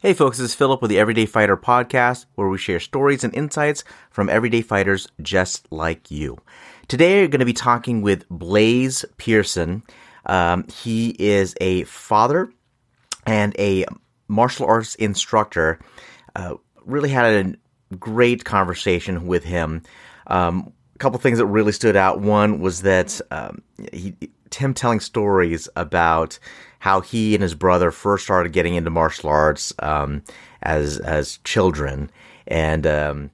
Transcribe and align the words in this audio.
Hey 0.00 0.14
folks, 0.14 0.38
this 0.38 0.50
is 0.50 0.54
Philip 0.54 0.80
with 0.80 0.90
the 0.90 1.00
Everyday 1.00 1.26
Fighter 1.26 1.56
podcast, 1.56 2.26
where 2.36 2.46
we 2.46 2.56
share 2.56 2.78
stories 2.78 3.24
and 3.24 3.34
insights 3.34 3.82
from 4.10 4.28
everyday 4.28 4.62
fighters 4.62 5.08
just 5.20 5.66
like 5.72 6.08
you. 6.08 6.38
Today, 6.86 7.20
we're 7.20 7.26
going 7.26 7.40
to 7.40 7.44
be 7.44 7.52
talking 7.52 8.00
with 8.00 8.24
Blaze 8.28 9.04
Pearson. 9.16 9.82
Um, 10.24 10.68
he 10.68 11.16
is 11.18 11.56
a 11.60 11.82
father 11.82 12.48
and 13.26 13.58
a 13.58 13.86
martial 14.28 14.66
arts 14.66 14.94
instructor. 14.94 15.80
Uh, 16.36 16.54
really 16.84 17.08
had 17.08 17.24
a 17.46 17.96
great 17.96 18.44
conversation 18.44 19.26
with 19.26 19.42
him. 19.42 19.82
Um, 20.28 20.72
a 20.94 20.98
couple 20.98 21.18
things 21.18 21.38
that 21.38 21.46
really 21.46 21.72
stood 21.72 21.96
out. 21.96 22.20
One 22.20 22.60
was 22.60 22.82
that 22.82 23.20
um, 23.32 23.62
he, 23.92 24.14
Tim 24.50 24.74
telling 24.74 25.00
stories 25.00 25.68
about 25.74 26.38
how 26.78 27.00
he 27.00 27.34
and 27.34 27.42
his 27.42 27.54
brother 27.54 27.90
first 27.90 28.24
started 28.24 28.52
getting 28.52 28.74
into 28.74 28.90
martial 28.90 29.28
arts 29.28 29.72
um, 29.80 30.22
as 30.62 30.98
as 30.98 31.38
children, 31.38 32.10
and 32.46 32.86
um, 32.86 33.30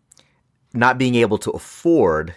not 0.72 0.98
being 0.98 1.14
able 1.14 1.38
to 1.38 1.50
afford 1.50 2.34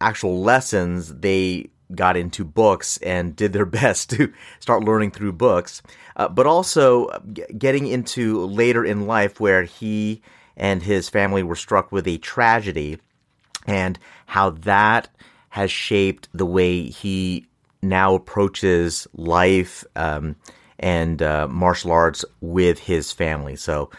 actual 0.00 0.40
lessons, 0.40 1.14
they 1.14 1.70
got 1.94 2.16
into 2.16 2.44
books 2.44 2.98
and 2.98 3.34
did 3.36 3.52
their 3.52 3.66
best 3.66 4.10
to 4.10 4.32
start 4.60 4.84
learning 4.84 5.10
through 5.10 5.32
books, 5.32 5.82
uh, 6.16 6.28
but 6.28 6.46
also 6.46 7.08
getting 7.56 7.86
into 7.86 8.44
later 8.46 8.84
in 8.84 9.06
life 9.06 9.40
where 9.40 9.62
he 9.62 10.22
and 10.56 10.82
his 10.82 11.08
family 11.08 11.42
were 11.42 11.56
struck 11.56 11.92
with 11.92 12.06
a 12.06 12.18
tragedy 12.18 12.98
and 13.66 13.98
how 14.26 14.50
that 14.50 15.08
has 15.50 15.70
shaped 15.70 16.28
the 16.32 16.46
way 16.46 16.84
he 16.84 17.47
now 17.82 18.14
approaches 18.14 19.06
life 19.14 19.84
um, 19.96 20.36
and 20.78 21.22
uh, 21.22 21.48
martial 21.48 21.92
arts 21.92 22.24
with 22.40 22.78
his 22.78 23.12
family. 23.12 23.56
So, 23.56 23.90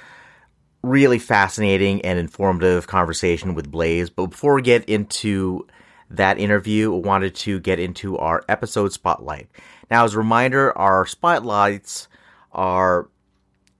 really 0.81 1.19
fascinating 1.19 2.01
and 2.03 2.17
informative 2.17 2.87
conversation 2.87 3.53
with 3.53 3.69
Blaze. 3.69 4.09
But 4.09 4.27
before 4.27 4.55
we 4.55 4.61
get 4.61 4.85
into 4.85 5.67
that 6.09 6.39
interview, 6.39 6.93
I 6.95 6.99
wanted 6.99 7.35
to 7.35 7.59
get 7.59 7.79
into 7.79 8.17
our 8.17 8.43
episode 8.47 8.93
spotlight. 8.93 9.49
Now, 9.91 10.05
as 10.05 10.13
a 10.13 10.19
reminder, 10.19 10.77
our 10.77 11.05
spotlights 11.05 12.07
are 12.51 13.09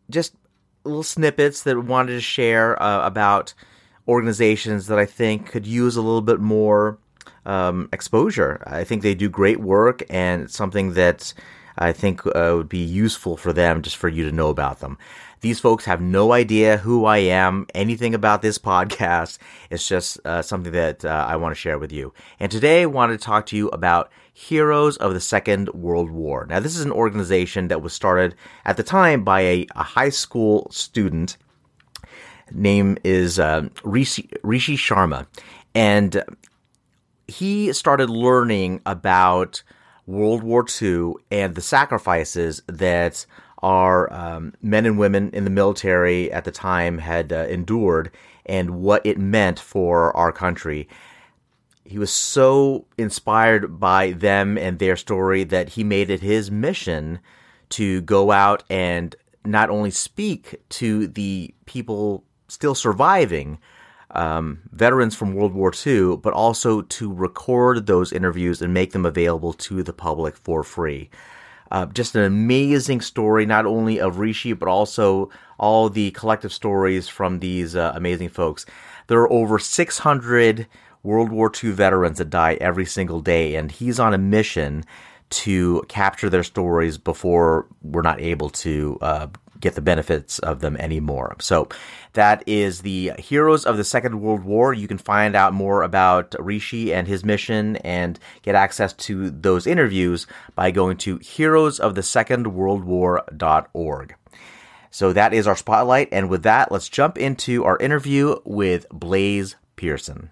just 0.09 0.35
little 0.83 1.03
snippets 1.03 1.63
that 1.63 1.75
we 1.75 1.81
wanted 1.81 2.13
to 2.13 2.21
share 2.21 2.81
uh, 2.81 3.05
about 3.05 3.53
organizations 4.07 4.87
that 4.87 4.99
I 4.99 5.05
think 5.05 5.47
could 5.47 5.67
use 5.67 5.95
a 5.95 6.01
little 6.01 6.21
bit 6.21 6.39
more 6.39 6.97
um, 7.49 7.89
exposure. 7.91 8.61
I 8.67 8.83
think 8.83 9.01
they 9.01 9.15
do 9.15 9.27
great 9.27 9.59
work, 9.59 10.03
and 10.09 10.43
it's 10.43 10.55
something 10.55 10.93
that 10.93 11.33
I 11.79 11.93
think 11.93 12.25
uh, 12.27 12.53
would 12.55 12.69
be 12.69 12.83
useful 12.83 13.37
for 13.37 13.51
them 13.51 13.81
just 13.81 13.97
for 13.97 14.07
you 14.07 14.23
to 14.25 14.31
know 14.31 14.49
about 14.49 14.79
them. 14.81 14.99
These 15.41 15.59
folks 15.59 15.85
have 15.85 16.01
no 16.01 16.33
idea 16.33 16.77
who 16.77 17.05
I 17.05 17.19
am, 17.19 17.65
anything 17.73 18.13
about 18.13 18.41
this 18.43 18.57
podcast. 18.71 19.39
It's 19.71 19.87
just 19.87 20.19
uh, 20.25 20.43
something 20.43 20.73
that 20.73 21.03
uh, 21.03 21.25
I 21.27 21.37
want 21.37 21.55
to 21.55 21.59
share 21.59 21.79
with 21.79 21.91
you. 21.91 22.13
And 22.39 22.51
today 22.51 22.83
I 22.83 22.85
wanted 22.85 23.19
to 23.19 23.25
talk 23.25 23.47
to 23.47 23.57
you 23.57 23.69
about 23.69 24.11
Heroes 24.31 24.97
of 24.97 25.13
the 25.13 25.19
Second 25.19 25.69
World 25.69 26.11
War. 26.11 26.45
Now, 26.47 26.59
this 26.59 26.75
is 26.75 26.85
an 26.85 26.91
organization 26.91 27.69
that 27.69 27.81
was 27.81 27.93
started 27.93 28.35
at 28.63 28.77
the 28.77 28.83
time 28.83 29.23
by 29.23 29.41
a, 29.41 29.67
a 29.75 29.83
high 29.83 30.09
school 30.09 30.67
student. 30.69 31.37
Name 32.51 32.97
is 33.03 33.39
uh, 33.39 33.69
Rishi, 33.83 34.29
Rishi 34.43 34.77
Sharma. 34.77 35.25
And 35.73 36.23
he 37.29 37.71
started 37.73 38.09
learning 38.09 38.81
about 38.85 39.63
World 40.05 40.43
War 40.43 40.65
II 40.81 41.13
and 41.31 41.55
the 41.55 41.61
sacrifices 41.61 42.61
that 42.67 43.25
our 43.61 44.11
um, 44.11 44.53
men 44.61 44.85
and 44.85 44.97
women 44.97 45.29
in 45.31 45.43
the 45.43 45.49
military 45.49 46.31
at 46.31 46.45
the 46.45 46.51
time 46.51 46.97
had 46.97 47.31
uh, 47.31 47.45
endured 47.49 48.11
and 48.45 48.81
what 48.81 49.05
it 49.05 49.17
meant 49.17 49.59
for 49.59 50.15
our 50.17 50.31
country. 50.31 50.87
He 51.83 51.99
was 51.99 52.11
so 52.11 52.85
inspired 52.97 53.79
by 53.79 54.11
them 54.11 54.57
and 54.57 54.79
their 54.79 54.95
story 54.95 55.43
that 55.45 55.69
he 55.69 55.83
made 55.83 56.09
it 56.09 56.21
his 56.21 56.49
mission 56.49 57.19
to 57.69 58.01
go 58.01 58.31
out 58.31 58.63
and 58.69 59.15
not 59.45 59.69
only 59.69 59.91
speak 59.91 60.61
to 60.69 61.07
the 61.07 61.53
people 61.65 62.23
still 62.47 62.75
surviving, 62.75 63.59
um, 64.11 64.61
veterans 64.71 65.15
from 65.15 65.33
World 65.33 65.53
War 65.53 65.71
II, 65.85 66.17
but 66.17 66.33
also 66.33 66.81
to 66.81 67.13
record 67.13 67.85
those 67.85 68.11
interviews 68.11 68.61
and 68.61 68.73
make 68.73 68.91
them 68.91 69.05
available 69.05 69.53
to 69.53 69.83
the 69.83 69.93
public 69.93 70.35
for 70.37 70.63
free. 70.63 71.09
Uh, 71.71 71.85
just 71.85 72.15
an 72.15 72.23
amazing 72.23 73.01
story, 73.01 73.45
not 73.45 73.65
only 73.65 73.99
of 73.99 74.17
Rishi, 74.17 74.53
but 74.53 74.67
also 74.67 75.29
all 75.59 75.89
the 75.89 76.11
collective 76.11 76.51
stories 76.51 77.07
from 77.07 77.39
these 77.39 77.75
uh, 77.75 77.91
amazing 77.95 78.29
folks. 78.29 78.65
There 79.07 79.19
are 79.19 79.31
over 79.31 79.59
600 79.59 80.67
World 81.03 81.31
War 81.31 81.51
II 81.63 81.71
veterans 81.71 82.17
that 82.17 82.29
die 82.29 82.57
every 82.59 82.85
single 82.85 83.21
day, 83.21 83.55
and 83.55 83.71
he's 83.71 83.99
on 83.99 84.13
a 84.13 84.17
mission 84.17 84.83
to 85.29 85.83
capture 85.87 86.29
their 86.29 86.43
stories 86.43 86.97
before 86.97 87.67
we're 87.83 88.01
not 88.01 88.19
able 88.19 88.49
to 88.49 88.97
uh, 89.01 89.27
get 89.59 89.75
the 89.75 89.81
benefits 89.81 90.39
of 90.39 90.61
them 90.61 90.77
anymore. 90.77 91.35
So 91.39 91.67
that 92.13 92.43
is 92.47 92.81
the 92.81 93.11
Heroes 93.19 93.65
of 93.65 93.77
the 93.77 93.83
Second 93.83 94.19
World 94.21 94.43
War. 94.43 94.73
You 94.73 94.87
can 94.87 94.97
find 94.97 95.35
out 95.35 95.53
more 95.53 95.83
about 95.83 96.33
Rishi 96.39 96.91
and 96.93 97.07
his 97.07 97.23
mission 97.23 97.75
and 97.77 98.17
get 98.41 98.55
access 98.55 98.93
to 98.93 99.29
those 99.29 99.67
interviews 99.67 100.25
by 100.55 100.71
going 100.71 100.97
to 100.97 101.19
heroesofthesecondworldwar.org. 101.19 104.15
So 104.91 105.13
that 105.13 105.33
is 105.33 105.45
our 105.45 105.55
spotlight. 105.55 106.09
And 106.11 106.29
with 106.29 106.43
that, 106.43 106.71
let's 106.71 106.89
jump 106.89 107.17
into 107.17 107.63
our 107.63 107.77
interview 107.77 108.37
with 108.43 108.89
Blaze 108.89 109.55
Pearson. 109.75 110.31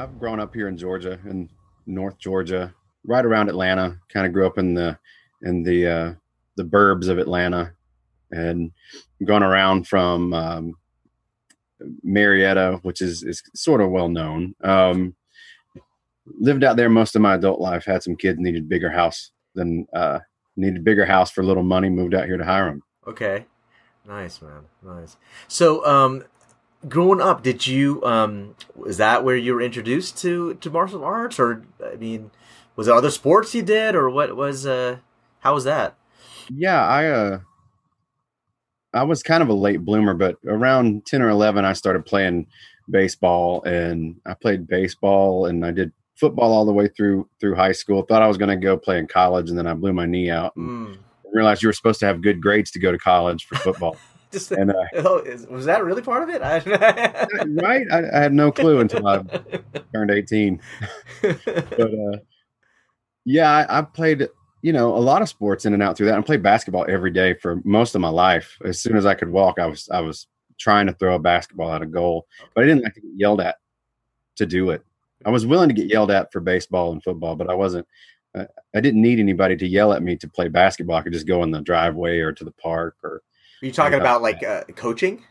I've 0.00 0.18
grown 0.18 0.40
up 0.40 0.54
here 0.54 0.66
in 0.66 0.78
Georgia, 0.78 1.18
in 1.26 1.50
North 1.86 2.18
Georgia, 2.18 2.74
right 3.04 3.24
around 3.24 3.50
Atlanta. 3.50 3.98
Kind 4.10 4.26
of 4.26 4.32
grew 4.32 4.46
up 4.46 4.56
in 4.56 4.72
the 4.72 4.98
in 5.42 5.62
the 5.62 5.86
uh, 5.86 6.14
the 6.56 6.64
burbs 6.64 7.08
of 7.08 7.18
Atlanta, 7.18 7.74
and 8.30 8.72
gone 9.24 9.42
around 9.42 9.86
from 9.86 10.32
um, 10.32 10.74
Marietta, 12.02 12.80
which 12.82 13.02
is 13.02 13.22
is 13.22 13.42
sort 13.54 13.82
of 13.82 13.90
well 13.90 14.08
known. 14.08 14.54
Um, 14.64 15.16
lived 16.38 16.64
out 16.64 16.78
there 16.78 16.88
most 16.88 17.14
of 17.14 17.20
my 17.20 17.34
adult 17.34 17.60
life. 17.60 17.84
Had 17.84 18.02
some 18.02 18.16
kids, 18.16 18.38
needed 18.40 18.70
bigger 18.70 18.90
house 18.90 19.32
than 19.54 19.86
uh, 19.94 20.20
needed 20.56 20.82
bigger 20.82 21.04
house 21.04 21.30
for 21.30 21.44
little 21.44 21.62
money. 21.62 21.90
Moved 21.90 22.14
out 22.14 22.24
here 22.24 22.38
to 22.38 22.44
Hiram. 22.44 22.82
Okay, 23.06 23.44
nice 24.06 24.40
man, 24.40 24.64
nice. 24.82 25.18
So, 25.46 25.84
um, 25.84 26.24
growing 26.88 27.20
up, 27.20 27.42
did 27.42 27.66
you 27.66 28.02
um 28.04 28.54
was 28.74 28.96
that 28.96 29.24
where 29.24 29.36
you 29.36 29.54
were 29.54 29.62
introduced 29.62 30.18
to 30.18 30.54
to 30.54 30.70
martial 30.70 31.04
arts, 31.04 31.38
or 31.38 31.64
I 31.84 31.96
mean, 31.96 32.30
was 32.76 32.86
there 32.86 32.96
other 32.96 33.10
sports 33.10 33.54
you 33.54 33.62
did, 33.62 33.94
or 33.94 34.08
what 34.10 34.36
was 34.36 34.66
uh 34.66 34.98
how 35.40 35.54
was 35.54 35.64
that? 35.64 35.96
Yeah, 36.48 36.84
I 36.84 37.06
uh 37.06 37.40
I 38.92 39.04
was 39.04 39.22
kind 39.22 39.42
of 39.42 39.48
a 39.48 39.54
late 39.54 39.84
bloomer, 39.84 40.14
but 40.14 40.36
around 40.46 41.06
ten 41.06 41.22
or 41.22 41.28
eleven, 41.28 41.64
I 41.64 41.74
started 41.74 42.06
playing 42.06 42.46
baseball, 42.90 43.62
and 43.62 44.16
I 44.26 44.34
played 44.34 44.66
baseball, 44.66 45.46
and 45.46 45.64
I 45.64 45.70
did 45.70 45.92
football 46.16 46.52
all 46.52 46.64
the 46.64 46.72
way 46.72 46.88
through 46.88 47.28
through 47.40 47.54
high 47.54 47.72
school. 47.72 48.02
Thought 48.02 48.22
I 48.22 48.28
was 48.28 48.36
going 48.36 48.50
to 48.50 48.56
go 48.56 48.76
play 48.76 48.98
in 48.98 49.06
college, 49.06 49.48
and 49.48 49.58
then 49.58 49.66
I 49.66 49.74
blew 49.74 49.92
my 49.92 50.06
knee 50.06 50.30
out. 50.30 50.56
And 50.56 50.88
mm. 50.88 50.98
Realized 51.32 51.62
you 51.62 51.68
were 51.68 51.72
supposed 51.72 52.00
to 52.00 52.06
have 52.06 52.22
good 52.22 52.42
grades 52.42 52.72
to 52.72 52.80
go 52.80 52.90
to 52.90 52.98
college 52.98 53.46
for 53.46 53.54
football. 53.54 53.96
Just 54.32 54.52
and, 54.52 54.70
uh, 54.70 54.84
oh, 54.98 55.24
was 55.50 55.64
that 55.64 55.84
really 55.84 56.02
part 56.02 56.22
of 56.22 56.28
it? 56.28 56.40
right? 57.62 57.86
I, 57.90 58.16
I, 58.16 58.22
had 58.22 58.32
no 58.32 58.52
clue 58.52 58.78
until 58.78 59.06
I 59.08 59.24
turned 59.92 60.12
eighteen. 60.12 60.60
but 61.20 61.80
uh, 61.80 62.18
yeah, 63.24 63.50
I, 63.50 63.78
I, 63.78 63.82
played 63.82 64.28
you 64.62 64.72
know 64.72 64.94
a 64.94 64.98
lot 64.98 65.20
of 65.20 65.28
sports 65.28 65.66
in 65.66 65.74
and 65.74 65.82
out 65.82 65.96
through 65.96 66.06
that. 66.06 66.18
I 66.18 66.20
played 66.20 66.44
basketball 66.44 66.86
every 66.88 67.10
day 67.10 67.34
for 67.34 67.60
most 67.64 67.96
of 67.96 68.00
my 68.00 68.08
life. 68.08 68.56
As 68.64 68.80
soon 68.80 68.96
as 68.96 69.04
I 69.04 69.14
could 69.14 69.30
walk, 69.30 69.58
I 69.58 69.66
was 69.66 69.88
I 69.90 70.00
was 70.00 70.28
trying 70.60 70.86
to 70.86 70.92
throw 70.92 71.16
a 71.16 71.18
basketball 71.18 71.72
at 71.72 71.82
a 71.82 71.86
goal, 71.86 72.28
but 72.54 72.62
I 72.62 72.68
didn't 72.68 72.84
like 72.84 72.94
to 72.94 73.00
get 73.00 73.10
yelled 73.16 73.40
at 73.40 73.56
to 74.36 74.46
do 74.46 74.70
it. 74.70 74.84
I 75.26 75.30
was 75.30 75.44
willing 75.44 75.68
to 75.70 75.74
get 75.74 75.90
yelled 75.90 76.12
at 76.12 76.30
for 76.30 76.40
baseball 76.40 76.92
and 76.92 77.02
football, 77.02 77.34
but 77.34 77.50
I 77.50 77.54
wasn't. 77.54 77.86
Uh, 78.32 78.44
I 78.76 78.80
didn't 78.80 79.02
need 79.02 79.18
anybody 79.18 79.56
to 79.56 79.66
yell 79.66 79.92
at 79.92 80.04
me 80.04 80.14
to 80.18 80.28
play 80.28 80.46
basketball. 80.46 80.98
I 80.98 81.02
could 81.02 81.12
just 81.12 81.26
go 81.26 81.42
in 81.42 81.50
the 81.50 81.60
driveway 81.62 82.20
or 82.20 82.30
to 82.32 82.44
the 82.44 82.52
park 82.52 82.94
or 83.02 83.22
are 83.62 83.66
you 83.66 83.72
talking 83.72 84.00
about 84.00 84.22
like 84.22 84.42
uh, 84.42 84.64
coaching? 84.74 85.22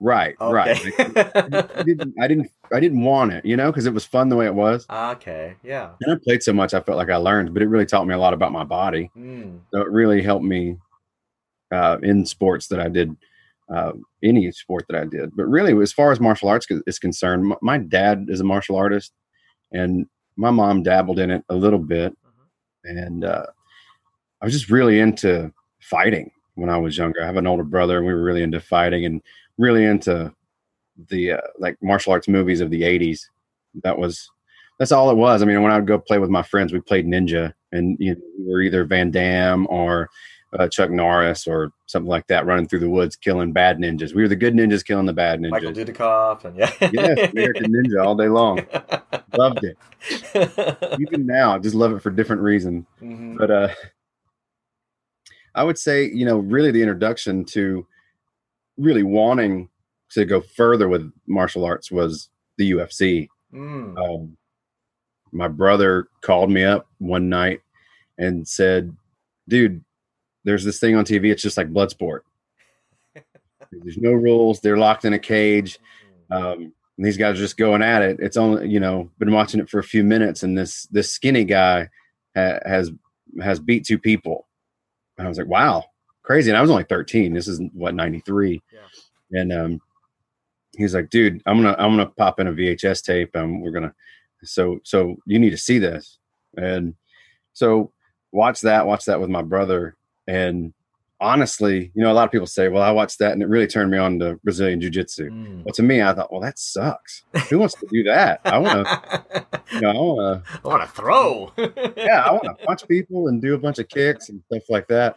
Right, 0.00 0.34
okay. 0.40 0.52
right. 0.52 1.72
I 1.76 1.82
didn't, 1.82 2.14
I 2.18 2.26
didn't, 2.28 2.50
I 2.72 2.80
didn't 2.80 3.02
want 3.02 3.32
it, 3.32 3.44
you 3.44 3.56
know, 3.56 3.70
because 3.70 3.84
it 3.84 3.92
was 3.92 4.06
fun 4.06 4.30
the 4.30 4.36
way 4.36 4.46
it 4.46 4.54
was. 4.54 4.86
Okay, 4.88 5.56
yeah. 5.62 5.90
And 6.00 6.14
I 6.14 6.16
played 6.24 6.42
so 6.42 6.52
much, 6.54 6.72
I 6.72 6.80
felt 6.80 6.96
like 6.96 7.10
I 7.10 7.16
learned, 7.16 7.52
but 7.52 7.62
it 7.62 7.68
really 7.68 7.84
taught 7.84 8.06
me 8.06 8.14
a 8.14 8.18
lot 8.18 8.32
about 8.32 8.52
my 8.52 8.64
body. 8.64 9.10
Mm. 9.16 9.60
So 9.72 9.82
it 9.82 9.90
really 9.90 10.22
helped 10.22 10.44
me 10.44 10.78
uh, 11.70 11.98
in 12.02 12.24
sports 12.24 12.68
that 12.68 12.80
I 12.80 12.88
did, 12.88 13.14
uh, 13.68 13.92
any 14.22 14.50
sport 14.52 14.86
that 14.88 14.98
I 14.98 15.04
did. 15.04 15.36
But 15.36 15.44
really, 15.44 15.78
as 15.82 15.92
far 15.92 16.10
as 16.10 16.20
martial 16.20 16.48
arts 16.48 16.66
is 16.86 16.98
concerned, 16.98 17.44
my, 17.44 17.56
my 17.60 17.78
dad 17.78 18.26
is 18.28 18.40
a 18.40 18.44
martial 18.44 18.76
artist, 18.76 19.12
and 19.72 20.06
my 20.36 20.50
mom 20.50 20.82
dabbled 20.84 21.18
in 21.18 21.30
it 21.30 21.44
a 21.50 21.54
little 21.54 21.78
bit, 21.78 22.12
mm-hmm. 22.12 22.96
and 22.96 23.24
uh, 23.24 23.46
I 24.40 24.44
was 24.46 24.54
just 24.54 24.70
really 24.70 25.00
into 25.00 25.52
fighting 25.80 26.30
when 26.56 26.68
I 26.68 26.76
was 26.76 26.98
younger. 26.98 27.22
I 27.22 27.26
have 27.26 27.36
an 27.36 27.46
older 27.46 27.62
brother, 27.62 27.98
and 27.98 28.06
we 28.06 28.12
were 28.12 28.22
really 28.22 28.42
into 28.42 28.60
fighting 28.60 29.04
and 29.04 29.22
really 29.56 29.84
into 29.84 30.34
the 31.08 31.32
uh, 31.32 31.40
like 31.58 31.76
martial 31.82 32.12
arts 32.12 32.28
movies 32.28 32.60
of 32.60 32.70
the 32.70 32.82
80s. 32.82 33.20
That 33.82 33.98
was 33.98 34.28
that's 34.78 34.92
all 34.92 35.10
it 35.10 35.16
was. 35.16 35.42
I 35.42 35.44
mean, 35.44 35.62
when 35.62 35.72
I 35.72 35.76
would 35.76 35.86
go 35.86 35.98
play 35.98 36.18
with 36.18 36.30
my 36.30 36.42
friends, 36.42 36.72
we 36.72 36.80
played 36.80 37.06
ninja, 37.06 37.52
and 37.72 37.96
you 38.00 38.14
know, 38.14 38.20
we 38.38 38.52
were 38.52 38.62
either 38.62 38.84
Van 38.84 39.10
Damme 39.10 39.66
or 39.68 40.08
uh, 40.58 40.68
Chuck 40.68 40.90
Norris 40.90 41.46
or 41.46 41.72
something 41.86 42.08
like 42.08 42.26
that, 42.28 42.46
running 42.46 42.66
through 42.66 42.80
the 42.80 42.90
woods 42.90 43.16
killing 43.16 43.52
bad 43.52 43.78
ninjas. 43.78 44.14
We 44.14 44.22
were 44.22 44.28
the 44.28 44.36
good 44.36 44.54
ninjas 44.54 44.84
killing 44.84 45.06
the 45.06 45.12
bad 45.12 45.40
ninjas. 45.40 45.50
Michael 45.50 45.72
Dudikoff 45.72 46.44
and 46.44 46.56
yeah, 46.56 46.72
yeah, 46.92 47.30
American 47.30 47.72
Ninja 47.72 48.04
all 48.04 48.14
day 48.14 48.28
long. 48.28 48.66
Loved 49.36 49.64
it. 49.64 49.76
Even 51.00 51.26
now, 51.26 51.54
I 51.54 51.58
just 51.58 51.74
love 51.74 51.92
it 51.92 52.00
for 52.00 52.10
different 52.10 52.42
reason. 52.42 52.86
Mm-hmm. 53.02 53.36
But 53.36 53.50
uh, 53.50 53.68
I 55.56 55.64
would 55.64 55.78
say, 55.78 56.04
you 56.04 56.24
know, 56.24 56.38
really 56.38 56.70
the 56.70 56.82
introduction 56.82 57.44
to 57.46 57.86
really 58.76 59.02
wanting 59.02 59.68
to 60.10 60.24
go 60.24 60.40
further 60.40 60.88
with 60.88 61.10
martial 61.26 61.64
arts 61.64 61.90
was 61.90 62.28
the 62.58 62.70
UFC. 62.72 63.28
Mm. 63.52 63.96
Um, 63.98 64.36
my 65.32 65.48
brother 65.48 66.08
called 66.20 66.50
me 66.50 66.62
up 66.62 66.86
one 66.98 67.28
night 67.28 67.62
and 68.18 68.46
said, 68.46 68.94
"Dude, 69.48 69.82
there's 70.44 70.64
this 70.64 70.78
thing 70.78 70.94
on 70.94 71.04
TV. 71.04 71.30
It's 71.30 71.42
just 71.42 71.56
like 71.56 71.72
blood 71.72 71.90
sport. 71.90 72.24
There's 73.72 73.98
no 73.98 74.12
rules. 74.12 74.60
They're 74.60 74.78
locked 74.78 75.04
in 75.04 75.12
a 75.12 75.18
cage. 75.18 75.78
Um, 76.30 76.72
these 76.98 77.16
guys 77.16 77.36
are 77.36 77.42
just 77.42 77.56
going 77.56 77.82
at 77.82 78.02
it. 78.02 78.18
It's 78.20 78.36
only 78.36 78.68
you 78.68 78.80
know 78.80 79.10
been 79.18 79.32
watching 79.32 79.60
it 79.60 79.68
for 79.68 79.78
a 79.78 79.84
few 79.84 80.04
minutes, 80.04 80.42
and 80.42 80.56
this 80.56 80.86
this 80.86 81.10
skinny 81.10 81.44
guy 81.44 81.88
ha- 82.34 82.60
has 82.64 82.90
has 83.42 83.58
beat 83.58 83.84
two 83.84 83.98
people. 83.98 84.46
And 85.18 85.26
I 85.26 85.28
was 85.28 85.38
like, 85.38 85.46
wow, 85.46 85.84
crazy. 86.22 86.50
And 86.50 86.58
I 86.58 86.60
was 86.60 86.70
only 86.70 86.84
13. 86.84 87.32
This 87.32 87.48
is 87.48 87.60
what 87.72 87.94
93. 87.94 88.62
Yeah. 88.72 89.40
And 89.40 89.52
um, 89.52 89.80
he's 90.76 90.94
like, 90.94 91.10
dude, 91.10 91.42
I'm 91.46 91.62
gonna 91.62 91.74
I'm 91.78 91.92
gonna 91.96 92.06
pop 92.06 92.38
in 92.40 92.46
a 92.46 92.52
VHS 92.52 93.02
tape, 93.02 93.34
and 93.34 93.62
we're 93.62 93.70
gonna 93.70 93.94
so 94.44 94.78
so 94.84 95.16
you 95.26 95.38
need 95.38 95.50
to 95.50 95.58
see 95.58 95.78
this. 95.78 96.18
And 96.56 96.94
so 97.52 97.92
watch 98.32 98.60
that, 98.60 98.86
watch 98.86 99.04
that 99.06 99.20
with 99.20 99.30
my 99.30 99.42
brother, 99.42 99.96
and 100.26 100.72
honestly, 101.20 101.90
you 101.94 102.02
know, 102.02 102.12
a 102.12 102.14
lot 102.14 102.24
of 102.24 102.32
people 102.32 102.46
say, 102.46 102.68
"Well, 102.68 102.82
I 102.82 102.90
watched 102.90 103.18
that 103.18 103.32
and 103.32 103.42
it 103.42 103.48
really 103.48 103.66
turned 103.66 103.90
me 103.90 103.98
on 103.98 104.18
to 104.18 104.38
Brazilian 104.44 104.80
Jiu-Jitsu." 104.80 105.30
Mm. 105.30 105.64
Well, 105.64 105.72
to 105.74 105.82
me, 105.82 106.02
I 106.02 106.12
thought, 106.12 106.30
"Well, 106.30 106.40
that 106.40 106.58
sucks. 106.58 107.22
Who 107.48 107.58
wants 107.58 107.74
to 107.74 107.86
do 107.90 108.02
that? 108.04 108.40
I 108.44 108.58
want 108.58 108.86
to, 108.86 109.46
you 109.72 109.80
know, 109.80 109.90
I 109.90 109.94
want 109.94 110.44
to, 110.44 110.60
I 110.64 110.68
want 110.68 110.82
to 110.82 110.88
throw. 110.88 111.52
yeah, 111.96 112.22
I 112.24 112.32
want 112.32 112.44
to 112.44 112.66
punch 112.66 112.86
people 112.88 113.28
and 113.28 113.40
do 113.40 113.54
a 113.54 113.58
bunch 113.58 113.78
of 113.78 113.88
kicks 113.88 114.28
and 114.28 114.42
stuff 114.46 114.64
like 114.68 114.88
that." 114.88 115.16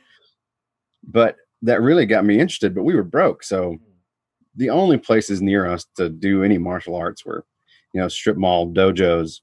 But 1.04 1.38
that 1.62 1.82
really 1.82 2.06
got 2.06 2.26
me 2.26 2.40
interested. 2.40 2.74
But 2.74 2.84
we 2.84 2.96
were 2.96 3.04
broke, 3.04 3.44
so 3.44 3.74
mm. 3.74 3.80
the 4.56 4.70
only 4.70 4.98
places 4.98 5.42
near 5.42 5.66
us 5.66 5.86
to 5.98 6.10
do 6.10 6.44
any 6.44 6.58
martial 6.58 6.96
arts 6.96 7.26
were, 7.26 7.46
you 7.94 8.02
know, 8.02 8.08
strip 8.08 8.38
mall 8.38 8.72
dojos. 8.72 9.42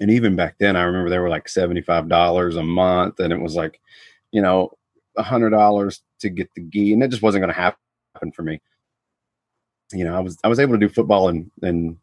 And 0.00 0.10
even 0.10 0.34
back 0.34 0.56
then, 0.58 0.74
I 0.74 0.82
remember 0.82 1.10
they 1.10 1.18
were 1.18 1.28
like 1.28 1.48
seventy-five 1.48 2.08
dollars 2.08 2.56
a 2.56 2.62
month, 2.62 3.20
and 3.20 3.32
it 3.32 3.40
was 3.40 3.54
like 3.54 3.78
you 4.32 4.40
know, 4.40 4.72
a 5.16 5.22
hundred 5.22 5.50
dollars 5.50 6.02
to 6.20 6.30
get 6.30 6.50
the 6.54 6.62
gi, 6.62 6.92
and 6.92 7.02
it 7.02 7.10
just 7.10 7.22
wasn't 7.22 7.42
going 7.42 7.54
to 7.54 7.60
happen 7.60 8.32
for 8.34 8.42
me. 8.42 8.60
You 9.92 10.04
know, 10.04 10.16
I 10.16 10.20
was 10.20 10.38
I 10.44 10.48
was 10.48 10.58
able 10.58 10.74
to 10.74 10.86
do 10.86 10.88
football 10.88 11.28
and 11.28 11.50
and 11.62 11.96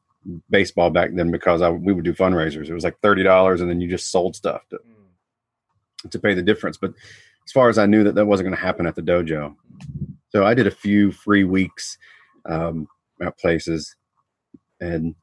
baseball 0.50 0.90
back 0.90 1.12
then 1.14 1.32
because 1.32 1.62
I 1.62 1.70
we 1.70 1.94
would 1.94 2.06
do 2.06 2.14
fundraisers. 2.14 2.70
It 2.70 2.74
was 2.74 2.84
like 2.84 3.00
thirty 3.02 3.24
dollars, 3.24 3.62
and 3.62 3.70
then 3.70 3.82
you 3.82 3.90
just 3.90 4.12
sold 4.12 4.36
stuff 4.36 4.62
to 4.70 4.80
to 6.10 6.20
pay 6.20 6.34
the 6.34 6.42
difference. 6.42 6.78
But 6.78 6.94
as 7.46 7.52
far 7.52 7.70
as 7.70 7.78
I 7.78 7.86
knew 7.86 8.04
that 8.04 8.16
that 8.16 8.26
wasn't 8.26 8.48
going 8.48 8.58
to 8.58 8.64
happen 8.64 8.86
at 8.86 8.96
the 8.96 9.02
dojo, 9.02 9.56
so 10.30 10.46
I 10.46 10.54
did 10.54 10.68
a 10.68 10.72
few 10.72 11.12
free 11.12 11.44
weeks 11.44 11.98
um, 12.48 12.88
at 13.22 13.38
places, 13.40 13.96
and 14.80 15.16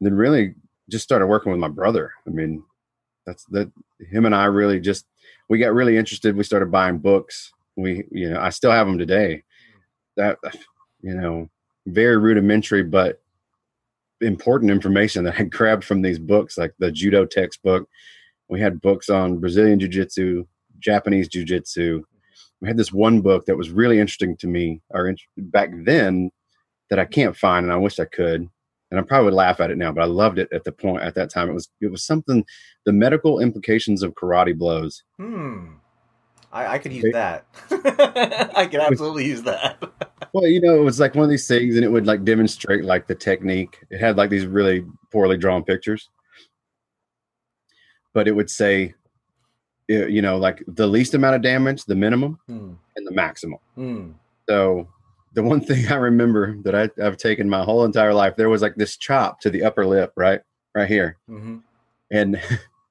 then 0.00 0.14
really 0.14 0.54
just 0.88 1.04
started 1.04 1.26
working 1.26 1.52
with 1.52 1.60
my 1.60 1.68
brother. 1.68 2.12
I 2.26 2.30
mean, 2.30 2.62
that's 3.26 3.44
that 3.46 3.70
him 4.00 4.24
and 4.24 4.34
I 4.34 4.44
really 4.44 4.80
just 4.80 5.04
we 5.48 5.58
got 5.58 5.74
really 5.74 5.96
interested. 5.96 6.36
We 6.36 6.44
started 6.44 6.70
buying 6.70 6.98
books. 6.98 7.52
We, 7.76 8.04
you 8.10 8.30
know, 8.30 8.40
I 8.40 8.50
still 8.50 8.70
have 8.70 8.86
them 8.86 8.98
today. 8.98 9.44
That, 10.16 10.38
you 11.00 11.14
know, 11.14 11.48
very 11.86 12.16
rudimentary, 12.16 12.82
but 12.82 13.20
important 14.20 14.70
information 14.70 15.24
that 15.24 15.38
I 15.38 15.42
grabbed 15.44 15.84
from 15.84 16.02
these 16.02 16.18
books, 16.18 16.58
like 16.58 16.74
the 16.78 16.90
judo 16.90 17.26
textbook. 17.26 17.88
We 18.48 18.60
had 18.60 18.80
books 18.80 19.10
on 19.10 19.38
Brazilian 19.38 19.78
Jiu 19.78 19.88
Jitsu, 19.88 20.46
Japanese 20.78 21.28
Jiu 21.28 21.44
Jitsu. 21.44 22.02
We 22.60 22.68
had 22.68 22.76
this 22.76 22.92
one 22.92 23.20
book 23.20 23.46
that 23.46 23.56
was 23.56 23.70
really 23.70 23.98
interesting 23.98 24.36
to 24.38 24.46
me, 24.46 24.80
or 24.90 25.14
back 25.36 25.70
then, 25.84 26.30
that 26.88 26.98
I 26.98 27.04
can't 27.04 27.36
find, 27.36 27.64
and 27.64 27.72
I 27.72 27.76
wish 27.76 27.98
I 27.98 28.04
could 28.04 28.48
and 28.90 29.00
I 29.00 29.02
probably 29.02 29.26
would 29.26 29.34
laugh 29.34 29.60
at 29.60 29.70
it 29.70 29.78
now, 29.78 29.92
but 29.92 30.02
I 30.02 30.06
loved 30.06 30.38
it 30.38 30.48
at 30.52 30.64
the 30.64 30.72
point 30.72 31.02
at 31.02 31.14
that 31.14 31.30
time. 31.30 31.50
It 31.50 31.54
was 31.54 31.68
it 31.80 31.90
was 31.90 32.04
something 32.04 32.44
the 32.84 32.92
medical 32.92 33.40
implications 33.40 34.02
of 34.02 34.14
karate 34.14 34.56
blows. 34.56 35.02
Hmm. 35.18 35.74
I, 36.52 36.74
I 36.74 36.78
could 36.78 36.92
use 36.92 37.12
that. 37.12 37.44
I 38.56 38.66
could 38.70 38.80
absolutely 38.80 39.26
use 39.26 39.42
that. 39.42 39.82
well, 40.32 40.46
you 40.46 40.60
know, 40.60 40.76
it 40.76 40.84
was 40.84 41.00
like 41.00 41.14
one 41.14 41.24
of 41.24 41.30
these 41.30 41.46
things, 41.46 41.76
and 41.76 41.84
it 41.84 41.90
would 41.90 42.06
like 42.06 42.24
demonstrate 42.24 42.84
like 42.84 43.06
the 43.06 43.14
technique. 43.14 43.78
It 43.90 44.00
had 44.00 44.16
like 44.16 44.30
these 44.30 44.46
really 44.46 44.86
poorly 45.12 45.36
drawn 45.36 45.64
pictures, 45.64 46.08
but 48.14 48.28
it 48.28 48.32
would 48.32 48.48
say, 48.48 48.94
you 49.88 50.22
know, 50.22 50.38
like 50.38 50.62
the 50.66 50.86
least 50.86 51.14
amount 51.14 51.36
of 51.36 51.42
damage, 51.42 51.84
the 51.84 51.94
minimum, 51.94 52.38
hmm. 52.46 52.72
and 52.96 53.06
the 53.06 53.12
maximum. 53.12 53.58
Hmm. 53.74 54.10
So 54.48 54.88
the 55.36 55.42
one 55.42 55.60
thing 55.60 55.86
I 55.92 55.96
remember 55.96 56.56
that 56.62 56.74
I, 56.74 56.90
have 57.00 57.18
taken 57.18 57.48
my 57.48 57.62
whole 57.62 57.84
entire 57.84 58.14
life, 58.14 58.34
there 58.36 58.48
was 58.48 58.62
like 58.62 58.74
this 58.74 58.96
chop 58.96 59.38
to 59.42 59.50
the 59.50 59.62
upper 59.62 59.86
lip, 59.86 60.12
right, 60.16 60.40
right 60.74 60.88
here, 60.88 61.18
mm-hmm. 61.30 61.58
and 62.10 62.40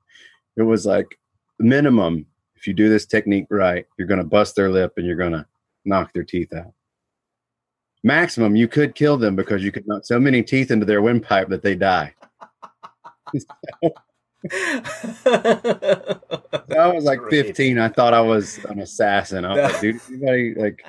it 0.55 0.61
was 0.61 0.85
like 0.85 1.19
minimum. 1.59 2.27
If 2.55 2.67
you 2.67 2.73
do 2.73 2.87
this 2.87 3.05
technique 3.05 3.47
right, 3.49 3.85
you're 3.97 4.07
going 4.07 4.19
to 4.19 4.25
bust 4.25 4.55
their 4.55 4.71
lip 4.71 4.93
and 4.97 5.05
you're 5.05 5.17
going 5.17 5.33
to 5.33 5.45
knock 5.83 6.13
their 6.13 6.23
teeth 6.23 6.53
out. 6.53 6.73
Maximum, 8.03 8.55
you 8.55 8.67
could 8.67 8.95
kill 8.95 9.17
them 9.17 9.35
because 9.35 9.63
you 9.63 9.71
could 9.71 9.87
knock 9.87 10.05
so 10.05 10.19
many 10.19 10.41
teeth 10.43 10.71
into 10.71 10.85
their 10.85 11.01
windpipe 11.01 11.49
that 11.49 11.63
they 11.63 11.75
die. 11.75 12.13
so 14.51 15.29
I 16.79 16.87
was 16.93 17.03
like 17.03 17.19
15. 17.29 17.79
I 17.79 17.89
thought 17.89 18.13
I 18.13 18.21
was 18.21 18.63
an 18.65 18.79
assassin. 18.79 19.45
I 19.45 19.55
was 19.55 19.71
like, 19.73 19.81
dude, 19.81 20.01
anybody 20.09 20.53
like 20.55 20.85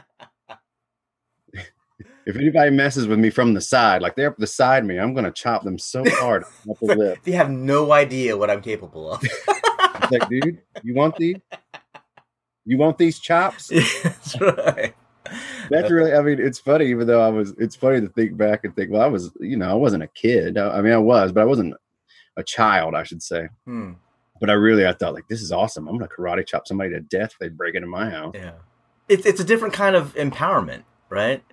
if 2.27 2.35
anybody 2.35 2.71
messes 2.73 3.07
with 3.07 3.21
me 3.21 3.31
from 3.31 3.55
the 3.55 3.61
side, 3.61 4.03
like 4.03 4.17
they're 4.17 4.33
beside 4.33 4.85
me, 4.85 4.99
I'm 4.99 5.15
gonna 5.15 5.31
chop 5.31 5.63
them 5.63 5.79
so 5.79 6.03
hard 6.07 6.43
up 6.43 6.79
the 6.81 6.97
lip. 6.97 7.19
They 7.23 7.33
have 7.33 7.51
no 7.51 7.93
idea 7.93 8.37
what 8.37 8.51
I'm 8.51 8.61
capable 8.61 9.13
of. 9.13 9.23
like, 10.11 10.29
dude, 10.29 10.61
you 10.83 10.95
want 10.95 11.17
these? 11.17 11.37
You 12.65 12.79
want 12.79 12.99
these 12.99 13.21
chops? 13.21 13.69
that's 14.03 14.41
right. 14.41 14.95
That's 15.71 15.91
really. 15.91 16.13
I 16.13 16.21
mean, 16.21 16.41
it's 16.41 16.59
funny. 16.59 16.87
Even 16.87 17.07
though 17.07 17.21
I 17.21 17.29
was, 17.29 17.55
it's 17.59 17.77
funny 17.77 18.01
to 18.01 18.09
think 18.09 18.37
back 18.37 18.65
and 18.65 18.75
think, 18.75 18.91
well, 18.91 19.03
I 19.03 19.07
was, 19.07 19.31
you 19.39 19.57
know, 19.57 19.71
I 19.71 19.75
wasn't 19.75 20.03
a 20.03 20.09
kid. 20.09 20.59
I, 20.59 20.79
I 20.79 20.83
mean, 20.83 20.93
I 20.93 20.99
was, 20.99 21.31
but 21.31 21.43
I 21.43 21.45
wasn't 21.45 21.75
a 22.37 22.43
child, 22.43 22.95
I 22.97 23.05
should 23.05 23.23
say. 23.23 23.49
Hmm. 23.65 23.93
But 24.41 24.51
I 24.51 24.55
really, 24.55 24.87
I 24.87 24.93
thought, 24.93 25.15
like, 25.15 25.29
this 25.29 25.41
is 25.41 25.53
awesome. 25.53 25.89
I'm 25.89 25.97
gonna 25.97 26.11
karate 26.11 26.47
chop 26.47 26.67
somebody 26.67 26.91
to 26.91 27.01
death 27.01 27.31
if 27.33 27.39
they 27.39 27.49
break 27.49 27.77
into 27.77 27.89
my 27.89 28.11
house. 28.11 28.35
Yeah, 28.35 28.55
it's 29.09 29.25
it's 29.25 29.41
a 29.41 29.45
different 29.45 29.75
kind 29.75 29.95
of 29.95 30.13
empowerment, 30.15 30.83
right? 31.09 31.45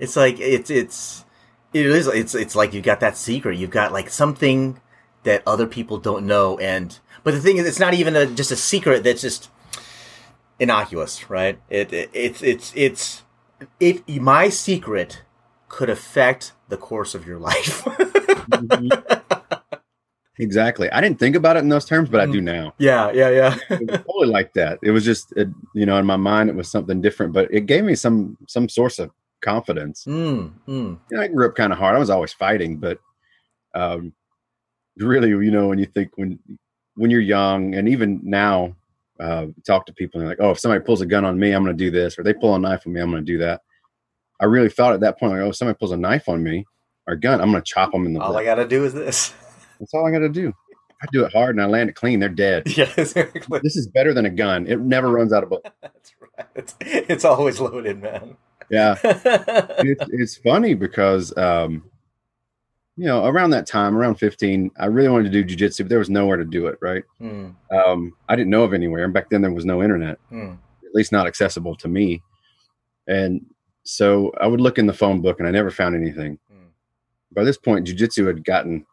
It's 0.00 0.16
like 0.16 0.40
it's 0.40 0.70
it's 0.70 1.24
it 1.72 1.86
is 1.86 2.06
it's 2.08 2.34
it's 2.34 2.56
like 2.56 2.72
you've 2.72 2.84
got 2.84 3.00
that 3.00 3.16
secret. 3.16 3.58
You've 3.58 3.70
got 3.70 3.92
like 3.92 4.10
something 4.10 4.80
that 5.22 5.42
other 5.46 5.66
people 5.66 5.98
don't 5.98 6.26
know, 6.26 6.58
and 6.58 6.98
but 7.22 7.34
the 7.34 7.40
thing 7.40 7.58
is, 7.58 7.66
it's 7.66 7.78
not 7.78 7.92
even 7.94 8.16
a, 8.16 8.26
just 8.26 8.50
a 8.50 8.56
secret 8.56 9.04
that's 9.04 9.20
just 9.20 9.50
innocuous, 10.58 11.28
right? 11.28 11.60
It, 11.68 11.92
it 11.92 12.10
it's 12.14 12.42
it's 12.42 12.72
it's 12.74 13.22
if 13.78 14.08
my 14.08 14.48
secret 14.48 15.22
could 15.68 15.90
affect 15.90 16.52
the 16.68 16.78
course 16.78 17.14
of 17.14 17.26
your 17.26 17.38
life. 17.38 17.86
exactly. 20.38 20.90
I 20.90 21.00
didn't 21.02 21.18
think 21.18 21.36
about 21.36 21.56
it 21.56 21.60
in 21.60 21.68
those 21.68 21.84
terms, 21.84 22.08
but 22.08 22.20
I 22.20 22.26
do 22.26 22.38
mm-hmm. 22.38 22.44
now. 22.46 22.74
Yeah, 22.78 23.12
yeah, 23.12 23.28
yeah. 23.28 23.58
it 23.68 23.90
was 23.90 24.00
totally 24.00 24.28
like 24.28 24.54
that. 24.54 24.78
It 24.82 24.90
was 24.90 25.04
just, 25.04 25.32
it, 25.36 25.48
you 25.74 25.84
know, 25.86 25.98
in 25.98 26.06
my 26.06 26.16
mind, 26.16 26.48
it 26.48 26.56
was 26.56 26.70
something 26.70 27.00
different, 27.02 27.32
but 27.32 27.52
it 27.52 27.66
gave 27.66 27.84
me 27.84 27.94
some 27.94 28.38
some 28.48 28.68
source 28.68 28.98
of 28.98 29.10
confidence. 29.40 30.04
Mm, 30.06 30.52
mm. 30.68 30.98
You 31.10 31.16
know, 31.16 31.22
I 31.22 31.28
grew 31.28 31.46
up 31.46 31.54
kind 31.54 31.72
of 31.72 31.78
hard. 31.78 31.96
I 31.96 31.98
was 31.98 32.10
always 32.10 32.32
fighting, 32.32 32.78
but 32.78 32.98
um, 33.74 34.12
really, 34.96 35.30
you 35.30 35.50
know, 35.50 35.68
when 35.68 35.78
you 35.78 35.86
think 35.86 36.10
when 36.16 36.38
when 36.94 37.10
you're 37.10 37.20
young, 37.20 37.74
and 37.74 37.88
even 37.88 38.20
now, 38.22 38.76
uh, 39.18 39.46
talk 39.66 39.86
to 39.86 39.92
people 39.92 40.20
and 40.20 40.28
like, 40.28 40.38
oh, 40.40 40.50
if 40.50 40.58
somebody 40.58 40.84
pulls 40.84 41.00
a 41.00 41.06
gun 41.06 41.24
on 41.24 41.38
me, 41.38 41.52
I'm 41.52 41.64
going 41.64 41.76
to 41.76 41.84
do 41.84 41.90
this, 41.90 42.18
or 42.18 42.22
they 42.22 42.34
pull 42.34 42.54
a 42.54 42.58
knife 42.58 42.86
on 42.86 42.92
me, 42.92 43.00
I'm 43.00 43.10
going 43.10 43.24
to 43.24 43.32
do 43.32 43.38
that. 43.38 43.62
I 44.40 44.46
really 44.46 44.70
thought 44.70 44.94
at 44.94 45.00
that 45.00 45.18
point, 45.18 45.32
like, 45.32 45.42
oh, 45.42 45.50
if 45.50 45.56
somebody 45.56 45.76
pulls 45.78 45.92
a 45.92 45.96
knife 45.96 46.28
on 46.28 46.42
me 46.42 46.64
or 47.06 47.14
a 47.14 47.20
gun, 47.20 47.40
I'm 47.40 47.50
going 47.50 47.62
to 47.62 47.70
chop 47.70 47.92
them 47.92 48.06
in 48.06 48.14
the. 48.14 48.20
All. 48.20 48.36
I 48.36 48.44
got 48.44 48.56
to 48.56 48.66
do 48.66 48.84
is 48.84 48.94
this. 48.94 49.34
That's 49.78 49.94
all 49.94 50.06
I 50.06 50.10
got 50.10 50.20
to 50.20 50.28
do. 50.28 50.52
I 51.02 51.06
do 51.12 51.24
it 51.24 51.32
hard 51.32 51.56
and 51.56 51.62
I 51.62 51.66
land 51.66 51.88
it 51.88 51.94
clean, 51.94 52.20
they're 52.20 52.28
dead. 52.28 52.64
yeah, 52.76 52.92
exactly. 52.96 53.60
This 53.62 53.76
is 53.76 53.88
better 53.88 54.12
than 54.12 54.26
a 54.26 54.30
gun. 54.30 54.66
It 54.66 54.80
never 54.80 55.08
runs 55.08 55.32
out 55.32 55.42
of 55.42 55.48
bullets. 55.48 55.70
That's 55.82 56.12
right. 56.20 56.46
It's, 56.54 56.74
it's 56.80 57.24
always 57.24 57.60
loaded, 57.60 58.02
man. 58.02 58.36
Yeah, 58.70 58.96
it's, 59.04 60.04
it's 60.08 60.36
funny 60.36 60.74
because 60.74 61.36
um, 61.36 61.82
you 62.96 63.06
know 63.06 63.24
around 63.26 63.50
that 63.50 63.66
time, 63.66 63.96
around 63.96 64.16
15, 64.16 64.70
I 64.78 64.86
really 64.86 65.08
wanted 65.08 65.32
to 65.32 65.42
do 65.42 65.56
jujitsu, 65.56 65.78
but 65.80 65.88
there 65.88 65.98
was 65.98 66.10
nowhere 66.10 66.36
to 66.36 66.44
do 66.44 66.66
it. 66.68 66.78
Right? 66.80 67.04
Hmm, 67.18 67.50
Um, 67.70 68.12
I 68.28 68.36
didn't 68.36 68.50
know 68.50 68.62
of 68.62 68.72
anywhere, 68.72 69.04
and 69.04 69.12
back 69.12 69.28
then 69.30 69.42
there 69.42 69.52
was 69.52 69.64
no 69.64 69.82
internet, 69.82 70.18
hmm. 70.28 70.52
at 70.84 70.94
least 70.94 71.12
not 71.12 71.26
accessible 71.26 71.74
to 71.76 71.88
me. 71.88 72.22
And 73.06 73.44
so 73.82 74.32
I 74.40 74.46
would 74.46 74.60
look 74.60 74.78
in 74.78 74.86
the 74.86 74.92
phone 74.92 75.20
book, 75.20 75.40
and 75.40 75.48
I 75.48 75.50
never 75.50 75.70
found 75.70 75.96
anything. 75.96 76.38
Hmm. 76.50 76.68
By 77.32 77.44
this 77.44 77.58
point, 77.58 77.86
jujitsu 77.86 78.26
had 78.26 78.44
gotten 78.44 78.86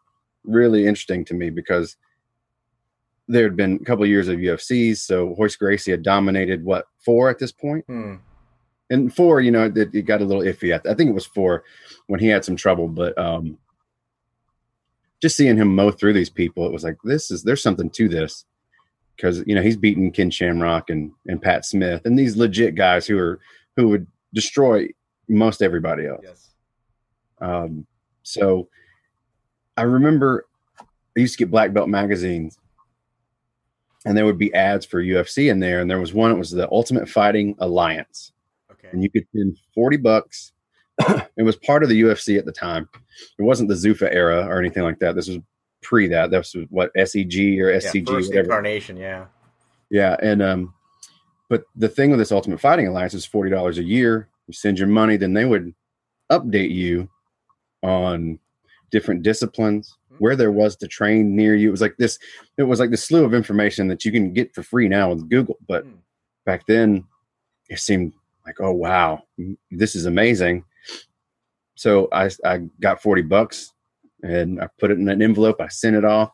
really 0.44 0.86
interesting 0.86 1.24
to 1.26 1.34
me 1.34 1.50
because 1.50 1.96
there 3.28 3.44
had 3.44 3.56
been 3.56 3.78
a 3.80 3.84
couple 3.84 4.04
of 4.04 4.08
years 4.10 4.28
of 4.28 4.38
UFCs. 4.38 4.98
So 4.98 5.36
Royce 5.38 5.54
Gracie 5.56 5.90
had 5.90 6.02
dominated 6.02 6.64
what 6.64 6.86
four 7.04 7.28
at 7.28 7.38
this 7.38 7.52
point 7.52 7.84
Hmm. 7.86 8.14
And 8.90 9.14
four, 9.14 9.40
you 9.40 9.50
know, 9.50 9.64
it, 9.64 9.94
it 9.94 10.02
got 10.02 10.22
a 10.22 10.24
little 10.24 10.42
iffy. 10.42 10.72
I, 10.72 10.90
I 10.90 10.94
think 10.94 11.10
it 11.10 11.14
was 11.14 11.26
four 11.26 11.64
when 12.06 12.20
he 12.20 12.28
had 12.28 12.44
some 12.44 12.56
trouble, 12.56 12.88
but 12.88 13.16
um, 13.18 13.58
just 15.20 15.36
seeing 15.36 15.56
him 15.56 15.74
mow 15.74 15.90
through 15.90 16.14
these 16.14 16.30
people, 16.30 16.66
it 16.66 16.72
was 16.72 16.84
like 16.84 16.96
this 17.04 17.30
is 17.30 17.42
there's 17.42 17.62
something 17.62 17.90
to 17.90 18.08
this 18.08 18.44
because 19.16 19.42
you 19.46 19.54
know 19.54 19.62
he's 19.62 19.76
beating 19.76 20.12
Ken 20.12 20.30
Shamrock 20.30 20.90
and 20.90 21.12
and 21.26 21.42
Pat 21.42 21.64
Smith 21.64 22.02
and 22.04 22.18
these 22.18 22.36
legit 22.36 22.74
guys 22.74 23.06
who 23.06 23.18
are 23.18 23.40
who 23.76 23.88
would 23.88 24.06
destroy 24.32 24.88
most 25.28 25.62
everybody 25.62 26.06
else. 26.06 26.20
Yes. 26.22 26.50
Um, 27.40 27.86
so 28.22 28.68
I 29.76 29.82
remember 29.82 30.46
I 30.80 31.20
used 31.20 31.34
to 31.34 31.38
get 31.38 31.50
black 31.50 31.72
belt 31.72 31.88
magazines 31.88 32.58
and 34.04 34.16
there 34.16 34.24
would 34.24 34.38
be 34.38 34.54
ads 34.54 34.86
for 34.86 35.02
UFC 35.02 35.50
in 35.50 35.60
there. 35.60 35.80
And 35.80 35.90
there 35.90 36.00
was 36.00 36.14
one, 36.14 36.30
it 36.30 36.38
was 36.38 36.50
the 36.50 36.70
Ultimate 36.70 37.08
Fighting 37.08 37.56
Alliance. 37.58 38.32
Okay. 38.88 38.94
And 38.94 39.02
you 39.02 39.10
could 39.10 39.26
spend 39.28 39.58
40 39.74 39.96
bucks. 39.98 40.52
it 41.36 41.42
was 41.42 41.56
part 41.56 41.82
of 41.82 41.88
the 41.88 42.00
UFC 42.02 42.38
at 42.38 42.44
the 42.44 42.52
time. 42.52 42.88
It 43.38 43.42
wasn't 43.42 43.68
the 43.68 43.74
Zuffa 43.74 44.12
era 44.12 44.46
or 44.46 44.58
anything 44.58 44.82
like 44.82 44.98
that. 44.98 45.14
This 45.14 45.28
was 45.28 45.38
pre 45.82 46.08
that. 46.08 46.30
That 46.30 46.38
was 46.38 46.56
what 46.70 46.92
SEG 46.94 47.60
or 47.60 47.70
yeah, 47.70 47.78
SCG, 47.78 48.06
first 48.08 48.28
whatever. 48.28 48.46
incarnation. 48.46 48.96
Yeah. 48.96 49.26
Yeah, 49.90 50.16
and 50.22 50.42
um, 50.42 50.74
but 51.48 51.64
the 51.76 51.88
thing 51.88 52.10
with 52.10 52.18
this 52.18 52.32
Ultimate 52.32 52.60
Fighting 52.60 52.86
Alliance 52.88 53.14
is 53.14 53.24
forty 53.24 53.50
dollars 53.50 53.78
a 53.78 53.82
year. 53.84 54.28
You 54.46 54.52
send 54.52 54.78
your 54.78 54.88
money, 54.88 55.16
then 55.16 55.32
they 55.32 55.44
would 55.46 55.74
update 56.30 56.70
you 56.70 57.08
on 57.82 58.38
different 58.90 59.22
disciplines 59.22 59.96
where 60.18 60.36
there 60.36 60.52
was 60.52 60.76
to 60.76 60.88
train 60.88 61.34
near 61.36 61.54
you. 61.54 61.68
It 61.68 61.70
was 61.70 61.80
like 61.80 61.96
this. 61.96 62.18
It 62.58 62.64
was 62.64 62.80
like 62.80 62.90
the 62.90 62.96
slew 62.98 63.24
of 63.24 63.32
information 63.32 63.88
that 63.88 64.04
you 64.04 64.12
can 64.12 64.32
get 64.34 64.54
for 64.54 64.62
free 64.62 64.88
now 64.88 65.10
with 65.10 65.30
Google. 65.30 65.56
But 65.66 65.84
Hmm. 65.84 65.92
back 66.44 66.66
then, 66.66 67.04
it 67.70 67.78
seemed 67.78 68.12
like, 68.48 68.60
oh 68.60 68.72
wow, 68.72 69.22
this 69.70 69.94
is 69.94 70.06
amazing. 70.06 70.64
So 71.74 72.08
I 72.12 72.30
I 72.44 72.58
got 72.80 73.02
forty 73.02 73.22
bucks, 73.22 73.72
and 74.22 74.60
I 74.60 74.68
put 74.78 74.90
it 74.90 74.98
in 74.98 75.08
an 75.08 75.22
envelope. 75.22 75.60
I 75.60 75.68
sent 75.68 75.96
it 75.96 76.04
off, 76.04 76.32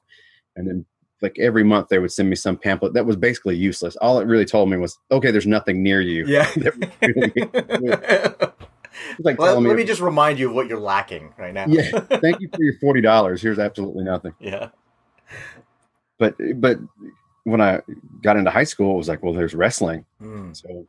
and 0.56 0.66
then 0.66 0.86
like 1.22 1.38
every 1.38 1.64
month 1.64 1.88
they 1.88 1.98
would 1.98 2.12
send 2.12 2.28
me 2.28 2.36
some 2.36 2.56
pamphlet 2.56 2.92
that 2.94 3.06
was 3.06 3.16
basically 3.16 3.56
useless. 3.56 3.96
All 3.96 4.18
it 4.20 4.26
really 4.26 4.44
told 4.44 4.68
me 4.70 4.76
was, 4.76 4.98
okay, 5.10 5.30
there's 5.30 5.46
nothing 5.46 5.82
near 5.82 6.00
you. 6.00 6.26
Yeah. 6.26 6.50
Like 9.18 9.38
Well, 9.38 9.60
let 9.60 9.62
me, 9.70 9.74
me 9.74 9.84
just 9.84 10.00
remind 10.00 10.38
you 10.38 10.48
of 10.48 10.54
what 10.54 10.68
you're 10.68 10.78
lacking 10.78 11.34
right 11.36 11.52
now. 11.52 11.66
yeah, 11.68 11.90
thank 12.20 12.40
you 12.40 12.48
for 12.54 12.62
your 12.62 12.74
forty 12.80 13.00
dollars. 13.00 13.42
Here's 13.42 13.58
absolutely 13.58 14.04
nothing. 14.04 14.34
yeah. 14.40 14.68
But 16.18 16.36
but 16.56 16.78
when 17.42 17.60
I 17.60 17.80
got 18.22 18.36
into 18.36 18.50
high 18.50 18.64
school, 18.64 18.94
it 18.94 18.98
was 18.98 19.08
like, 19.08 19.22
well, 19.22 19.32
there's 19.32 19.54
wrestling. 19.54 20.04
Hmm. 20.20 20.52
So, 20.52 20.86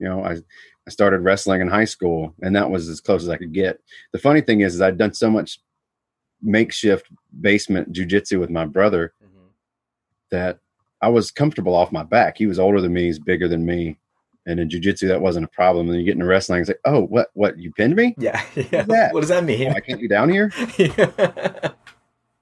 you 0.00 0.08
know, 0.08 0.24
I 0.24 0.38
I 0.86 0.90
started 0.90 1.20
wrestling 1.20 1.60
in 1.60 1.68
high 1.68 1.84
school, 1.84 2.34
and 2.42 2.56
that 2.56 2.70
was 2.70 2.88
as 2.88 3.00
close 3.00 3.22
as 3.22 3.28
I 3.28 3.36
could 3.36 3.52
get. 3.52 3.80
The 4.12 4.18
funny 4.18 4.40
thing 4.40 4.62
is, 4.62 4.74
is 4.74 4.80
I'd 4.80 4.98
done 4.98 5.12
so 5.14 5.30
much 5.30 5.60
makeshift 6.42 7.06
basement 7.40 7.92
jujitsu 7.92 8.40
with 8.40 8.50
my 8.50 8.64
brother 8.64 9.12
Mhm. 9.22 9.50
that 10.30 10.58
I 11.02 11.08
was 11.08 11.30
comfortable 11.30 11.74
off 11.74 11.92
my 11.92 12.02
back. 12.02 12.38
He 12.38 12.46
was 12.46 12.58
older 12.58 12.80
than 12.80 12.92
me, 12.94 13.04
he's 13.04 13.18
bigger 13.18 13.46
than 13.46 13.64
me. 13.66 13.98
And 14.46 14.58
in 14.58 14.68
jujitsu, 14.70 15.06
that 15.08 15.20
wasn't 15.20 15.44
a 15.44 15.48
problem. 15.48 15.88
And 15.90 15.98
you 15.98 16.04
get 16.04 16.14
into 16.14 16.24
wrestling, 16.24 16.60
it's 16.60 16.68
like, 16.70 16.80
oh, 16.86 17.02
what, 17.02 17.28
what, 17.34 17.58
you 17.58 17.70
pinned 17.72 17.94
me? 17.94 18.14
Yeah. 18.18 18.42
Yeah. 18.72 18.82
that? 18.84 19.12
What 19.12 19.20
does 19.20 19.28
that 19.28 19.42
Oh, 19.42 19.46
mean? 19.46 19.68
I 19.70 19.80
can't 19.80 20.00
be 20.00 20.08
down 20.08 20.30
here. 20.30 20.50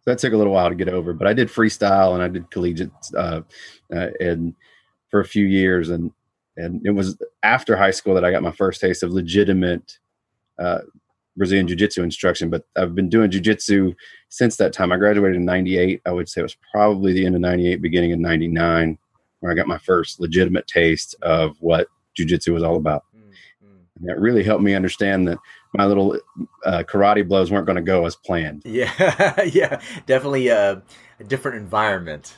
So 0.04 0.12
that 0.12 0.18
took 0.20 0.32
a 0.32 0.36
little 0.38 0.54
while 0.54 0.70
to 0.70 0.74
get 0.74 0.88
over, 0.88 1.12
but 1.12 1.26
I 1.26 1.34
did 1.34 1.48
freestyle 1.48 2.14
and 2.14 2.22
I 2.22 2.28
did 2.28 2.50
collegiate, 2.50 2.90
uh, 3.14 3.42
uh, 3.94 4.06
and 4.20 4.54
for 5.10 5.20
a 5.20 5.24
few 5.24 5.44
years. 5.44 5.90
And, 5.90 6.12
and 6.58 6.84
it 6.84 6.90
was 6.90 7.16
after 7.42 7.76
high 7.76 7.92
school 7.92 8.14
that 8.14 8.24
I 8.24 8.32
got 8.32 8.42
my 8.42 8.50
first 8.50 8.80
taste 8.80 9.02
of 9.02 9.10
legitimate, 9.10 9.98
uh, 10.58 10.80
Brazilian 11.36 11.68
jiu-jitsu 11.68 12.02
instruction, 12.02 12.50
but 12.50 12.64
I've 12.76 12.96
been 12.96 13.08
doing 13.08 13.30
jiu-jitsu 13.30 13.94
since 14.28 14.56
that 14.56 14.72
time. 14.72 14.90
I 14.90 14.96
graduated 14.96 15.36
in 15.36 15.44
98. 15.44 16.02
I 16.04 16.10
would 16.10 16.28
say 16.28 16.40
it 16.40 16.42
was 16.42 16.56
probably 16.72 17.12
the 17.12 17.24
end 17.24 17.36
of 17.36 17.40
98, 17.40 17.80
beginning 17.80 18.12
of 18.12 18.18
99, 18.18 18.98
where 19.38 19.52
I 19.52 19.54
got 19.54 19.68
my 19.68 19.78
first 19.78 20.18
legitimate 20.18 20.66
taste 20.66 21.14
of 21.22 21.56
what 21.60 21.86
jiu-jitsu 22.16 22.52
was 22.52 22.64
all 22.64 22.76
about. 22.76 23.04
Mm, 23.16 23.22
mm. 23.64 23.78
And 24.00 24.08
that 24.08 24.18
really 24.18 24.42
helped 24.42 24.64
me 24.64 24.74
understand 24.74 25.28
that 25.28 25.38
my 25.74 25.86
little 25.86 26.18
uh, 26.66 26.82
karate 26.88 27.26
blows 27.26 27.52
weren't 27.52 27.66
going 27.66 27.76
to 27.76 27.82
go 27.82 28.04
as 28.04 28.16
planned. 28.16 28.62
Yeah, 28.64 29.42
yeah, 29.44 29.80
definitely 30.06 30.48
a, 30.48 30.82
a 31.20 31.24
different 31.24 31.58
environment. 31.58 32.34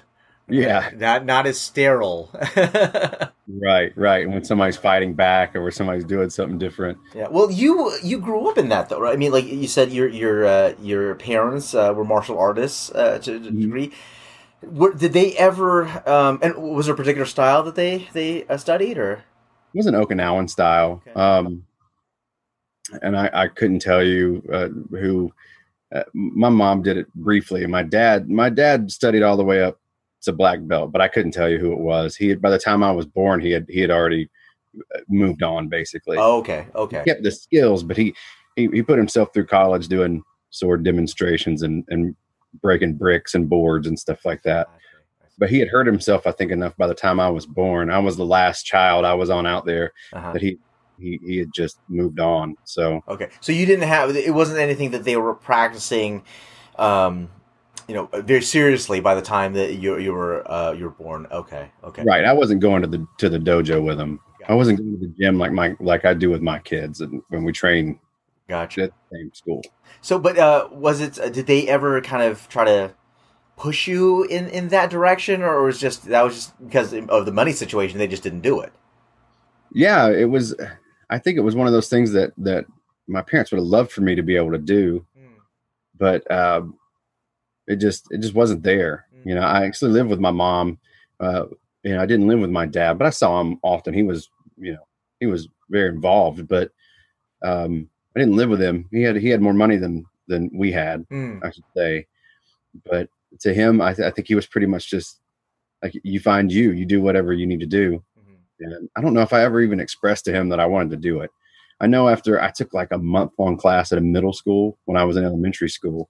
Yeah. 0.52 0.90
not 0.96 1.24
not 1.24 1.46
as 1.46 1.60
sterile. 1.60 2.30
Right, 3.52 3.92
right. 3.96 4.22
And 4.24 4.32
when 4.32 4.44
somebody's 4.44 4.76
fighting 4.76 5.14
back 5.14 5.56
or 5.56 5.62
when 5.62 5.72
somebody's 5.72 6.04
doing 6.04 6.30
something 6.30 6.56
different. 6.56 6.98
yeah. 7.16 7.26
Well, 7.28 7.50
you 7.50 7.92
you 8.00 8.20
grew 8.20 8.48
up 8.48 8.56
in 8.56 8.68
that 8.68 8.88
though, 8.88 9.00
right? 9.00 9.12
I 9.12 9.16
mean, 9.16 9.32
like 9.32 9.44
you 9.44 9.66
said, 9.66 9.90
your 9.90 10.06
your 10.08 10.44
uh, 10.46 10.74
your 10.80 11.16
parents 11.16 11.74
uh, 11.74 11.92
were 11.92 12.04
martial 12.04 12.38
artists 12.38 12.92
uh, 12.92 13.18
to 13.18 13.36
a 13.36 13.40
Mhm. 13.40 13.60
degree. 13.60 13.92
Were, 14.62 14.92
did 14.94 15.14
they 15.14 15.36
ever? 15.36 15.88
Um, 16.08 16.38
and 16.42 16.54
was 16.56 16.86
there 16.86 16.94
a 16.94 16.96
particular 16.96 17.26
style 17.26 17.64
that 17.64 17.74
they 17.74 18.06
they 18.12 18.46
uh, 18.46 18.56
studied, 18.56 18.98
or 18.98 19.24
It 19.74 19.78
was 19.78 19.86
an 19.86 19.94
Okinawan 19.94 20.48
style. 20.48 21.02
Okay. 21.08 21.20
Um, 21.20 21.66
and 23.02 23.16
I, 23.16 23.30
I 23.32 23.48
couldn't 23.48 23.80
tell 23.80 24.04
you 24.04 24.44
uh, 24.52 24.68
who. 24.96 25.32
Uh, 25.92 26.04
my 26.14 26.48
mom 26.50 26.82
did 26.82 26.96
it 26.96 27.12
briefly, 27.16 27.64
and 27.64 27.72
my 27.72 27.82
dad, 27.82 28.30
my 28.30 28.48
dad 28.48 28.92
studied 28.92 29.24
all 29.24 29.36
the 29.36 29.42
way 29.42 29.60
up 29.60 29.79
to 30.22 30.32
black 30.32 30.60
belt, 30.62 30.92
but 30.92 31.00
I 31.00 31.08
couldn't 31.08 31.32
tell 31.32 31.48
you 31.48 31.58
who 31.58 31.72
it 31.72 31.78
was. 31.78 32.16
He 32.16 32.28
had, 32.28 32.40
by 32.40 32.50
the 32.50 32.58
time 32.58 32.82
I 32.82 32.92
was 32.92 33.06
born, 33.06 33.40
he 33.40 33.50
had 33.50 33.66
he 33.68 33.80
had 33.80 33.90
already 33.90 34.28
uh, 34.94 35.00
moved 35.08 35.42
on. 35.42 35.68
Basically, 35.68 36.16
oh, 36.18 36.38
okay, 36.38 36.66
he 36.72 36.78
okay, 36.78 37.02
kept 37.04 37.22
the 37.22 37.30
skills, 37.30 37.82
but 37.82 37.96
he, 37.96 38.14
he 38.56 38.68
he 38.72 38.82
put 38.82 38.98
himself 38.98 39.32
through 39.32 39.46
college 39.46 39.88
doing 39.88 40.22
sword 40.50 40.84
demonstrations 40.84 41.62
and 41.62 41.84
and 41.88 42.14
breaking 42.62 42.94
bricks 42.94 43.34
and 43.34 43.48
boards 43.48 43.86
and 43.86 43.98
stuff 43.98 44.24
like 44.24 44.42
that. 44.42 44.68
But 45.38 45.48
he 45.48 45.58
had 45.58 45.68
hurt 45.68 45.86
himself, 45.86 46.26
I 46.26 46.32
think, 46.32 46.52
enough 46.52 46.76
by 46.76 46.86
the 46.86 46.94
time 46.94 47.18
I 47.18 47.30
was 47.30 47.46
born. 47.46 47.90
I 47.90 47.98
was 47.98 48.16
the 48.16 48.26
last 48.26 48.64
child 48.64 49.06
I 49.06 49.14
was 49.14 49.30
on 49.30 49.46
out 49.46 49.64
there 49.64 49.92
uh-huh. 50.12 50.32
that 50.34 50.42
he 50.42 50.58
he 50.98 51.18
he 51.24 51.38
had 51.38 51.52
just 51.52 51.78
moved 51.88 52.20
on. 52.20 52.56
So 52.64 53.02
Okay, 53.08 53.28
so 53.40 53.52
you 53.52 53.66
didn't 53.66 53.88
have 53.88 54.14
it 54.14 54.34
wasn't 54.34 54.58
anything 54.60 54.90
that 54.90 55.04
they 55.04 55.16
were 55.16 55.34
practicing, 55.34 56.24
um, 56.78 57.30
you 57.90 57.96
know, 57.96 58.08
very 58.22 58.40
seriously 58.40 59.00
by 59.00 59.16
the 59.16 59.20
time 59.20 59.52
that 59.54 59.74
you 59.78 59.98
you 59.98 60.12
were 60.12 60.48
uh, 60.48 60.70
you 60.70 60.84
were 60.84 60.90
born. 60.90 61.26
Okay, 61.32 61.68
okay, 61.82 62.04
right, 62.04 62.24
I 62.24 62.32
wasn't 62.32 62.60
going 62.60 62.82
to 62.82 62.88
the 62.88 63.04
to 63.18 63.28
the 63.28 63.38
dojo 63.38 63.84
with 63.84 63.98
him. 63.98 64.20
I 64.46 64.54
wasn't 64.54 64.78
going 64.78 64.92
to 64.92 65.08
the 65.08 65.12
gym 65.18 65.38
like 65.38 65.50
my 65.50 65.74
like 65.80 66.04
I 66.04 66.14
do 66.14 66.30
with 66.30 66.40
my 66.40 66.60
kids 66.60 67.00
and 67.00 67.20
when 67.30 67.42
we 67.42 67.50
train 67.50 67.98
gotcha. 68.46 68.84
at 68.84 68.92
the 69.10 69.16
same 69.16 69.34
school. 69.34 69.64
So, 70.02 70.20
but 70.20 70.38
uh, 70.38 70.68
was 70.70 71.00
it? 71.00 71.18
Uh, 71.18 71.30
did 71.30 71.48
they 71.48 71.66
ever 71.66 72.00
kind 72.00 72.22
of 72.22 72.48
try 72.48 72.64
to 72.64 72.94
push 73.56 73.88
you 73.88 74.22
in 74.22 74.46
in 74.50 74.68
that 74.68 74.88
direction, 74.88 75.42
or 75.42 75.64
was 75.64 75.80
just 75.80 76.04
that 76.04 76.22
was 76.22 76.34
just 76.36 76.64
because 76.64 76.92
of 76.92 77.26
the 77.26 77.32
money 77.32 77.50
situation? 77.50 77.98
They 77.98 78.06
just 78.06 78.22
didn't 78.22 78.42
do 78.42 78.60
it. 78.60 78.72
Yeah, 79.72 80.08
it 80.08 80.30
was. 80.30 80.54
I 81.10 81.18
think 81.18 81.38
it 81.38 81.42
was 81.42 81.56
one 81.56 81.66
of 81.66 81.72
those 81.72 81.88
things 81.88 82.12
that 82.12 82.34
that 82.38 82.66
my 83.08 83.22
parents 83.22 83.50
would 83.50 83.58
have 83.58 83.66
loved 83.66 83.90
for 83.90 84.02
me 84.02 84.14
to 84.14 84.22
be 84.22 84.36
able 84.36 84.52
to 84.52 84.58
do, 84.58 85.04
but 85.98 86.30
um, 86.30 86.76
it 87.70 87.76
just 87.76 88.06
it 88.10 88.18
just 88.20 88.34
wasn't 88.34 88.62
there. 88.62 89.06
You 89.24 89.34
know, 89.34 89.42
I 89.42 89.64
actually 89.64 89.92
lived 89.92 90.10
with 90.10 90.20
my 90.20 90.30
mom. 90.30 90.78
Uh, 91.20 91.44
you 91.82 91.94
know, 91.94 92.02
I 92.02 92.06
didn't 92.06 92.26
live 92.28 92.40
with 92.40 92.50
my 92.50 92.66
dad, 92.66 92.98
but 92.98 93.06
I 93.06 93.10
saw 93.10 93.40
him 93.40 93.58
often. 93.62 93.94
He 93.94 94.02
was, 94.02 94.28
you 94.56 94.72
know, 94.72 94.86
he 95.20 95.26
was 95.26 95.48
very 95.68 95.88
involved, 95.88 96.48
but 96.48 96.72
um, 97.42 97.88
I 98.14 98.20
didn't 98.20 98.36
live 98.36 98.50
with 98.50 98.60
him. 98.60 98.88
He 98.90 99.02
had 99.02 99.16
he 99.16 99.28
had 99.28 99.40
more 99.40 99.52
money 99.54 99.76
than 99.76 100.04
than 100.28 100.50
we 100.52 100.72
had, 100.72 101.06
Mm. 101.08 101.44
I 101.44 101.50
should 101.50 101.64
say. 101.76 102.06
But 102.84 103.08
to 103.40 103.52
him, 103.54 103.80
I, 103.80 103.94
th- 103.94 104.06
I 104.06 104.10
think 104.10 104.28
he 104.28 104.34
was 104.34 104.46
pretty 104.46 104.66
much 104.66 104.88
just 104.90 105.20
like 105.82 105.94
you 106.02 106.20
find 106.20 106.52
you, 106.52 106.72
you 106.72 106.84
do 106.86 107.00
whatever 107.00 107.32
you 107.32 107.46
need 107.46 107.60
to 107.60 107.66
do. 107.66 108.02
Mhm. 108.18 108.36
And 108.60 108.88
I 108.96 109.00
don't 109.00 109.14
know 109.14 109.22
if 109.22 109.32
I 109.32 109.42
ever 109.42 109.60
even 109.60 109.80
expressed 109.80 110.24
to 110.26 110.32
him 110.32 110.48
that 110.50 110.60
I 110.60 110.66
wanted 110.66 110.90
to 110.90 110.96
do 110.96 111.20
it. 111.20 111.30
I 111.80 111.86
know 111.86 112.08
after 112.08 112.40
I 112.40 112.50
took 112.50 112.74
like 112.74 112.92
a 112.92 112.98
month 112.98 113.32
long 113.38 113.56
class 113.56 113.90
at 113.92 113.98
a 113.98 114.02
middle 114.02 114.32
school 114.34 114.78
when 114.84 114.96
I 114.96 115.04
was 115.04 115.16
in 115.16 115.24
elementary 115.24 115.70
school. 115.70 116.08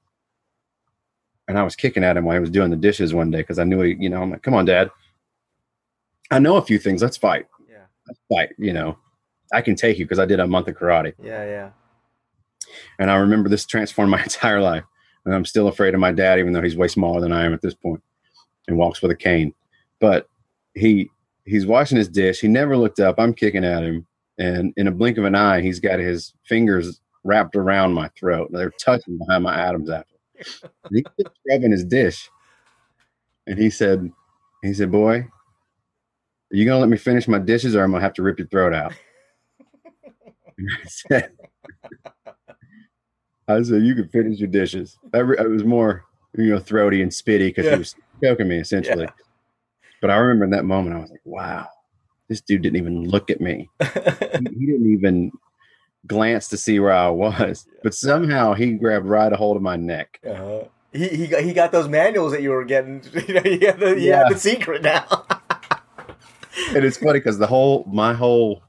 And 1.50 1.58
I 1.58 1.64
was 1.64 1.74
kicking 1.74 2.04
at 2.04 2.16
him 2.16 2.24
while 2.24 2.36
he 2.36 2.40
was 2.40 2.48
doing 2.48 2.70
the 2.70 2.76
dishes 2.76 3.12
one 3.12 3.32
day 3.32 3.38
because 3.38 3.58
I 3.58 3.64
knew 3.64 3.80
he, 3.80 3.96
you 3.98 4.08
know, 4.08 4.22
I'm 4.22 4.30
like, 4.30 4.42
come 4.42 4.54
on, 4.54 4.66
dad. 4.66 4.88
I 6.30 6.38
know 6.38 6.54
a 6.56 6.62
few 6.62 6.78
things. 6.78 7.02
Let's 7.02 7.16
fight. 7.16 7.48
Yeah. 7.68 7.86
Let's 8.06 8.20
fight. 8.28 8.50
You 8.56 8.72
know, 8.72 8.96
I 9.52 9.60
can 9.60 9.74
take 9.74 9.98
you 9.98 10.04
because 10.04 10.20
I 10.20 10.26
did 10.26 10.38
a 10.38 10.46
month 10.46 10.68
of 10.68 10.76
karate. 10.76 11.12
Yeah. 11.20 11.44
Yeah. 11.44 11.70
And 13.00 13.10
I 13.10 13.16
remember 13.16 13.48
this 13.48 13.66
transformed 13.66 14.10
my 14.12 14.22
entire 14.22 14.60
life. 14.60 14.84
And 15.24 15.34
I'm 15.34 15.44
still 15.44 15.66
afraid 15.66 15.92
of 15.92 15.98
my 15.98 16.12
dad, 16.12 16.38
even 16.38 16.52
though 16.52 16.62
he's 16.62 16.76
way 16.76 16.86
smaller 16.86 17.20
than 17.20 17.32
I 17.32 17.44
am 17.46 17.52
at 17.52 17.62
this 17.62 17.74
point 17.74 18.00
and 18.68 18.78
walks 18.78 19.02
with 19.02 19.10
a 19.10 19.16
cane. 19.16 19.52
But 19.98 20.28
he 20.74 21.10
he's 21.46 21.66
washing 21.66 21.98
his 21.98 22.08
dish. 22.08 22.40
He 22.40 22.46
never 22.46 22.76
looked 22.76 23.00
up. 23.00 23.16
I'm 23.18 23.34
kicking 23.34 23.64
at 23.64 23.82
him. 23.82 24.06
And 24.38 24.72
in 24.76 24.86
a 24.86 24.92
blink 24.92 25.18
of 25.18 25.24
an 25.24 25.34
eye, 25.34 25.62
he's 25.62 25.80
got 25.80 25.98
his 25.98 26.32
fingers 26.46 27.00
wrapped 27.24 27.56
around 27.56 27.92
my 27.92 28.08
throat. 28.16 28.50
They're 28.52 28.70
touching 28.70 29.18
behind 29.18 29.42
my 29.42 29.54
Adam's 29.60 29.90
apple. 29.90 30.19
He 30.92 31.02
kept 31.02 31.36
scrubbing 31.38 31.70
his 31.72 31.84
dish. 31.84 32.28
And 33.46 33.58
he 33.58 33.70
said, 33.70 34.10
he 34.62 34.74
said, 34.74 34.90
boy, 34.92 35.16
are 35.18 36.56
you 36.56 36.64
gonna 36.64 36.80
let 36.80 36.88
me 36.88 36.96
finish 36.96 37.26
my 37.28 37.38
dishes 37.38 37.74
or 37.76 37.82
I'm 37.82 37.90
gonna 37.92 38.02
have 38.02 38.14
to 38.14 38.22
rip 38.22 38.38
your 38.38 38.48
throat 38.48 38.74
out? 38.74 38.92
I 40.58 40.62
said, 40.86 41.32
I 43.48 43.62
said, 43.62 43.82
you 43.82 43.94
can 43.94 44.08
finish 44.08 44.38
your 44.38 44.48
dishes. 44.48 44.98
That 45.12 45.24
re- 45.24 45.46
was 45.48 45.64
more, 45.64 46.04
you 46.36 46.50
know, 46.50 46.58
throaty 46.58 47.02
and 47.02 47.10
spitty 47.10 47.48
because 47.48 47.64
Yeah. 47.66 47.72
he 47.72 47.78
was 47.78 47.94
choking 48.22 48.48
me 48.48 48.58
essentially. 48.58 49.04
Yeah. 49.04 49.10
But 50.00 50.10
I 50.10 50.16
remember 50.16 50.44
in 50.44 50.50
that 50.50 50.64
moment, 50.64 50.96
I 50.96 51.00
was 51.00 51.10
like, 51.10 51.20
wow, 51.24 51.66
this 52.28 52.40
dude 52.40 52.62
didn't 52.62 52.76
even 52.78 53.04
look 53.08 53.30
at 53.30 53.40
me. 53.40 53.68
He, 53.80 54.46
he 54.60 54.66
didn't 54.66 54.92
even 54.92 55.32
glance 56.06 56.48
to 56.48 56.56
see 56.56 56.78
where 56.80 56.92
I 56.92 57.08
was. 57.08 57.66
But 57.82 57.94
somehow 57.94 58.54
he 58.54 58.72
grabbed 58.72 59.06
right 59.06 59.32
a 59.32 59.36
hold 59.36 59.56
of 59.56 59.62
my 59.62 59.76
neck. 59.76 60.20
Uh-huh. 60.28 60.64
He 60.92 61.08
he 61.08 61.26
got 61.28 61.42
he 61.42 61.52
got 61.52 61.70
those 61.72 61.88
manuals 61.88 62.32
that 62.32 62.42
you 62.42 62.50
were 62.50 62.64
getting. 62.64 63.02
You 63.28 63.34
know, 63.34 63.42
had 63.42 63.78
the 63.80 63.94
he 63.98 64.08
Yeah. 64.08 64.24
had 64.24 64.34
the 64.34 64.38
secret 64.38 64.82
now. 64.82 65.04
And 66.74 66.84
it's 66.84 66.98
funny 66.98 67.18
because 67.20 67.38
the 67.38 67.46
whole, 67.46 67.84
my 67.90 68.12
whole, 68.12 68.62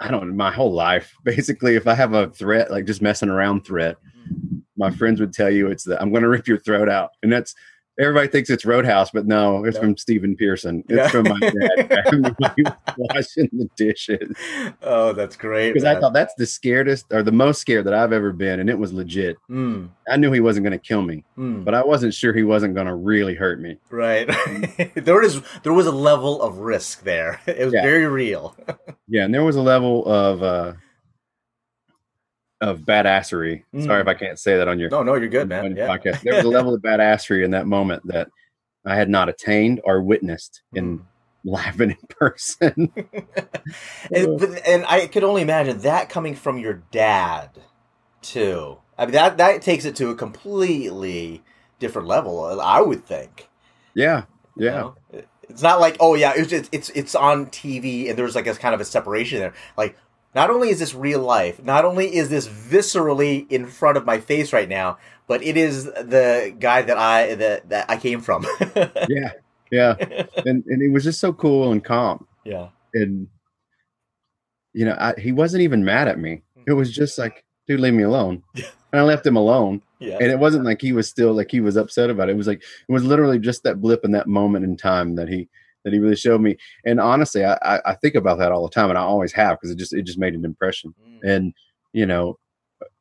I 0.00 0.10
don't 0.10 0.28
know, 0.28 0.34
my 0.34 0.50
whole 0.50 0.72
life, 0.72 1.12
basically, 1.24 1.74
if 1.76 1.86
I 1.86 1.94
have 1.94 2.14
a 2.14 2.30
threat, 2.30 2.70
like 2.70 2.84
just 2.86 3.02
messing 3.02 3.28
around 3.28 3.62
threat, 3.66 3.96
my 4.76 4.90
friends 4.90 5.20
would 5.20 5.32
tell 5.32 5.50
you 5.50 5.68
it's 5.68 5.84
the 5.84 6.00
I'm 6.00 6.10
going 6.10 6.22
to 6.22 6.28
rip 6.28 6.46
your 6.48 6.58
throat 6.58 6.88
out, 6.88 7.10
and 7.22 7.32
that's 7.32 7.54
everybody 7.98 8.28
thinks 8.28 8.50
it's 8.50 8.64
Roadhouse, 8.64 9.10
but 9.10 9.26
no, 9.26 9.64
it's 9.64 9.76
No. 9.76 9.82
from 9.82 9.96
Stephen 9.96 10.36
Pearson. 10.36 10.84
It's 10.88 10.96
Yeah. 10.96 11.08
from 11.08 11.24
my 11.28 11.38
dad 11.40 12.06
when 12.10 12.36
he 12.56 12.62
was 12.62 12.72
washing 12.96 13.48
the 13.52 13.68
dishes 13.76 14.36
oh, 14.82 15.12
that's 15.12 15.36
great. 15.36 15.72
because 15.72 15.84
I 15.84 15.98
thought 16.00 16.12
that's 16.12 16.34
the 16.34 16.44
scaredest 16.44 17.04
or 17.12 17.22
the 17.22 17.32
most 17.32 17.60
scared 17.60 17.84
that 17.86 17.94
I've 17.94 18.12
ever 18.12 18.32
been, 18.32 18.60
and 18.60 18.68
it 18.70 18.78
was 18.78 18.92
legit. 18.92 19.36
Mm, 19.50 19.88
I 20.08 20.16
knew 20.16 20.32
he 20.32 20.40
wasn't 20.40 20.64
going 20.64 20.78
to 20.78 20.84
kill 20.86 21.02
me, 21.02 21.24
mm, 21.38 21.64
but 21.64 21.74
I 21.74 21.84
wasn't 21.84 22.14
sure 22.14 22.32
he 22.32 22.42
wasn't 22.42 22.74
going 22.74 22.86
to 22.86 22.94
really 22.94 23.34
hurt 23.34 23.60
me. 23.60 23.78
right. 23.90 24.26
there 24.94 25.22
is 25.22 25.40
there 25.62 25.72
was 25.72 25.86
a 25.86 25.92
level 25.92 26.42
of 26.42 26.58
risk 26.58 27.02
there. 27.02 27.40
It 27.46 27.64
was 27.64 27.74
Yeah. 27.74 27.82
very 27.82 28.06
real. 28.06 28.54
Yeah, 29.08 29.24
and 29.24 29.32
there 29.32 29.44
was 29.44 29.56
a 29.56 29.62
level 29.62 30.04
of 30.06 30.42
uh 30.42 30.72
of 32.60 32.80
badassery. 32.80 33.64
Mm. 33.74 33.84
Sorry 33.84 34.00
if 34.00 34.08
I 34.08 34.14
can't 34.14 34.38
say 34.38 34.56
that 34.56 34.68
on 34.68 34.78
your 34.78 34.88
No, 34.90 35.02
no, 35.02 35.14
you're 35.14 35.28
good, 35.28 35.48
man. 35.48 35.76
Yeah. 35.76 35.88
podcast. 35.88 36.22
There 36.22 36.36
was 36.36 36.44
a 36.44 36.48
level 36.48 36.74
of 36.74 36.82
badassery 36.82 37.44
in 37.44 37.50
that 37.52 37.66
moment 37.66 38.06
that 38.06 38.28
I 38.84 38.96
had 38.96 39.08
not 39.10 39.28
attained 39.28 39.80
or 39.84 40.02
witnessed 40.02 40.62
in 40.74 40.98
Mm. 41.00 41.02
live 41.44 41.80
and 41.80 41.92
in 41.92 41.98
person. 42.08 42.92
and, 44.12 44.42
and 44.66 44.84
I 44.86 45.06
could 45.06 45.24
only 45.24 45.42
imagine 45.42 45.78
that 45.80 46.08
coming 46.08 46.34
from 46.34 46.58
your 46.58 46.82
dad 46.90 47.50
too. 48.22 48.78
I 48.98 49.04
mean 49.06 49.12
that 49.12 49.36
that 49.36 49.62
takes 49.62 49.84
it 49.84 49.94
to 49.96 50.08
a 50.08 50.14
completely 50.14 51.42
different 51.78 52.08
level. 52.08 52.60
I 52.60 52.80
would 52.80 53.04
think. 53.04 53.48
yeah, 53.94 54.24
you 54.56 54.66
yeah, 54.66 54.70
know? 54.72 54.94
It's 55.48 55.62
not 55.62 55.78
like 55.80 55.96
oh 56.00 56.14
yeah, 56.14 56.32
it's 56.34 56.52
it's 56.72 56.90
it's 56.90 57.14
on 57.14 57.46
TV 57.46 58.08
and 58.08 58.18
there's 58.18 58.34
like 58.34 58.46
a 58.46 58.54
kind 58.54 58.74
of 58.74 58.80
a 58.80 58.84
separation 58.84 59.38
there. 59.38 59.54
Like 59.76 59.96
not 60.36 60.50
only 60.50 60.68
is 60.68 60.78
this 60.78 60.94
real 60.94 61.22
life, 61.22 61.64
not 61.64 61.86
only 61.86 62.14
is 62.14 62.28
this 62.28 62.46
viscerally 62.46 63.50
in 63.50 63.66
front 63.66 63.96
of 63.96 64.04
my 64.04 64.20
face 64.20 64.52
right 64.52 64.68
now, 64.68 64.98
but 65.26 65.42
it 65.42 65.56
is 65.56 65.86
the 65.86 66.54
guy 66.60 66.82
that 66.82 66.98
I 66.98 67.34
that 67.36 67.70
that 67.70 67.86
I 67.88 67.96
came 67.96 68.20
from. 68.20 68.46
yeah, 69.08 69.32
yeah. 69.72 69.94
And 70.44 70.62
and 70.66 70.82
he 70.82 70.90
was 70.90 71.04
just 71.04 71.20
so 71.20 71.32
cool 71.32 71.72
and 71.72 71.82
calm. 71.82 72.28
yeah. 72.44 72.68
And 72.92 73.28
you 74.74 74.84
know, 74.84 74.96
I, 75.00 75.14
he 75.18 75.32
wasn't 75.32 75.62
even 75.62 75.86
mad 75.86 76.06
at 76.06 76.18
me. 76.18 76.42
It 76.66 76.74
was 76.74 76.92
just 76.94 77.16
like, 77.16 77.42
dude, 77.66 77.80
leave 77.80 77.94
me 77.94 78.04
alone. 78.04 78.42
And 78.92 79.00
I 79.00 79.04
left 79.04 79.26
him 79.26 79.36
alone. 79.36 79.82
Yeah. 79.98 80.16
and 80.20 80.30
it 80.30 80.38
wasn't 80.38 80.64
like 80.64 80.80
he 80.80 80.92
was 80.92 81.08
still 81.08 81.34
like 81.34 81.50
he 81.50 81.60
was 81.60 81.76
upset 81.76 82.08
about 82.08 82.28
it. 82.28 82.32
It 82.32 82.36
was 82.36 82.46
like 82.46 82.62
it 82.62 82.92
was 82.92 83.02
literally 83.04 83.40
just 83.40 83.64
that 83.64 83.80
blip 83.80 84.04
in 84.04 84.12
that 84.12 84.28
moment 84.28 84.64
in 84.64 84.76
time 84.76 85.16
that 85.16 85.28
he 85.28 85.48
that 85.86 85.92
he 85.92 86.00
really 86.00 86.16
showed 86.16 86.40
me. 86.40 86.56
And 86.84 86.98
honestly, 86.98 87.44
I 87.44 87.56
I, 87.62 87.94
think 87.94 88.16
about 88.16 88.38
that 88.40 88.50
all 88.50 88.64
the 88.64 88.74
time, 88.74 88.88
and 88.90 88.98
I 88.98 89.02
always 89.02 89.32
have 89.34 89.56
because 89.56 89.70
it 89.70 89.78
just 89.78 89.92
it 89.92 90.02
just 90.02 90.18
made 90.18 90.34
an 90.34 90.44
impression. 90.44 90.92
Mm. 91.00 91.30
And 91.30 91.54
you 91.92 92.04
know, 92.04 92.38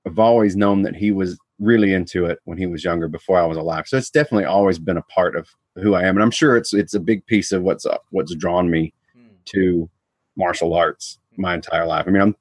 I've 0.05 0.19
always 0.19 0.55
known 0.55 0.83
that 0.83 0.95
he 0.95 1.11
was 1.11 1.35
really 1.59 1.93
into 1.93 2.25
it 2.27 2.37
when 2.43 2.59
he 2.59 2.67
was 2.67 2.83
younger, 2.83 3.07
before 3.07 3.39
I 3.39 3.45
was 3.45 3.57
alive. 3.57 3.87
So 3.87 3.97
it's 3.97 4.11
definitely 4.11 4.45
always 4.45 4.77
been 4.77 4.97
a 4.97 5.01
part 5.03 5.35
of 5.35 5.49
who 5.81 5.95
I 5.95 6.03
am, 6.03 6.15
and 6.15 6.21
I'm 6.21 6.29
sure 6.29 6.55
it's 6.55 6.75
it's 6.75 6.93
a 6.93 6.99
big 6.99 7.25
piece 7.25 7.51
of 7.51 7.63
what's 7.63 7.87
uh, 7.87 7.97
what's 8.11 8.35
drawn 8.35 8.69
me 8.69 8.93
Mm. 9.17 9.45
to 9.45 9.89
martial 10.35 10.75
arts 10.75 11.17
my 11.37 11.55
entire 11.55 11.87
life. 11.87 12.05
I 12.07 12.11
mean, 12.11 12.21
I'm 12.21 12.35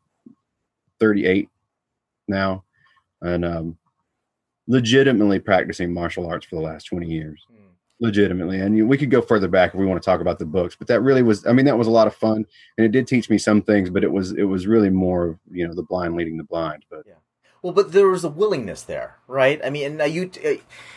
38 1.00 1.48
now, 2.28 2.64
and 3.22 3.44
um, 3.46 3.78
legitimately 4.66 5.38
practicing 5.38 5.92
martial 5.92 6.26
arts 6.26 6.44
for 6.44 6.56
the 6.56 6.62
last 6.62 6.84
20 6.84 7.06
years. 7.06 7.46
Mm. 7.50 7.63
Legitimately, 8.04 8.60
and 8.60 8.76
you, 8.76 8.86
we 8.86 8.98
could 8.98 9.10
go 9.10 9.22
further 9.22 9.48
back 9.48 9.72
if 9.72 9.80
we 9.80 9.86
want 9.86 10.00
to 10.00 10.04
talk 10.04 10.20
about 10.20 10.38
the 10.38 10.44
books, 10.44 10.76
but 10.76 10.88
that 10.88 11.00
really 11.00 11.22
was. 11.22 11.46
I 11.46 11.52
mean, 11.52 11.64
that 11.64 11.78
was 11.78 11.86
a 11.86 11.90
lot 11.90 12.06
of 12.06 12.14
fun, 12.14 12.44
and 12.76 12.84
it 12.84 12.92
did 12.92 13.06
teach 13.06 13.30
me 13.30 13.38
some 13.38 13.62
things. 13.62 13.88
But 13.88 14.04
it 14.04 14.12
was 14.12 14.32
it 14.32 14.44
was 14.44 14.66
really 14.66 14.90
more 14.90 15.26
of 15.26 15.38
you 15.50 15.66
know 15.66 15.74
the 15.74 15.82
blind 15.82 16.14
leading 16.14 16.36
the 16.36 16.44
blind. 16.44 16.84
But 16.90 17.04
yeah 17.06 17.14
Well, 17.62 17.72
but 17.72 17.92
there 17.92 18.08
was 18.08 18.22
a 18.22 18.28
willingness 18.28 18.82
there, 18.82 19.16
right? 19.26 19.58
I 19.64 19.70
mean, 19.70 19.98
and 19.98 20.14
you, 20.14 20.30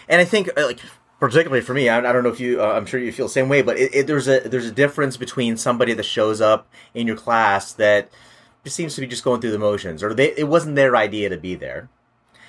and 0.10 0.20
I 0.20 0.26
think 0.26 0.50
uh, 0.58 0.66
like 0.66 0.80
particularly 1.20 1.62
for 1.62 1.74
me, 1.74 1.90
I, 1.90 2.00
I 2.00 2.12
don't 2.14 2.24
know 2.24 2.30
if 2.30 2.40
you, 2.40 2.62
uh, 2.62 2.74
I'm 2.74 2.86
sure 2.86 3.00
you 3.00 3.12
feel 3.12 3.28
the 3.28 3.32
same 3.32 3.50
way, 3.50 3.62
but 3.62 3.78
it, 3.78 3.96
it, 3.96 4.08
there's 4.08 4.28
a 4.28 4.42
there's 4.42 4.68
a 4.68 4.72
difference 4.72 5.18
between 5.18 5.58
somebody 5.58 5.94
that 5.94 6.04
shows 6.04 6.42
up 6.42 6.70
in 6.94 7.08
your 7.08 7.16
class 7.16 7.74
that 7.74 8.12
just 8.64 8.76
seems 8.76 8.96
to 8.96 9.02
be 9.02 9.08
just 9.08 9.24
going 9.24 9.42
through 9.42 9.52
the 9.52 9.60
motions, 9.60 10.04
or 10.04 10.14
they 10.14 10.34
it 10.34 10.48
wasn't 10.48 10.76
their 10.76 10.96
idea 10.96 11.30
to 11.30 11.38
be 11.38 11.56
there, 11.56 11.90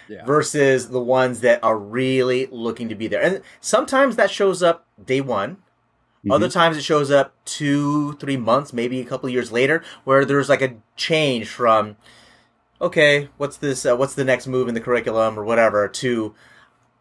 yeah, 0.09 0.25
versus 0.25 0.89
the 0.89 1.01
ones 1.01 1.41
that 1.41 1.63
are 1.63 1.79
really 1.79 2.47
looking 2.51 2.89
to 2.89 2.95
be 2.95 3.07
there, 3.09 3.23
and 3.23 3.43
sometimes 3.61 4.17
that 4.17 4.31
shows 4.31 4.63
up 4.63 4.87
day 5.03 5.21
one. 5.21 5.59
Mhm. 6.27 6.35
Other 6.35 6.49
times 6.49 6.77
it 6.77 6.83
shows 6.83 7.11
up 7.11 7.33
two, 7.45 8.15
three 8.15 8.37
months, 8.37 8.73
maybe 8.73 9.01
a 9.01 9.05
couple 9.05 9.29
of 9.29 9.33
years 9.33 9.53
later, 9.53 9.83
where 10.05 10.25
there's 10.25 10.49
like 10.49 10.63
a 10.63 10.75
change 10.97 11.49
from, 11.49 11.97
okay, 12.81 13.29
what's 13.37 13.57
this? 13.59 13.87
Uh, 13.87 13.97
what's 13.97 14.15
the 14.15 14.25
next 14.25 14.47
move 14.49 14.67
in 14.69 14.75
the 14.75 14.81
curriculum 14.81 15.39
or 15.39 15.45
whatever? 15.45 15.87
To, 15.87 16.35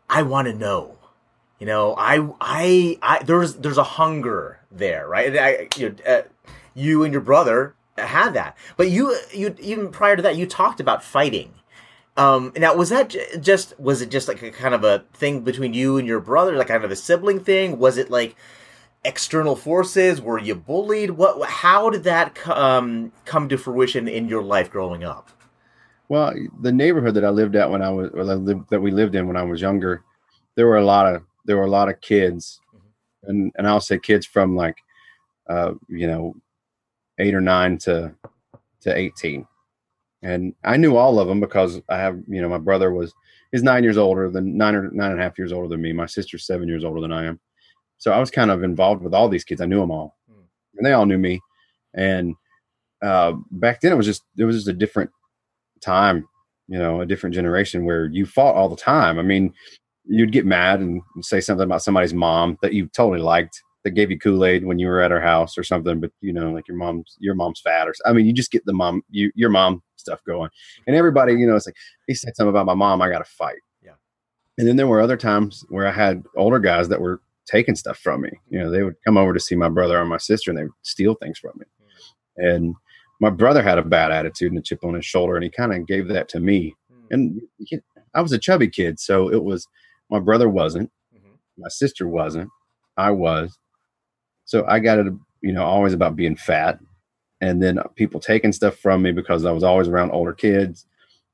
I 0.09 0.21
want 0.21 0.47
to 0.47 0.53
know. 0.53 0.97
You 1.59 1.65
know, 1.65 1.95
I, 1.97 2.29
I, 2.39 2.99
I. 3.01 3.23
There's 3.23 3.55
there's 3.55 3.79
a 3.79 3.83
hunger 3.83 4.59
there, 4.71 5.07
right? 5.07 5.27
And 5.29 5.39
I, 5.39 5.67
you, 5.75 5.89
know, 5.89 5.95
uh, 6.05 6.21
you 6.75 7.03
and 7.03 7.11
your 7.11 7.21
brother 7.21 7.73
had 7.97 8.35
that, 8.35 8.55
but 8.77 8.91
you, 8.91 9.17
you 9.33 9.55
even 9.59 9.89
prior 9.89 10.15
to 10.15 10.21
that, 10.21 10.35
you 10.35 10.45
talked 10.45 10.79
about 10.79 11.03
fighting. 11.03 11.53
Um, 12.17 12.51
now 12.57 12.75
was 12.75 12.89
that 12.89 13.15
just 13.41 13.79
was 13.79 14.01
it 14.01 14.09
just 14.09 14.27
like 14.27 14.41
a 14.41 14.49
kind 14.51 14.73
of 14.73 14.83
a 14.83 15.05
thing 15.13 15.41
between 15.41 15.73
you 15.73 15.97
and 15.97 16.07
your 16.07 16.19
brother, 16.19 16.57
like 16.57 16.67
kind 16.67 16.83
of 16.83 16.91
a 16.91 16.95
sibling 16.95 17.39
thing? 17.39 17.77
Was 17.77 17.97
it 17.97 18.09
like 18.09 18.35
external 19.05 19.55
forces? 19.55 20.19
Were 20.19 20.39
you 20.39 20.55
bullied? 20.55 21.11
What? 21.11 21.47
How 21.47 21.91
did 21.91 22.03
that 22.05 22.33
co- 22.33 22.53
um, 22.53 23.11
come 23.25 23.47
to 23.49 23.57
fruition 23.57 24.07
in 24.07 24.27
your 24.27 24.41
life 24.41 24.71
growing 24.71 25.03
up? 25.03 25.29
Well, 26.09 26.33
the 26.61 26.71
neighborhood 26.71 27.13
that 27.15 27.25
I 27.25 27.29
lived 27.29 27.55
at 27.55 27.69
when 27.69 27.81
I 27.83 27.89
was 27.91 28.11
that 28.11 28.29
I 28.29 28.33
lived- 28.33 28.69
that 28.71 28.81
we 28.81 28.91
lived 28.91 29.13
in 29.13 29.27
when 29.27 29.37
I 29.37 29.43
was 29.43 29.61
younger, 29.61 30.03
there 30.55 30.65
were 30.65 30.77
a 30.77 30.85
lot 30.85 31.13
of 31.13 31.21
there 31.45 31.57
were 31.57 31.65
a 31.65 31.69
lot 31.69 31.87
of 31.87 32.01
kids, 32.01 32.59
Mhm. 32.73 33.29
and 33.29 33.51
and 33.57 33.67
I'll 33.67 33.79
say 33.79 33.99
kids 33.99 34.25
from 34.25 34.55
like, 34.55 34.77
uh, 35.47 35.73
you 35.87 36.07
know, 36.07 36.35
eight 37.19 37.35
or 37.35 37.41
nine 37.41 37.77
to 37.79 38.15
to 38.81 38.97
eighteen, 38.97 39.45
and 40.21 40.53
I 40.63 40.77
knew 40.77 40.95
all 40.95 41.19
of 41.19 41.27
them 41.27 41.39
because 41.39 41.81
I 41.89 41.97
have 41.97 42.19
you 42.27 42.41
know 42.41 42.49
my 42.49 42.57
brother 42.57 42.91
was 42.91 43.13
is 43.53 43.63
nine 43.63 43.83
years 43.83 43.97
older 43.97 44.29
than 44.29 44.57
nine 44.57 44.75
or 44.75 44.89
nine 44.91 45.11
and 45.11 45.19
a 45.19 45.23
half 45.23 45.37
years 45.37 45.51
older 45.51 45.67
than 45.67 45.81
me. 45.81 45.93
My 45.93 46.05
sister's 46.05 46.45
seven 46.45 46.67
years 46.67 46.83
older 46.83 47.01
than 47.01 47.11
I 47.13 47.25
am, 47.25 47.39
so 47.97 48.11
I 48.11 48.19
was 48.19 48.31
kind 48.31 48.51
of 48.51 48.63
involved 48.63 49.03
with 49.03 49.13
all 49.13 49.29
these 49.29 49.43
kids. 49.43 49.61
I 49.61 49.65
knew 49.65 49.79
them 49.79 49.91
all, 49.91 50.17
Hmm. 50.29 50.41
and 50.77 50.85
they 50.85 50.93
all 50.93 51.05
knew 51.05 51.17
me, 51.17 51.39
and 51.93 52.35
uh, 53.01 53.33
back 53.51 53.81
then 53.81 53.91
it 53.91 53.95
was 53.95 54.05
just 54.07 54.23
it 54.37 54.45
was 54.45 54.55
just 54.55 54.67
a 54.67 54.73
different 54.73 55.11
time 55.81 56.27
you 56.67 56.77
know 56.77 57.01
a 57.01 57.05
different 57.05 57.35
generation 57.35 57.85
where 57.85 58.07
you 58.07 58.25
fought 58.25 58.55
all 58.55 58.67
the 58.67 58.75
time 58.75 59.19
i 59.19 59.21
mean 59.21 59.53
you'd 60.05 60.31
get 60.31 60.45
mad 60.45 60.79
and 60.79 61.01
say 61.21 61.39
something 61.39 61.63
about 61.63 61.83
somebody's 61.83 62.13
mom 62.15 62.57
that 62.61 62.73
you 62.73 62.87
totally 62.87 63.19
liked 63.19 63.61
that 63.87 63.95
gave 63.95 64.11
you 64.11 64.19
Kool 64.19 64.43
Aid 64.45 64.65
when 64.65 64.79
you 64.79 64.87
were 64.87 65.01
at 65.01 65.11
our 65.13 65.21
house 65.21 65.57
or 65.57 65.63
something, 65.63 65.99
but 66.01 66.11
you 66.21 66.33
know, 66.33 66.51
like 66.51 66.67
your 66.67 66.77
mom's 66.77 67.15
your 67.19 67.35
mom's 67.35 67.61
fat 67.61 67.87
or 67.87 67.93
I 68.05 68.11
mean, 68.13 68.25
you 68.25 68.33
just 68.33 68.51
get 68.51 68.65
the 68.65 68.73
mom 68.73 69.01
you 69.09 69.31
your 69.33 69.49
mom 69.49 69.81
stuff 69.95 70.21
going, 70.25 70.49
and 70.85 70.95
everybody, 70.95 71.33
you 71.33 71.47
know, 71.47 71.55
it's 71.55 71.65
like 71.65 71.75
he 72.07 72.13
said 72.13 72.35
something 72.35 72.49
about 72.49 72.65
my 72.65 72.73
mom. 72.73 73.01
I 73.01 73.09
got 73.09 73.19
to 73.19 73.31
fight. 73.31 73.61
Yeah. 73.81 73.93
And 74.57 74.67
then 74.67 74.75
there 74.75 74.87
were 74.87 75.01
other 75.01 75.17
times 75.17 75.63
where 75.69 75.87
I 75.87 75.91
had 75.91 76.23
older 76.35 76.59
guys 76.59 76.89
that 76.89 77.01
were 77.01 77.21
taking 77.45 77.75
stuff 77.75 77.97
from 77.97 78.21
me. 78.21 78.31
You 78.49 78.59
know, 78.59 78.69
they 78.69 78.83
would 78.83 78.95
come 79.05 79.17
over 79.17 79.33
to 79.33 79.39
see 79.39 79.55
my 79.55 79.69
brother 79.69 79.97
or 79.97 80.05
my 80.05 80.17
sister, 80.17 80.51
and 80.51 80.57
they 80.57 80.63
would 80.63 80.71
steal 80.83 81.15
things 81.15 81.39
from 81.39 81.53
me. 81.57 81.65
Mm. 81.81 82.55
And 82.55 82.75
my 83.21 83.29
brother 83.29 83.63
had 83.63 83.77
a 83.77 83.83
bad 83.83 84.11
attitude 84.11 84.51
and 84.51 84.59
a 84.59 84.61
chip 84.61 84.83
on 84.83 84.93
his 84.95 85.05
shoulder, 85.05 85.35
and 85.35 85.43
he 85.43 85.49
kind 85.49 85.73
of 85.73 85.87
gave 85.87 86.07
that 86.09 86.27
to 86.29 86.39
me. 86.39 86.75
Mm. 86.91 87.05
And 87.11 87.41
he- 87.57 87.79
I 88.13 88.21
was 88.21 88.31
a 88.33 88.37
chubby 88.37 88.67
kid, 88.67 88.99
so 88.99 89.31
it 89.31 89.43
was 89.43 89.67
my 90.09 90.19
brother 90.19 90.49
wasn't, 90.49 90.91
Mhm. 91.15 91.37
my 91.57 91.69
sister 91.69 92.07
wasn't, 92.07 92.49
I 92.97 93.11
was. 93.11 93.57
So 94.47 94.65
I 94.65 94.79
got 94.79 94.97
it, 94.97 95.13
you 95.41 95.51
know, 95.51 95.63
always 95.63 95.93
about 95.93 96.15
being 96.15 96.37
fat, 96.37 96.79
and 97.41 97.61
then 97.61 97.79
people 97.95 98.19
taking 98.19 98.53
stuff 98.53 98.77
from 98.77 99.01
me 99.01 99.11
because 99.11 99.45
I 99.45 99.51
was 99.51 99.63
always 99.63 99.89
around 99.89 100.11
older 100.11 100.33
kids, 100.33 100.85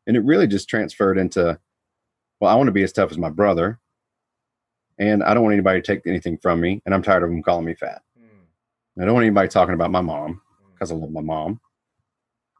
and 0.08 0.18
it 0.18 0.24
really 0.26 0.48
just 0.48 0.68
transferred 0.68 1.18
into, 1.20 1.58
well, 2.40 2.52
I 2.52 2.56
want 2.56 2.68
to 2.68 2.74
be 2.74 2.84
as 2.84 2.92
tough 2.92 3.12
as 3.12 3.18
my 3.20 3.30
brother, 3.30 3.80
and 4.98 5.24
I 5.24 5.34
don't 5.34 5.44
want 5.44 5.54
anybody 5.54 5.80
to 5.80 5.86
take 5.86 6.06
anything 6.08 6.40
from 6.40 6.60
me, 6.60 6.82
and 6.86 6.94
I'm 6.94 7.04
tired 7.04 7.24
of 7.24 7.30
them 7.30 7.44
calling 7.44 7.66
me 7.66 7.76
fat. 7.76 8.02
Mm. 8.20 9.02
I 9.02 9.06
don't 9.06 9.14
want 9.14 9.26
anybody 9.26 9.48
talking 9.48 9.76
about 9.76 9.92
my 9.92 10.02
mom 10.02 10.42
because 10.74 10.92
I 10.92 10.96
love 10.96 11.12
my 11.12 11.22
mom. 11.22 11.62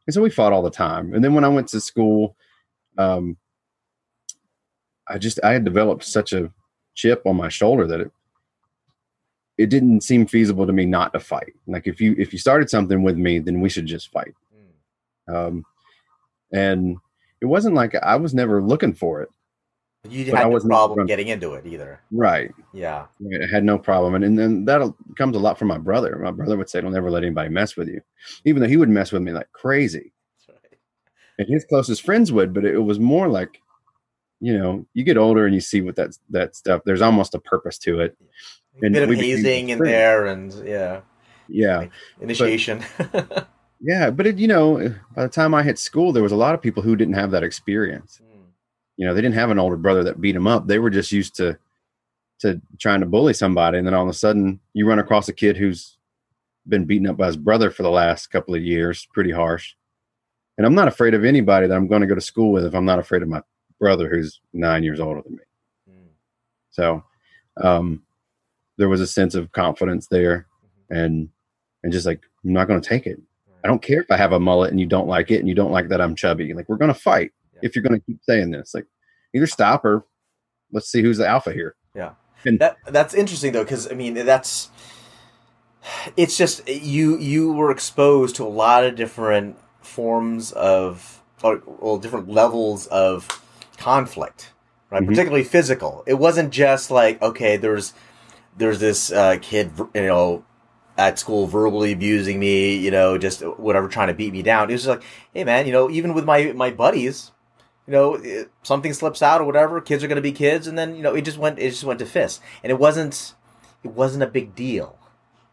And 0.06 0.14
so 0.14 0.22
we 0.22 0.30
fought 0.30 0.52
all 0.52 0.62
the 0.62 0.70
time. 0.70 1.14
And 1.14 1.24
then 1.24 1.34
when 1.34 1.44
I 1.44 1.48
went 1.48 1.68
to 1.68 1.80
school, 1.80 2.36
um, 2.96 3.36
I 5.08 5.18
just 5.18 5.40
I 5.42 5.52
had 5.52 5.64
developed 5.64 6.04
such 6.04 6.32
a 6.32 6.52
chip 6.94 7.22
on 7.26 7.36
my 7.36 7.48
shoulder 7.48 7.86
that 7.88 8.00
it 8.00 8.12
it 9.56 9.70
didn't 9.70 10.02
seem 10.02 10.26
feasible 10.26 10.66
to 10.66 10.72
me 10.72 10.84
not 10.84 11.12
to 11.12 11.20
fight. 11.20 11.54
Like 11.66 11.86
if 11.86 12.00
you 12.00 12.14
if 12.18 12.32
you 12.32 12.38
started 12.38 12.70
something 12.70 13.02
with 13.02 13.16
me, 13.16 13.38
then 13.38 13.60
we 13.60 13.68
should 13.68 13.86
just 13.86 14.10
fight. 14.10 14.34
Mm. 15.28 15.34
Um, 15.34 15.64
and 16.52 16.96
it 17.40 17.46
wasn't 17.46 17.74
like 17.74 17.94
I 17.94 18.16
was 18.16 18.34
never 18.34 18.62
looking 18.62 18.94
for 18.94 19.22
it. 19.22 19.28
You 20.08 20.26
But 20.26 20.34
I 20.34 20.48
had 20.48 20.50
no 20.50 20.60
problem 20.60 21.06
getting 21.06 21.28
into 21.28 21.54
it 21.54 21.66
either. 21.66 22.00
Right. 22.10 22.52
Yeah. 22.74 23.06
I 23.22 23.46
had 23.50 23.64
no 23.64 23.78
problem. 23.78 24.14
And, 24.14 24.24
and 24.24 24.38
then 24.38 24.64
that 24.66 24.92
comes 25.16 25.34
a 25.34 25.38
lot 25.38 25.58
from 25.58 25.68
my 25.68 25.78
brother. 25.78 26.18
My 26.22 26.30
brother 26.30 26.58
would 26.58 26.68
say, 26.68 26.80
Don't 26.80 26.94
ever 26.94 27.10
let 27.10 27.22
anybody 27.22 27.48
mess 27.48 27.76
with 27.76 27.88
you. 27.88 28.02
Even 28.44 28.60
though 28.60 28.68
he 28.68 28.76
would 28.76 28.90
mess 28.90 29.12
with 29.12 29.22
me 29.22 29.32
like 29.32 29.50
crazy. 29.52 30.12
Right. 30.46 30.78
and 31.38 31.48
his 31.48 31.64
closest 31.64 32.02
friends 32.02 32.32
would, 32.32 32.52
but 32.52 32.66
it 32.66 32.78
was 32.78 33.00
more 33.00 33.28
like, 33.28 33.62
you 34.40 34.58
know, 34.58 34.84
you 34.92 35.04
get 35.04 35.16
older 35.16 35.46
and 35.46 35.54
you 35.54 35.60
see 35.60 35.80
what 35.80 35.96
that 35.96 36.18
that 36.28 36.54
stuff. 36.54 36.82
There's 36.84 37.00
almost 37.00 37.34
a 37.34 37.38
purpose 37.38 37.78
to 37.78 38.00
it. 38.00 38.16
A 38.82 38.90
bit 38.90 39.08
of 39.08 39.14
hazing 39.14 39.68
in 39.70 39.78
there 39.78 40.26
and 40.26 40.52
yeah, 40.66 41.00
Yeah, 41.48 41.86
initiation. 42.20 42.82
yeah. 43.80 44.10
But 44.10 44.26
it, 44.26 44.38
you 44.38 44.48
know, 44.48 44.94
by 45.14 45.22
the 45.22 45.28
time 45.28 45.54
I 45.54 45.62
hit 45.62 45.78
school, 45.78 46.12
there 46.12 46.22
was 46.22 46.32
a 46.32 46.36
lot 46.36 46.54
of 46.54 46.62
people 46.62 46.82
who 46.82 46.96
didn't 46.96 47.14
have 47.14 47.30
that 47.30 47.44
experience. 47.44 48.20
Mm. 48.22 48.42
You 48.96 49.06
know, 49.06 49.14
they 49.14 49.20
didn't 49.20 49.36
have 49.36 49.50
an 49.50 49.58
older 49.58 49.76
brother 49.76 50.02
that 50.04 50.20
beat 50.20 50.32
them 50.32 50.46
up. 50.46 50.66
They 50.66 50.78
were 50.78 50.90
just 50.90 51.12
used 51.12 51.36
to 51.36 51.58
to 52.40 52.60
trying 52.80 53.00
to 53.00 53.06
bully 53.06 53.32
somebody, 53.32 53.78
and 53.78 53.86
then 53.86 53.94
all 53.94 54.02
of 54.02 54.08
a 54.08 54.14
sudden, 54.14 54.60
you 54.72 54.88
run 54.88 54.98
across 54.98 55.28
a 55.28 55.32
kid 55.32 55.56
who's 55.56 55.96
been 56.68 56.84
beaten 56.84 57.08
up 57.08 57.16
by 57.16 57.26
his 57.26 57.36
brother 57.36 57.70
for 57.70 57.82
the 57.82 57.90
last 57.90 58.28
couple 58.28 58.54
of 58.54 58.62
years, 58.62 59.06
pretty 59.12 59.30
harsh. 59.30 59.74
And 60.56 60.66
I'm 60.66 60.74
not 60.74 60.88
afraid 60.88 61.14
of 61.14 61.24
anybody 61.24 61.66
that 61.66 61.74
I'm 61.74 61.88
going 61.88 62.00
to 62.00 62.06
go 62.06 62.14
to 62.14 62.20
school 62.20 62.52
with 62.52 62.64
if 62.64 62.74
I'm 62.74 62.84
not 62.84 62.98
afraid 62.98 63.22
of 63.22 63.28
my 63.28 63.42
brother 63.78 64.08
who's 64.08 64.40
nine 64.52 64.82
years 64.84 65.00
older 65.00 65.20
than 65.22 65.32
me. 65.32 65.42
Mm. 65.90 66.08
So 66.70 67.04
um, 67.62 68.02
there 68.78 68.88
was 68.88 69.00
a 69.00 69.06
sense 69.06 69.34
of 69.34 69.52
confidence 69.52 70.06
there, 70.08 70.46
and 70.90 71.28
and 71.82 71.92
just 71.92 72.06
like 72.06 72.20
I'm 72.44 72.52
not 72.52 72.68
going 72.68 72.80
to 72.80 72.88
take 72.88 73.06
it. 73.06 73.18
I 73.64 73.68
don't 73.68 73.80
care 73.82 74.00
if 74.00 74.10
I 74.10 74.16
have 74.16 74.32
a 74.32 74.40
mullet 74.40 74.70
and 74.70 74.78
you 74.80 74.86
don't 74.86 75.08
like 75.08 75.30
it, 75.30 75.38
and 75.40 75.48
you 75.48 75.54
don't 75.54 75.72
like 75.72 75.88
that 75.88 76.00
I'm 76.00 76.14
chubby. 76.14 76.52
Like 76.52 76.68
we're 76.68 76.76
going 76.76 76.92
to 76.92 76.98
fight 76.98 77.32
Yeah. 77.54 77.60
if 77.62 77.74
you're 77.76 77.82
going 77.82 77.98
to 77.98 78.04
keep 78.04 78.18
saying 78.22 78.50
this. 78.50 78.74
Like 78.74 78.86
either 79.34 79.46
stop 79.46 79.84
or 79.84 80.04
let's 80.72 80.90
see 80.90 81.02
who's 81.02 81.18
the 81.18 81.26
alpha 81.26 81.52
here. 81.52 81.74
Yeah. 81.94 82.12
And 82.46 82.58
that 82.58 82.76
that's 82.86 83.14
interesting 83.14 83.52
though, 83.52 83.64
because 83.64 83.90
I 83.90 83.94
mean 83.94 84.14
that's 84.14 84.68
it's 86.16 86.36
just 86.36 86.66
you 86.68 87.18
you 87.18 87.52
were 87.52 87.70
exposed 87.70 88.36
to 88.36 88.44
a 88.44 88.48
lot 88.48 88.84
of 88.84 88.96
different 88.96 89.56
forms 89.80 90.52
of 90.52 91.22
or 91.42 91.62
well 91.66 91.98
different 91.98 92.28
levels 92.28 92.86
of 92.88 93.28
conflict, 93.78 94.52
right? 94.90 95.02
Mhm. 95.02 95.06
Particularly 95.08 95.44
physical. 95.44 96.02
It 96.06 96.14
wasn't 96.14 96.50
just 96.50 96.90
like 96.90 97.20
okay, 97.22 97.56
there's 97.56 97.92
there's 98.56 98.80
this 98.80 99.12
uh, 99.12 99.36
kid 99.40 99.72
you 99.94 100.02
know 100.02 100.44
at 100.96 101.18
school 101.18 101.46
verbally 101.48 101.90
abusing 101.90 102.38
me, 102.38 102.76
you 102.76 102.90
know, 102.90 103.18
just 103.18 103.40
whatever 103.58 103.88
trying 103.88 104.06
to 104.08 104.14
beat 104.14 104.32
me 104.32 104.42
down. 104.42 104.70
It 104.70 104.74
was 104.74 104.86
like, 104.86 105.02
hey 105.32 105.44
man, 105.44 105.66
you 105.66 105.72
know, 105.72 105.90
even 105.90 106.14
with 106.14 106.24
my 106.24 106.52
my 106.52 106.70
buddies, 106.70 107.32
you 107.86 107.92
know, 107.92 108.14
it, 108.14 108.50
something 108.62 108.92
slips 108.92 109.22
out 109.22 109.40
or 109.40 109.44
whatever, 109.44 109.80
kids 109.80 110.04
are 110.04 110.08
going 110.08 110.16
to 110.16 110.22
be 110.22 110.32
kids, 110.32 110.66
and 110.66 110.78
then 110.78 110.94
you 110.94 111.02
know, 111.02 111.14
it 111.14 111.22
just 111.24 111.38
went 111.38 111.58
it 111.58 111.70
just 111.70 111.84
went 111.84 111.98
to 111.98 112.06
fists, 112.06 112.40
and 112.62 112.70
it 112.70 112.78
wasn't 112.78 113.34
it 113.82 113.90
wasn't 113.90 114.22
a 114.22 114.28
big 114.28 114.54
deal, 114.54 114.98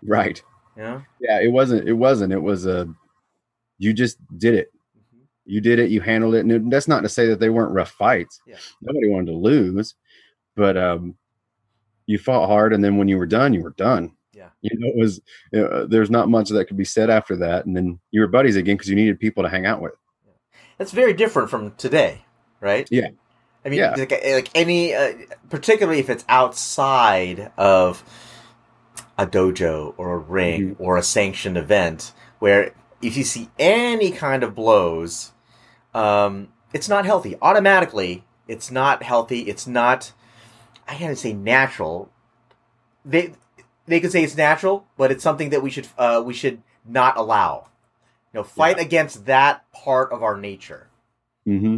Right. 0.03 0.41
know. 0.77 1.03
Yeah. 1.19 1.41
It 1.41 1.51
wasn't. 1.51 1.87
It 1.87 1.93
wasn't. 1.93 2.33
It 2.33 2.41
was 2.41 2.65
a. 2.65 2.87
You 3.77 3.93
just 3.93 4.17
did 4.37 4.53
it. 4.55 4.71
You 5.45 5.59
did 5.59 5.79
it. 5.79 5.89
You 5.89 6.01
handled 6.01 6.35
it. 6.35 6.45
And 6.45 6.71
that's 6.71 6.87
not 6.87 7.01
to 7.01 7.09
say 7.09 7.27
that 7.27 7.39
they 7.39 7.49
weren't 7.49 7.73
rough 7.73 7.91
fights. 7.91 8.39
Yeah. 8.47 8.57
Nobody 8.81 9.09
wanted 9.09 9.31
to 9.31 9.37
lose, 9.37 9.95
but 10.55 10.77
um, 10.77 11.15
you 12.11 12.17
fought 12.19 12.47
hard, 12.47 12.73
and 12.73 12.83
then 12.83 12.97
when 12.97 13.07
you 13.07 13.17
were 13.17 13.25
done, 13.25 13.53
you 13.53 13.61
were 13.61 13.71
done. 13.77 14.11
Yeah. 14.33 14.49
You 14.61 14.77
know, 14.77 14.87
it 14.87 14.95
was. 14.97 15.21
You 15.51 15.61
know, 15.61 15.85
there's 15.87 16.09
not 16.11 16.29
much 16.29 16.49
that 16.49 16.65
could 16.65 16.77
be 16.77 16.85
said 16.85 17.09
after 17.09 17.35
that, 17.37 17.65
and 17.65 17.75
then 17.75 17.99
you 18.11 18.21
were 18.21 18.27
buddies 18.27 18.55
again 18.55 18.75
because 18.75 18.89
you 18.89 18.95
needed 18.95 19.19
people 19.19 19.43
to 19.43 19.49
hang 19.49 19.65
out 19.65 19.81
with. 19.81 19.93
That's 20.77 20.91
very 20.91 21.13
different 21.13 21.49
from 21.49 21.71
today, 21.75 22.25
right? 22.59 22.87
Yeah. 22.91 23.09
I 23.63 23.69
mean, 23.69 23.79
Yeah. 23.79 23.93
like, 23.95 24.11
like 24.11 24.49
any, 24.55 24.95
uh, 24.95 25.13
particularly 25.49 25.99
if 25.99 26.09
it's 26.09 26.25
outside 26.27 27.51
of 27.57 28.03
a 29.17 29.27
dojo 29.27 29.93
or 29.97 30.13
a 30.13 30.17
ring 30.17 30.71
Mm-hmm. 30.71 30.83
or 30.83 30.97
a 30.97 31.03
sanctioned 31.03 31.57
event, 31.57 32.13
where 32.39 32.73
if 33.01 33.15
you 33.15 33.23
see 33.23 33.49
any 33.59 34.09
kind 34.11 34.43
of 34.43 34.55
blows, 34.55 35.31
um, 35.93 36.47
it's 36.73 36.89
not 36.89 37.05
healthy. 37.05 37.35
Automatically, 37.41 38.23
it's 38.47 38.71
not 38.71 39.03
healthy. 39.03 39.41
It's 39.41 39.67
not. 39.67 40.13
I 40.91 40.95
can't 40.95 41.17
say 41.17 41.31
natural. 41.31 42.11
They 43.05 43.31
they 43.85 44.01
could 44.01 44.11
say 44.11 44.25
it's 44.25 44.35
natural, 44.35 44.85
but 44.97 45.09
it's 45.09 45.23
something 45.23 45.49
that 45.51 45.63
we 45.63 45.69
should 45.69 45.87
uh, 45.97 46.21
we 46.23 46.33
should 46.33 46.61
not 46.85 47.15
allow. 47.15 47.69
You 48.33 48.41
know, 48.41 48.43
fight 48.43 48.77
against 48.77 49.25
that 49.25 49.71
part 49.71 50.11
of 50.11 50.21
our 50.21 50.35
nature. 50.35 50.89
Mm-hmm. 51.47 51.77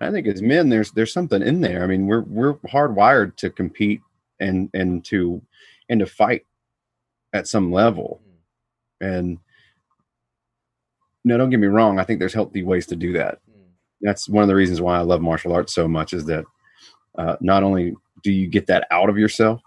I 0.00 0.10
think 0.10 0.26
as 0.26 0.40
men, 0.40 0.70
there's 0.70 0.92
there's 0.92 1.12
something 1.12 1.42
in 1.42 1.60
there. 1.60 1.84
I 1.84 1.86
mean, 1.86 2.06
we're 2.06 2.22
we're 2.22 2.54
hardwired 2.54 3.36
to 3.36 3.50
compete 3.50 4.00
and 4.40 4.70
and 4.72 5.04
to 5.06 5.42
and 5.90 6.00
to 6.00 6.06
fight 6.06 6.46
at 7.34 7.46
some 7.46 7.70
level. 7.70 8.22
And 8.98 9.40
no, 11.22 11.36
don't 11.36 11.50
get 11.50 11.60
me 11.60 11.66
wrong. 11.66 11.98
I 11.98 12.04
think 12.04 12.18
there's 12.18 12.32
healthy 12.32 12.62
ways 12.62 12.86
to 12.86 12.96
do 12.96 13.12
that. 13.12 13.40
That's 14.00 14.26
one 14.26 14.42
of 14.42 14.48
the 14.48 14.54
reasons 14.54 14.80
why 14.80 14.96
I 14.96 15.02
love 15.02 15.20
martial 15.20 15.52
arts 15.52 15.74
so 15.74 15.86
much. 15.86 16.14
Is 16.14 16.24
that 16.24 16.44
uh, 17.18 17.36
not 17.42 17.62
only 17.62 17.94
do 18.24 18.32
you 18.32 18.48
get 18.48 18.66
that 18.66 18.88
out 18.90 19.08
of 19.08 19.18
yourself, 19.18 19.60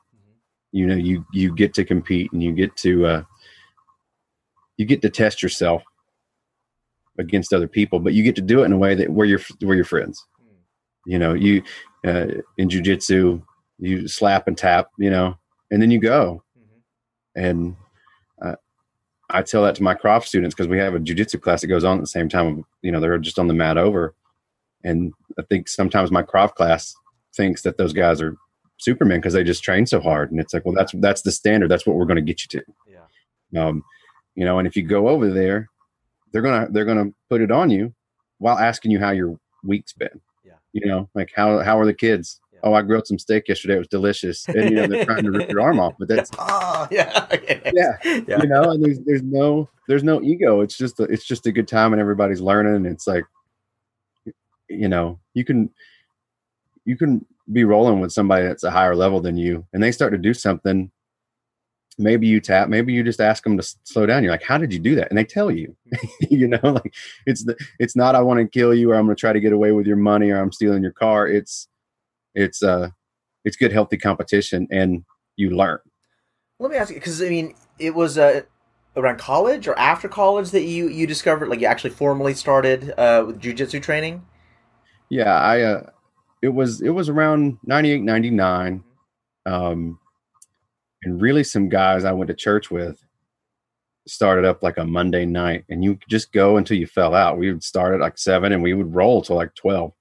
you 0.71 0.85
know, 0.85 0.95
you 0.95 1.25
you 1.31 1.55
get 1.55 1.73
to 1.75 1.85
compete 1.85 2.31
and 2.33 2.43
you 2.43 2.51
get 2.51 2.75
to 2.77 3.05
uh, 3.05 3.23
you 4.75 4.85
get 4.85 5.01
to 5.03 5.09
test 5.09 5.41
yourself 5.41 5.83
against 7.17 7.53
other 7.53 7.67
people, 7.67 7.99
but 7.99 8.13
you 8.13 8.23
get 8.23 8.35
to 8.35 8.41
do 8.41 8.61
it 8.61 8.65
in 8.65 8.73
a 8.73 8.77
way 8.77 8.95
that 8.95 9.09
where 9.09 9.25
you're 9.25 9.39
where 9.61 9.75
you're 9.75 9.85
friends. 9.85 10.25
You 11.05 11.19
know, 11.19 11.33
you 11.33 11.63
uh, 12.05 12.27
in 12.57 12.67
jujitsu, 12.67 13.41
you 13.79 14.07
slap 14.07 14.47
and 14.47 14.57
tap, 14.57 14.89
you 14.99 15.09
know, 15.09 15.37
and 15.71 15.81
then 15.81 15.89
you 15.89 15.99
go. 15.99 16.43
And 17.35 17.75
uh, 18.43 18.55
I 19.29 19.43
tell 19.43 19.63
that 19.63 19.75
to 19.75 19.83
my 19.83 19.93
Krav 19.93 20.25
students 20.25 20.53
because 20.53 20.67
we 20.67 20.79
have 20.79 20.95
a 20.95 20.99
jujitsu 20.99 21.41
class 21.41 21.61
that 21.61 21.67
goes 21.67 21.83
on 21.83 21.97
at 21.97 22.01
the 22.01 22.07
same 22.07 22.27
time. 22.27 22.65
You 22.81 22.91
know, 22.91 22.99
they're 22.99 23.17
just 23.19 23.39
on 23.39 23.47
the 23.47 23.53
mat 23.53 23.77
over, 23.77 24.15
and 24.83 25.13
I 25.39 25.43
think 25.43 25.69
sometimes 25.69 26.11
my 26.11 26.23
Krav 26.23 26.55
class 26.55 26.93
thinks 27.35 27.61
that 27.61 27.77
those 27.77 27.93
guys 27.93 28.21
are 28.21 28.35
Superman 28.77 29.19
because 29.19 29.33
they 29.33 29.43
just 29.43 29.63
train 29.63 29.85
so 29.85 29.99
hard, 29.99 30.31
and 30.31 30.39
it's 30.39 30.53
like, 30.53 30.65
well, 30.65 30.75
that's 30.75 30.91
that's 30.97 31.21
the 31.23 31.31
standard. 31.31 31.69
That's 31.69 31.85
what 31.85 31.95
we're 31.95 32.05
going 32.05 32.17
to 32.17 32.21
get 32.21 32.41
you 32.43 32.59
to. 32.59 32.65
Yeah. 33.51 33.65
Um, 33.65 33.83
you 34.35 34.45
know, 34.45 34.59
and 34.59 34.67
if 34.67 34.75
you 34.75 34.83
go 34.83 35.07
over 35.09 35.29
there, 35.31 35.67
they're 36.31 36.41
gonna 36.41 36.67
they're 36.71 36.85
gonna 36.85 37.11
put 37.29 37.41
it 37.41 37.51
on 37.51 37.69
you 37.69 37.93
while 38.37 38.57
asking 38.57 38.91
you 38.91 38.99
how 38.99 39.11
your 39.11 39.39
week's 39.63 39.93
been. 39.93 40.21
Yeah. 40.45 40.53
You 40.73 40.85
know, 40.85 41.09
like 41.15 41.31
how 41.35 41.59
how 41.59 41.79
are 41.79 41.85
the 41.85 41.93
kids? 41.93 42.39
Yeah. 42.53 42.59
Oh, 42.63 42.73
I 42.73 42.81
grilled 42.83 43.07
some 43.07 43.17
steak 43.19 43.47
yesterday. 43.47 43.75
It 43.75 43.79
was 43.79 43.87
delicious. 43.87 44.47
And 44.47 44.69
you 44.69 44.75
know, 44.75 44.87
they're 44.87 45.05
trying 45.05 45.23
to 45.23 45.31
rip 45.31 45.49
your 45.49 45.61
arm 45.61 45.79
off, 45.79 45.93
but 45.97 46.07
that's 46.07 46.29
Ah, 46.37 46.87
yeah. 46.91 47.25
yeah, 47.73 47.97
Yeah. 48.03 48.41
you 48.41 48.47
know, 48.47 48.71
and 48.71 48.83
there's 48.83 48.99
there's 48.99 49.23
no 49.23 49.69
there's 49.87 50.03
no 50.03 50.21
ego. 50.21 50.61
It's 50.61 50.77
just 50.77 50.99
a, 50.99 51.03
it's 51.03 51.25
just 51.25 51.45
a 51.47 51.51
good 51.51 51.67
time 51.67 51.93
and 51.93 51.99
everybody's 52.01 52.41
learning. 52.41 52.75
And 52.75 52.85
it's 52.87 53.07
like, 53.07 53.23
you 54.69 54.87
know, 54.89 55.19
you 55.33 55.45
can 55.45 55.69
you 56.85 56.97
can 56.97 57.25
be 57.51 57.63
rolling 57.63 57.99
with 57.99 58.11
somebody 58.11 58.45
that's 58.45 58.63
a 58.63 58.71
higher 58.71 58.95
level 58.95 59.21
than 59.21 59.37
you, 59.37 59.65
and 59.73 59.81
they 59.81 59.91
start 59.91 60.11
to 60.11 60.17
do 60.17 60.33
something 60.33 60.91
maybe 61.97 62.27
you 62.27 62.39
tap, 62.39 62.69
maybe 62.69 62.93
you 62.93 63.03
just 63.03 63.19
ask 63.19 63.43
them 63.43 63.57
to 63.57 63.75
slow 63.83 64.05
down. 64.05 64.23
You're 64.23 64.31
like, 64.31 64.43
how 64.43 64.57
did 64.57 64.73
you 64.73 64.79
do 64.79 64.95
that? 64.95 65.09
And 65.09 65.17
they 65.17 65.23
tell 65.23 65.49
you, 65.49 65.75
you 66.29 66.47
know, 66.47 66.59
like 66.63 66.93
it's 67.25 67.43
the, 67.43 67.57
it's 67.79 67.95
not, 67.95 68.15
I 68.15 68.21
want 68.21 68.39
to 68.39 68.47
kill 68.47 68.73
you 68.73 68.91
or 68.91 68.95
I'm 68.95 69.05
going 69.05 69.15
to 69.15 69.19
try 69.19 69.33
to 69.33 69.39
get 69.39 69.53
away 69.53 69.71
with 69.71 69.87
your 69.87 69.97
money 69.97 70.29
or 70.29 70.39
I'm 70.39 70.51
stealing 70.51 70.83
your 70.83 70.91
car. 70.91 71.27
It's, 71.27 71.67
it's, 72.35 72.61
uh, 72.61 72.89
it's 73.43 73.57
good, 73.57 73.71
healthy 73.71 73.97
competition 73.97 74.67
and 74.69 75.03
you 75.35 75.51
learn. 75.51 75.79
Let 76.59 76.71
me 76.71 76.77
ask 76.77 76.93
you, 76.93 76.99
cause 76.99 77.21
I 77.21 77.29
mean, 77.29 77.55
it 77.79 77.95
was, 77.95 78.17
uh, 78.17 78.41
around 78.95 79.19
college 79.19 79.67
or 79.67 79.77
after 79.77 80.07
college 80.07 80.51
that 80.51 80.63
you, 80.63 80.87
you 80.87 81.05
discovered, 81.05 81.49
like 81.49 81.61
you 81.61 81.67
actually 81.67 81.91
formally 81.91 82.33
started, 82.33 82.93
uh, 82.97 83.23
with 83.27 83.41
jujitsu 83.41 83.81
training. 83.81 84.25
Yeah. 85.09 85.39
I, 85.39 85.61
uh, 85.61 85.89
it 86.41 86.49
was, 86.49 86.81
it 86.81 86.89
was 86.89 87.09
around 87.09 87.57
98, 87.63 88.01
99. 88.01 88.83
Um, 89.45 89.99
and 91.03 91.21
really 91.21 91.43
some 91.43 91.69
guys 91.69 92.03
I 92.03 92.11
went 92.11 92.27
to 92.29 92.33
church 92.33 92.69
with 92.69 93.03
started 94.07 94.45
up 94.45 94.63
like 94.63 94.77
a 94.77 94.85
Monday 94.85 95.25
night 95.25 95.65
and 95.69 95.83
you 95.83 95.99
just 96.09 96.31
go 96.31 96.57
until 96.57 96.77
you 96.77 96.87
fell 96.87 97.13
out. 97.13 97.37
We 97.37 97.51
would 97.51 97.63
start 97.63 97.93
at 97.93 98.01
like 98.01 98.17
seven 98.17 98.51
and 98.51 98.63
we 98.63 98.73
would 98.73 98.93
roll 98.93 99.21
till 99.21 99.35
like 99.35 99.53
12. 99.55 99.91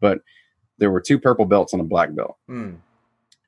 But 0.00 0.20
there 0.78 0.90
were 0.90 1.00
two 1.00 1.18
purple 1.18 1.44
belts 1.44 1.72
and 1.72 1.80
a 1.80 1.84
black 1.84 2.14
belt. 2.14 2.36
Mm. 2.48 2.78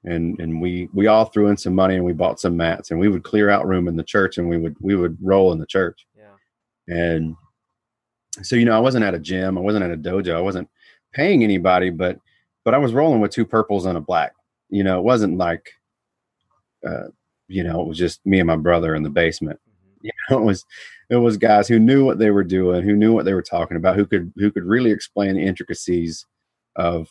And 0.04 0.38
and 0.38 0.60
we 0.62 0.88
we 0.94 1.08
all 1.08 1.24
threw 1.24 1.48
in 1.48 1.56
some 1.56 1.74
money 1.74 1.96
and 1.96 2.04
we 2.04 2.12
bought 2.12 2.38
some 2.38 2.56
mats 2.56 2.90
and 2.90 3.00
we 3.00 3.08
would 3.08 3.24
clear 3.24 3.50
out 3.50 3.66
room 3.66 3.88
in 3.88 3.96
the 3.96 4.04
church 4.04 4.38
and 4.38 4.48
we 4.48 4.56
would 4.56 4.76
we 4.80 4.94
would 4.94 5.18
roll 5.20 5.52
in 5.52 5.58
the 5.58 5.66
church. 5.66 6.06
Yeah. 6.16 6.94
And 6.96 7.36
so 8.42 8.54
you 8.54 8.64
know, 8.64 8.76
I 8.76 8.80
wasn't 8.80 9.04
at 9.04 9.14
a 9.14 9.18
gym, 9.18 9.58
I 9.58 9.60
wasn't 9.60 9.84
at 9.84 9.90
a 9.90 9.96
dojo, 9.96 10.36
I 10.36 10.40
wasn't 10.40 10.68
paying 11.16 11.42
anybody, 11.42 11.90
but 11.90 12.18
but 12.64 12.74
I 12.74 12.78
was 12.78 12.92
rolling 12.92 13.20
with 13.20 13.30
two 13.30 13.46
purples 13.46 13.86
and 13.86 13.96
a 13.96 14.00
black. 14.00 14.34
You 14.68 14.84
know, 14.84 14.98
it 14.98 15.04
wasn't 15.04 15.38
like 15.38 15.72
uh, 16.86 17.08
you 17.48 17.62
know, 17.62 17.80
it 17.80 17.88
was 17.88 17.98
just 17.98 18.24
me 18.26 18.38
and 18.40 18.46
my 18.46 18.56
brother 18.56 18.94
in 18.94 19.02
the 19.02 19.10
basement. 19.10 19.58
You 20.02 20.12
know, 20.30 20.38
it 20.38 20.44
was 20.44 20.64
it 21.10 21.16
was 21.16 21.36
guys 21.36 21.66
who 21.66 21.80
knew 21.80 22.04
what 22.04 22.18
they 22.18 22.30
were 22.30 22.44
doing, 22.44 22.82
who 22.82 22.94
knew 22.94 23.12
what 23.12 23.24
they 23.24 23.32
were 23.32 23.42
talking 23.42 23.76
about, 23.76 23.96
who 23.96 24.06
could 24.06 24.32
who 24.36 24.52
could 24.52 24.64
really 24.64 24.92
explain 24.92 25.34
the 25.34 25.42
intricacies 25.42 26.26
of 26.76 27.08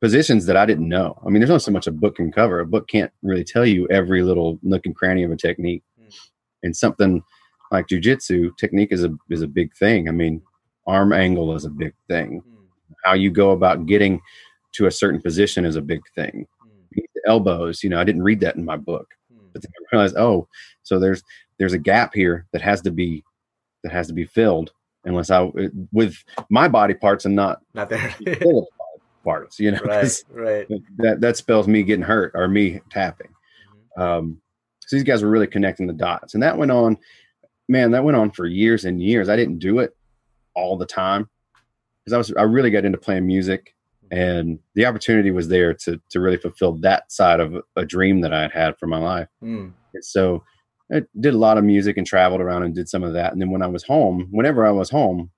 positions 0.00 0.46
that 0.46 0.56
I 0.56 0.66
didn't 0.66 0.88
know. 0.88 1.20
I 1.26 1.30
mean, 1.30 1.40
there's 1.40 1.50
not 1.50 1.62
so 1.62 1.72
much 1.72 1.86
a 1.86 1.92
book 1.92 2.16
can 2.16 2.30
cover. 2.30 2.60
A 2.60 2.66
book 2.66 2.86
can't 2.86 3.10
really 3.22 3.44
tell 3.44 3.64
you 3.64 3.88
every 3.88 4.22
little 4.22 4.58
nook 4.62 4.86
and 4.86 4.94
cranny 4.94 5.24
of 5.24 5.32
a 5.32 5.36
technique. 5.36 5.82
Mm. 6.00 6.14
And 6.64 6.76
something 6.76 7.22
like 7.72 7.88
jujitsu, 7.88 8.56
technique 8.56 8.92
is 8.92 9.02
a 9.02 9.10
is 9.30 9.42
a 9.42 9.48
big 9.48 9.74
thing. 9.74 10.08
I 10.08 10.12
mean, 10.12 10.42
arm 10.86 11.12
angle 11.12 11.56
is 11.56 11.64
a 11.64 11.70
big 11.70 11.94
thing. 12.08 12.42
How 13.02 13.14
you 13.14 13.30
go 13.30 13.50
about 13.50 13.86
getting 13.86 14.20
to 14.72 14.86
a 14.86 14.90
certain 14.90 15.20
position 15.20 15.64
is 15.64 15.76
a 15.76 15.82
big 15.82 16.00
thing. 16.14 16.46
Mm. 16.64 17.02
The 17.14 17.22
elbows, 17.26 17.82
you 17.82 17.90
know, 17.90 18.00
I 18.00 18.04
didn't 18.04 18.22
read 18.22 18.40
that 18.40 18.56
in 18.56 18.64
my 18.64 18.76
book 18.76 19.08
Mm. 19.32 19.52
but 19.52 19.62
then 19.62 19.70
I 19.76 19.96
realized, 19.96 20.16
oh, 20.16 20.48
so 20.82 20.98
there's 20.98 21.22
there's 21.58 21.72
a 21.74 21.78
gap 21.78 22.12
here 22.14 22.46
that 22.52 22.62
has 22.62 22.80
to 22.82 22.90
be 22.90 23.22
that 23.82 23.92
has 23.92 24.06
to 24.08 24.12
be 24.14 24.24
filled 24.24 24.72
unless 25.04 25.30
I 25.30 25.50
with 25.92 26.16
my 26.50 26.68
body 26.68 26.94
parts 26.94 27.24
and 27.24 27.34
not 27.34 27.60
Not 27.74 27.88
there. 27.88 28.14
Parts, 29.24 29.60
you 29.60 29.70
know, 29.70 29.78
right. 29.84 30.24
Right. 30.30 30.66
that 30.98 31.20
that 31.20 31.36
spells 31.36 31.68
me 31.68 31.82
getting 31.84 32.04
hurt 32.04 32.32
or 32.34 32.48
me 32.48 32.80
tapping. 32.90 33.28
Mhm. 33.96 34.02
Um, 34.02 34.40
so 34.80 34.96
these 34.96 35.04
guys 35.04 35.22
were 35.22 35.30
really 35.30 35.46
connecting 35.46 35.86
the 35.86 35.92
dots, 35.92 36.34
and 36.34 36.42
that 36.42 36.58
went 36.58 36.72
on, 36.72 36.96
man, 37.68 37.92
that 37.92 38.02
went 38.04 38.16
on 38.16 38.30
for 38.32 38.46
years 38.46 38.84
and 38.84 39.00
years. 39.02 39.28
I 39.28 39.36
didn't 39.36 39.58
do 39.60 39.78
it 39.78 39.96
all 40.54 40.76
the 40.76 40.86
time 40.86 41.28
because 42.04 42.14
I 42.14 42.18
was 42.18 42.32
I 42.36 42.42
really 42.42 42.70
got 42.70 42.84
into 42.84 42.98
playing 42.98 43.26
music, 43.26 43.74
and 44.10 44.58
the 44.74 44.86
opportunity 44.86 45.30
was 45.30 45.48
there 45.48 45.74
to 45.74 46.00
to 46.10 46.20
really 46.20 46.36
fulfill 46.36 46.72
that 46.78 47.10
side 47.12 47.40
of 47.40 47.54
a 47.76 47.84
dream 47.84 48.20
that 48.22 48.32
I 48.32 48.42
had 48.42 48.52
had 48.52 48.78
for 48.78 48.86
my 48.86 48.98
life. 48.98 49.28
Mm. 49.42 49.72
So 50.00 50.42
I 50.92 51.02
did 51.20 51.34
a 51.34 51.38
lot 51.38 51.58
of 51.58 51.64
music 51.64 51.96
and 51.96 52.06
traveled 52.06 52.40
around 52.40 52.64
and 52.64 52.74
did 52.74 52.88
some 52.88 53.02
of 53.02 53.12
that. 53.14 53.32
And 53.32 53.40
then 53.40 53.50
when 53.50 53.62
I 53.62 53.66
was 53.66 53.82
home, 53.82 54.28
whenever 54.30 54.66
I 54.66 54.70
was 54.70 54.90
home, 54.90 55.30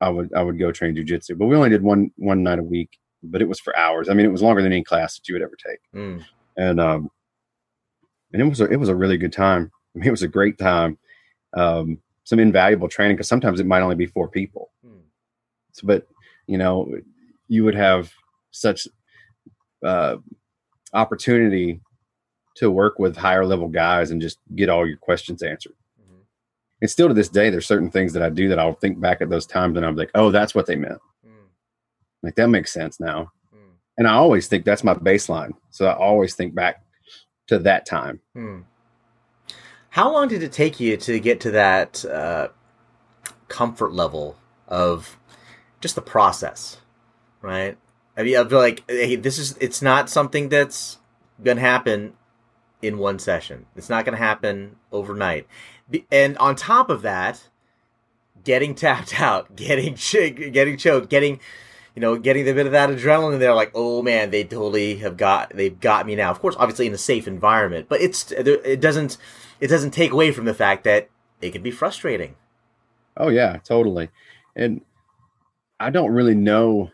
I 0.00 0.08
would 0.08 0.32
I 0.34 0.42
would 0.42 0.58
go 0.58 0.72
train 0.72 0.96
jujitsu. 0.96 1.36
But 1.38 1.46
we 1.46 1.56
only 1.56 1.70
did 1.70 1.82
one 1.82 2.10
one 2.16 2.42
night 2.42 2.58
a 2.58 2.64
week, 2.64 2.98
but 3.22 3.42
it 3.42 3.48
was 3.48 3.60
for 3.60 3.76
hours. 3.76 4.08
I 4.08 4.14
mean, 4.14 4.26
it 4.26 4.32
was 4.32 4.42
longer 4.42 4.62
than 4.62 4.72
any 4.72 4.84
class 4.84 5.16
that 5.16 5.28
you 5.28 5.34
would 5.34 5.42
ever 5.42 5.56
take. 5.56 5.80
Mm. 5.94 6.24
And 6.56 6.80
um, 6.80 7.10
and 8.32 8.42
it 8.42 8.44
was 8.46 8.60
a, 8.60 8.64
it 8.64 8.76
was 8.76 8.88
a 8.88 8.96
really 8.96 9.16
good 9.16 9.32
time. 9.32 9.70
I 9.94 9.98
mean, 9.98 10.08
it 10.08 10.12
was 10.12 10.22
a 10.22 10.28
great 10.28 10.58
time. 10.58 10.98
Um, 11.56 11.98
some 12.24 12.38
invaluable 12.38 12.88
training 12.88 13.16
because 13.16 13.28
sometimes 13.28 13.58
it 13.58 13.66
might 13.66 13.80
only 13.80 13.94
be 13.94 14.06
four 14.06 14.28
people. 14.28 14.70
Mm. 15.82 15.86
But 15.86 16.06
you 16.46 16.58
know, 16.58 16.90
you 17.48 17.64
would 17.64 17.74
have 17.74 18.12
such 18.50 18.88
uh, 19.84 20.16
opportunity 20.92 21.80
to 22.56 22.70
work 22.70 22.98
with 22.98 23.16
higher 23.16 23.46
level 23.46 23.68
guys 23.68 24.10
and 24.10 24.20
just 24.20 24.38
get 24.56 24.68
all 24.68 24.86
your 24.86 24.96
questions 24.96 25.42
answered. 25.42 25.74
Mhm. 26.00 26.22
And 26.80 26.90
still 26.90 27.08
to 27.08 27.14
this 27.14 27.28
day, 27.28 27.50
there's 27.50 27.68
certain 27.68 27.90
things 27.90 28.12
that 28.14 28.22
I 28.22 28.30
do 28.30 28.48
that 28.48 28.58
I'll 28.58 28.72
think 28.72 29.00
back 29.00 29.20
at 29.20 29.30
those 29.30 29.46
times 29.46 29.76
and 29.76 29.86
I'm 29.86 29.94
like, 29.94 30.10
oh, 30.14 30.30
that's 30.32 30.54
what 30.54 30.66
they 30.66 30.74
meant. 30.74 31.00
Mm. 31.24 31.46
Like 32.22 32.34
that 32.34 32.48
makes 32.48 32.72
sense 32.72 32.98
now. 32.98 33.30
Mm. 33.54 33.74
And 33.98 34.08
I 34.08 34.14
always 34.14 34.48
think 34.48 34.64
that's 34.64 34.82
my 34.82 34.94
baseline. 34.94 35.52
So 35.70 35.86
I 35.86 35.94
always 35.94 36.34
think 36.34 36.54
back 36.54 36.82
to 37.48 37.58
that 37.60 37.86
time. 37.86 38.20
Hmm. 38.34 38.60
How 39.90 40.12
long 40.12 40.28
did 40.28 40.42
it 40.42 40.52
take 40.52 40.78
you 40.80 40.96
to 40.98 41.18
get 41.18 41.40
to 41.40 41.50
that 41.52 42.04
uh, 42.04 42.48
comfort 43.48 43.92
level 43.92 44.36
of 44.68 45.17
just 45.80 45.94
the 45.94 46.02
process, 46.02 46.78
right? 47.42 47.76
I 48.16 48.22
mean, 48.22 48.36
I 48.36 48.44
feel 48.44 48.58
like 48.58 48.84
hey, 48.88 49.16
this 49.16 49.38
is 49.38 49.56
it's 49.60 49.82
not 49.82 50.10
something 50.10 50.48
that's 50.48 50.98
gonna 51.42 51.60
happen 51.60 52.14
in 52.82 52.98
one 52.98 53.18
session. 53.18 53.66
It's 53.76 53.88
not 53.88 54.04
gonna 54.04 54.16
happen 54.16 54.76
overnight. 54.92 55.46
And 56.12 56.36
on 56.38 56.56
top 56.56 56.90
of 56.90 57.02
that, 57.02 57.48
getting 58.44 58.74
tapped 58.74 59.20
out, 59.20 59.56
getting 59.56 59.94
ch- 59.94 60.34
getting 60.52 60.76
choked, 60.76 61.08
getting 61.08 61.40
you 61.98 62.00
know, 62.00 62.16
getting 62.16 62.44
the 62.44 62.52
bit 62.52 62.64
of 62.64 62.70
that 62.70 62.90
adrenaline 62.90 63.40
there, 63.40 63.52
like, 63.54 63.72
oh 63.74 64.02
man, 64.02 64.30
they 64.30 64.44
totally 64.44 64.98
have 64.98 65.16
got, 65.16 65.50
they've 65.50 65.80
got 65.80 66.06
me 66.06 66.14
now. 66.14 66.30
Of 66.30 66.38
course, 66.38 66.54
obviously 66.56 66.86
in 66.86 66.94
a 66.94 66.98
safe 66.98 67.26
environment, 67.26 67.86
but 67.88 68.00
it's, 68.00 68.30
it 68.30 68.80
doesn't, 68.80 69.16
it 69.58 69.66
doesn't 69.66 69.90
take 69.90 70.12
away 70.12 70.30
from 70.30 70.44
the 70.44 70.54
fact 70.54 70.84
that 70.84 71.10
it 71.40 71.50
can 71.50 71.60
be 71.60 71.72
frustrating. 71.72 72.36
Oh 73.16 73.30
yeah, 73.30 73.58
totally. 73.64 74.10
And 74.54 74.82
I 75.80 75.90
don't 75.90 76.10
really 76.12 76.34
know 76.34 76.90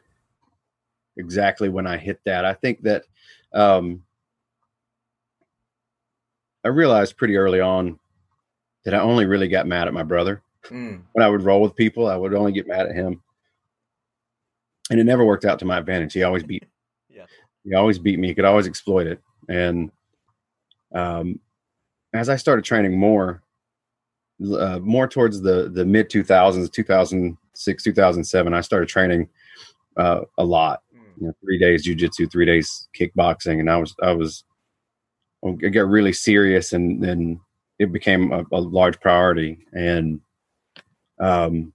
exactly 1.17 1.69
when 1.69 1.87
I 1.87 1.97
hit 1.97 2.21
that. 2.25 2.45
I 2.45 2.55
think 2.55 2.83
that 2.83 3.05
um, 3.53 4.03
I 6.65 6.69
realized 6.69 7.17
pretty 7.17 7.37
early 7.37 7.61
on 7.61 7.99
that 8.85 8.95
I 8.95 9.01
only 9.01 9.27
really 9.27 9.49
got 9.49 9.67
mad 9.67 9.89
at 9.89 9.95
my 9.95 10.03
brother. 10.03 10.43
Mm, 10.71 11.03
When 11.13 11.25
I 11.25 11.29
would 11.29 11.43
roll 11.43 11.61
with 11.61 11.77
people, 11.77 12.07
I 12.07 12.17
would 12.17 12.35
only 12.35 12.53
get 12.53 12.67
mad 12.67 12.87
at 12.87 12.95
him. 12.95 13.23
And 14.91 15.01
it 15.01 15.05
never 15.05 15.25
worked 15.25 15.45
out 15.45 15.59
to 15.61 15.65
my 15.65 15.79
advantage. 15.79 16.13
He 16.13 16.23
always 16.23 16.43
beat 16.43 16.65
Yeah. 17.09 17.27
He 17.65 17.75
always 17.75 17.99
beat 17.99 18.19
me. 18.19 18.29
He 18.29 18.35
could 18.35 18.45
always 18.45 18.67
exploit 18.67 19.07
it. 19.07 19.21
And 19.49 19.91
um, 20.95 21.39
as 22.13 22.29
I 22.29 22.37
started 22.37 22.65
training 22.65 22.99
more, 22.99 23.43
uh, 24.59 24.79
more 24.81 25.07
towards 25.07 25.41
the 25.41 25.71
the 25.73 25.85
mid 25.85 26.11
2000s 26.11 26.69
2006 27.55 27.83
2007 27.85 28.55
i 28.55 28.61
started 28.61 28.89
training 28.89 29.29
uh, 29.97 30.23
a 30.39 30.45
lot. 30.45 30.83
Mm, 30.95 31.21
you 31.21 31.27
know 31.27 31.35
three 31.41 31.59
days 31.59 31.87
jujitsu 31.87 32.31
three 32.31 32.47
days 32.47 32.89
kickboxing 32.99 33.61
and 33.61 33.71
i 33.71 33.77
was 33.77 33.95
i 34.03 34.13
was 34.13 34.45
i 35.47 35.69
got 35.69 35.89
really 35.89 36.13
serious 36.13 36.73
and 36.73 37.03
then 37.03 37.41
it 37.79 37.93
became 37.93 38.33
a, 38.33 38.45
a 38.53 38.61
large 38.61 39.01
priority. 39.01 39.59
And 39.73 40.21
um 41.21 41.73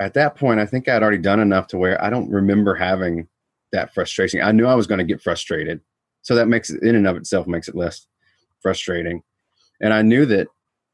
at 0.00 0.14
that 0.14 0.36
point 0.36 0.60
i 0.60 0.66
think 0.66 0.86
i'd 0.88 1.02
already 1.02 1.18
done 1.18 1.40
enough 1.40 1.66
to 1.66 1.78
where 1.78 2.02
i 2.04 2.10
don't 2.10 2.30
remember 2.30 2.74
having 2.74 3.26
that 3.72 3.92
frustration. 3.94 4.42
I 4.42 4.52
knew 4.52 4.66
i 4.66 4.74
was 4.74 4.86
going 4.86 4.98
to 4.98 5.04
get 5.04 5.22
frustrated. 5.22 5.80
So 6.22 6.34
that 6.34 6.48
makes 6.48 6.70
it 6.70 6.82
in 6.82 6.96
and 6.96 7.06
of 7.06 7.16
itself 7.16 7.46
makes 7.46 7.68
it 7.68 7.74
less 7.74 8.06
frustrating. 8.60 9.22
And 9.80 9.94
i 9.94 10.02
knew 10.02 10.26
that 10.26 10.48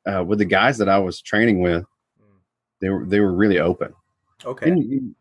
uh, 0.07 0.23
with 0.25 0.39
the 0.39 0.45
guys 0.45 0.79
that 0.79 0.89
I 0.89 0.99
was 0.99 1.21
training 1.21 1.61
with, 1.61 1.83
mm. 1.83 2.37
they 2.81 2.89
were 2.91 3.05
they 3.07 3.21
were 3.21 3.33
really 3.33 3.59
open. 3.59 3.95
Okay. 4.45 4.71
And 4.71 5.15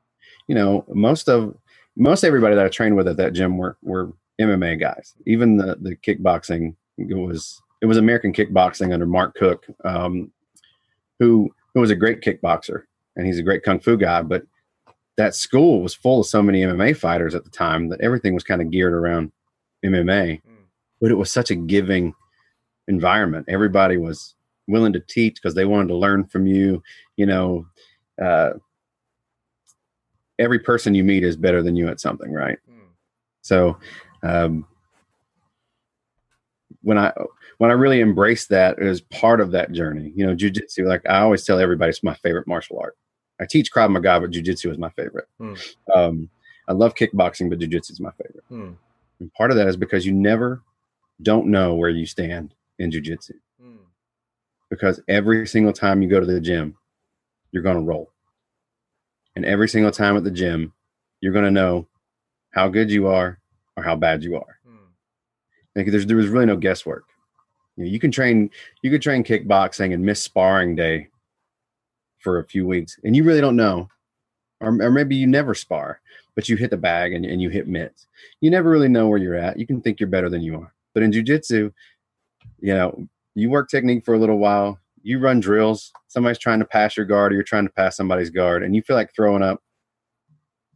you, 0.47 0.55
know, 0.55 0.85
most 0.89 1.29
of 1.29 1.55
most 1.95 2.23
everybody 2.23 2.55
that 2.55 2.65
I 2.65 2.69
trained 2.69 2.95
with 2.95 3.07
at 3.07 3.17
that 3.17 3.33
gym 3.33 3.57
were 3.57 3.77
were 3.81 4.13
MMA 4.39 4.79
guys. 4.79 5.13
Even 5.25 5.57
the 5.57 5.77
the 5.79 5.95
kickboxing 5.95 6.75
it 6.97 7.15
was 7.15 7.61
it 7.81 7.85
was 7.85 7.97
American 7.97 8.33
kickboxing 8.33 8.93
under 8.93 9.05
Mark 9.05 9.35
Cook, 9.35 9.65
um, 9.83 10.31
who 11.19 11.49
who 11.73 11.81
was 11.81 11.91
a 11.91 11.95
great 11.95 12.21
kickboxer 12.21 12.83
and 13.15 13.25
he's 13.25 13.39
a 13.39 13.43
great 13.43 13.63
kung 13.63 13.79
fu 13.79 13.97
guy. 13.97 14.21
But 14.21 14.43
that 15.17 15.35
school 15.35 15.81
was 15.81 15.93
full 15.93 16.21
of 16.21 16.27
so 16.27 16.41
many 16.41 16.61
MMA 16.61 16.97
fighters 16.97 17.35
at 17.35 17.43
the 17.43 17.49
time 17.49 17.89
that 17.89 18.01
everything 18.01 18.33
was 18.33 18.43
kind 18.43 18.61
of 18.61 18.71
geared 18.71 18.93
around 18.93 19.31
MMA. 19.85 20.41
Mm. 20.41 20.41
But 20.99 21.11
it 21.11 21.15
was 21.17 21.31
such 21.31 21.51
a 21.51 21.55
giving 21.55 22.13
environment. 22.87 23.45
Everybody 23.47 23.97
was 23.97 24.35
willing 24.67 24.93
to 24.93 24.99
teach 24.99 25.35
because 25.35 25.55
they 25.55 25.65
wanted 25.65 25.89
to 25.89 25.97
learn 25.97 26.25
from 26.25 26.47
you. 26.47 26.81
You 27.17 27.25
know, 27.25 27.65
uh, 28.21 28.51
every 30.39 30.59
person 30.59 30.95
you 30.95 31.03
meet 31.03 31.23
is 31.23 31.35
better 31.35 31.61
than 31.61 31.75
you 31.75 31.87
at 31.87 31.99
something, 31.99 32.31
right? 32.31 32.57
Mm. 32.69 32.87
So, 33.41 33.77
um, 34.23 34.65
when 36.81 36.97
I 36.97 37.13
when 37.57 37.71
I 37.71 37.75
really 37.75 38.01
embraced 38.01 38.49
that 38.49 38.79
as 38.79 39.01
part 39.01 39.39
of 39.39 39.51
that 39.51 39.71
journey. 39.71 40.11
You 40.15 40.25
know, 40.25 40.35
jujitsu. 40.35 40.85
Like 40.85 41.01
I 41.09 41.19
always 41.19 41.45
tell 41.45 41.59
everybody, 41.59 41.89
it's 41.89 42.03
my 42.03 42.13
favorite 42.15 42.47
martial 42.47 42.79
art. 42.79 42.97
I 43.39 43.45
teach 43.45 43.71
Krav 43.71 43.89
Maga, 43.91 44.19
but 44.19 44.31
jujitsu 44.31 44.71
is 44.71 44.77
my 44.77 44.89
favorite. 44.91 45.27
Hmm. 45.39 45.53
Um, 45.95 46.29
I 46.67 46.73
love 46.73 46.95
kickboxing, 46.95 47.49
but 47.49 47.59
jujitsu 47.59 47.91
is 47.91 47.99
my 47.99 48.11
favorite. 48.11 48.43
Hmm. 48.49 48.71
And 49.19 49.33
part 49.33 49.51
of 49.51 49.57
that 49.57 49.67
is 49.67 49.77
because 49.77 50.05
you 50.05 50.13
never 50.13 50.61
don't 51.21 51.47
know 51.47 51.73
where 51.75 51.89
you 51.89 52.05
stand 52.05 52.53
in 52.79 52.91
jujitsu. 52.91 53.33
Hmm. 53.61 53.77
Because 54.69 55.01
every 55.07 55.47
single 55.47 55.73
time 55.73 56.01
you 56.01 56.09
go 56.09 56.19
to 56.19 56.25
the 56.25 56.41
gym, 56.41 56.75
you're 57.51 57.63
going 57.63 57.77
to 57.77 57.83
roll. 57.83 58.11
And 59.35 59.45
every 59.45 59.67
single 59.67 59.91
time 59.91 60.15
at 60.15 60.23
the 60.23 60.31
gym, 60.31 60.73
you're 61.21 61.33
going 61.33 61.45
to 61.45 61.51
know 61.51 61.87
how 62.51 62.67
good 62.67 62.91
you 62.91 63.07
are 63.07 63.39
or 63.75 63.83
how 63.83 63.95
bad 63.95 64.23
you 64.23 64.35
are. 64.35 64.59
Hmm. 64.65 64.75
Like 65.75 65.87
there's 65.87 66.05
there 66.05 66.17
was 66.17 66.27
really 66.27 66.45
no 66.45 66.57
guesswork. 66.57 67.05
You, 67.75 67.85
know, 67.85 67.89
you 67.89 67.99
can 67.99 68.11
train 68.11 68.49
you 68.81 68.91
could 68.91 69.01
train 69.01 69.23
kickboxing 69.23 69.93
and 69.93 70.05
miss 70.05 70.21
sparring 70.21 70.75
day 70.75 71.07
for 72.19 72.39
a 72.39 72.45
few 72.45 72.65
weeks, 72.65 72.99
and 73.03 73.15
you 73.15 73.23
really 73.23 73.41
don't 73.41 73.55
know, 73.55 73.89
or, 74.61 74.69
or 74.81 74.91
maybe 74.91 75.15
you 75.15 75.27
never 75.27 75.53
spar, 75.53 75.99
but 76.35 76.47
you 76.47 76.55
hit 76.55 76.69
the 76.69 76.77
bag 76.77 77.13
and, 77.13 77.25
and 77.25 77.41
you 77.41 77.49
hit 77.49 77.67
mitts. 77.67 78.07
You 78.39 78.49
never 78.49 78.69
really 78.69 78.87
know 78.87 79.07
where 79.07 79.17
you're 79.17 79.35
at. 79.35 79.59
You 79.59 79.67
can 79.67 79.81
think 79.81 79.99
you're 79.99 80.07
better 80.09 80.29
than 80.29 80.41
you 80.41 80.55
are, 80.55 80.73
but 80.93 81.03
in 81.03 81.11
jujitsu, 81.11 81.73
you 82.59 82.73
know, 82.73 83.07
you 83.35 83.49
work 83.49 83.69
technique 83.69 84.05
for 84.05 84.13
a 84.13 84.19
little 84.19 84.37
while. 84.37 84.79
You 85.03 85.19
run 85.19 85.39
drills. 85.39 85.91
Somebody's 86.07 86.39
trying 86.39 86.59
to 86.59 86.65
pass 86.65 86.97
your 86.97 87.05
guard, 87.05 87.31
or 87.31 87.35
you're 87.35 87.43
trying 87.43 87.67
to 87.67 87.73
pass 87.73 87.95
somebody's 87.95 88.29
guard, 88.29 88.63
and 88.63 88.75
you 88.75 88.81
feel 88.81 88.95
like 88.95 89.13
throwing 89.13 89.43
up 89.43 89.61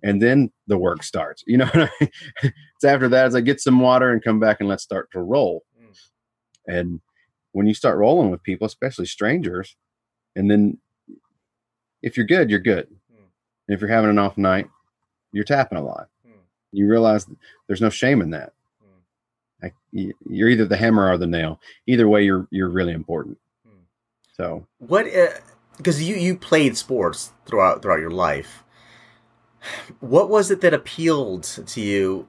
and 0.03 0.21
then 0.21 0.51
the 0.67 0.77
work 0.77 1.03
starts. 1.03 1.43
You 1.47 1.57
know, 1.57 1.69
it's 1.73 2.83
after 2.85 3.09
that 3.09 3.25
as 3.25 3.35
I 3.35 3.41
get 3.41 3.59
some 3.59 3.79
water 3.79 4.11
and 4.11 4.23
come 4.23 4.39
back 4.39 4.57
and 4.59 4.69
let's 4.69 4.83
start 4.83 5.11
to 5.11 5.19
roll. 5.19 5.63
Mm. 5.81 5.97
And 6.67 7.01
when 7.51 7.67
you 7.67 7.73
start 7.73 7.97
rolling 7.97 8.31
with 8.31 8.43
people, 8.43 8.67
especially 8.67 9.05
strangers, 9.05 9.75
and 10.35 10.49
then 10.49 10.77
if 12.01 12.17
you're 12.17 12.25
good, 12.25 12.49
you're 12.49 12.59
good. 12.59 12.87
Mm. 13.11 13.25
And 13.67 13.75
if 13.75 13.81
you're 13.81 13.89
having 13.89 14.09
an 14.09 14.19
off 14.19 14.37
night, 14.37 14.67
you're 15.31 15.43
tapping 15.43 15.77
a 15.77 15.83
lot. 15.83 16.07
Mm. 16.27 16.41
You 16.71 16.87
realize 16.87 17.25
there's 17.67 17.81
no 17.81 17.89
shame 17.89 18.21
in 18.21 18.31
that. 18.31 18.53
Mm. 18.83 19.63
Like, 19.63 19.75
you're 19.91 20.49
either 20.49 20.65
the 20.65 20.77
hammer 20.77 21.09
or 21.11 21.17
the 21.17 21.27
nail. 21.27 21.59
Either 21.87 22.07
way, 22.07 22.23
you're 22.23 22.47
you're 22.51 22.69
really 22.69 22.93
important. 22.93 23.37
So 24.37 24.67
What? 24.77 25.07
Because 25.77 26.01
you 26.01 26.15
you 26.15 26.37
played 26.37 26.77
sports 26.77 27.33
throughout 27.45 27.81
throughout 27.81 27.99
your 27.99 28.11
life. 28.11 28.63
What 29.99 30.29
was 30.29 30.51
it 30.51 30.61
that 30.61 30.73
appealed 30.73 31.43
to 31.43 31.81
you 31.81 32.27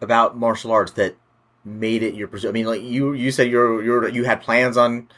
about 0.00 0.36
martial 0.36 0.72
arts 0.72 0.92
that 0.92 1.16
made 1.64 2.02
it 2.02 2.14
your 2.14 2.28
pursuit? 2.28 2.48
I 2.48 2.52
mean, 2.52 2.66
like 2.66 2.82
you 2.82 3.12
you 3.12 3.30
said 3.30 3.50
you're 3.50 3.82
you're 3.82 4.08
you 4.08 4.24
had 4.24 4.42
plans 4.42 4.76
on 4.76 5.08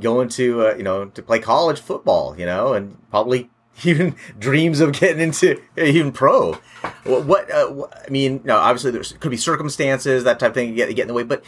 going 0.00 0.28
to 0.30 0.66
uh, 0.66 0.74
you 0.74 0.82
know 0.82 1.06
to 1.06 1.22
play 1.22 1.38
college 1.38 1.80
football, 1.80 2.38
you 2.38 2.44
know, 2.44 2.74
and 2.74 2.98
probably 3.10 3.48
even 3.84 4.16
dreams 4.38 4.80
of 4.80 4.92
getting 4.92 5.20
into 5.20 5.60
even 5.76 6.10
pro. 6.12 6.54
What? 7.04 7.24
what, 7.24 7.50
uh, 7.50 7.68
what 7.68 8.04
I 8.06 8.10
mean, 8.10 8.40
no, 8.44 8.56
obviously 8.56 8.90
there's 8.90 9.12
could 9.12 9.30
be 9.30 9.36
circumstances 9.36 10.24
that 10.24 10.40
type 10.40 10.50
of 10.50 10.54
thing 10.54 10.74
get 10.74 10.88
get 10.94 11.02
in 11.02 11.08
the 11.08 11.14
way, 11.14 11.22
but 11.22 11.44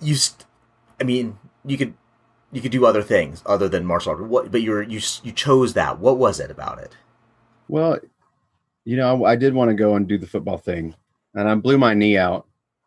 you. 0.00 0.14
St- 0.14 0.44
I 0.98 1.04
mean, 1.04 1.38
you 1.66 1.76
could 1.76 1.92
you 2.56 2.62
could 2.62 2.72
do 2.72 2.86
other 2.86 3.02
things 3.02 3.42
other 3.44 3.68
than 3.68 3.84
martial 3.84 4.12
art. 4.12 4.24
What? 4.26 4.50
But 4.50 4.62
you're 4.62 4.82
you 4.82 5.00
you 5.22 5.32
chose 5.32 5.74
that. 5.74 5.98
What 5.98 6.16
was 6.16 6.40
it 6.40 6.50
about 6.50 6.78
it? 6.78 6.96
Well, 7.68 7.98
you 8.86 8.96
know, 8.96 9.24
I, 9.26 9.32
I 9.32 9.36
did 9.36 9.52
want 9.52 9.68
to 9.68 9.74
go 9.74 9.94
and 9.96 10.08
do 10.08 10.16
the 10.16 10.26
football 10.26 10.56
thing, 10.56 10.94
and 11.34 11.48
I 11.48 11.54
blew 11.56 11.76
my 11.76 11.92
knee 11.92 12.16
out 12.16 12.46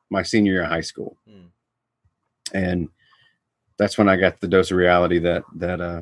my 0.09 0.23
senior 0.23 0.53
year 0.53 0.63
of 0.63 0.69
high 0.69 0.81
school, 0.81 1.15
Mm. 1.29 1.49
and 2.53 2.89
that's 3.77 3.97
when 3.97 4.09
I 4.09 4.15
got 4.17 4.39
the 4.41 4.47
dose 4.47 4.71
of 4.71 4.77
reality 4.77 5.19
that 5.19 5.43
that 5.57 5.79
uh, 5.79 6.01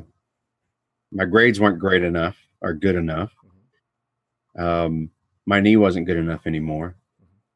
my 1.12 1.26
grades 1.26 1.60
weren't 1.60 1.78
great 1.78 2.02
enough 2.02 2.36
or 2.62 2.72
good 2.72 2.96
enough. 2.96 3.32
Um, 4.58 5.10
my 5.46 5.60
knee 5.60 5.76
wasn't 5.76 6.06
good 6.06 6.16
enough 6.16 6.46
anymore. 6.46 6.94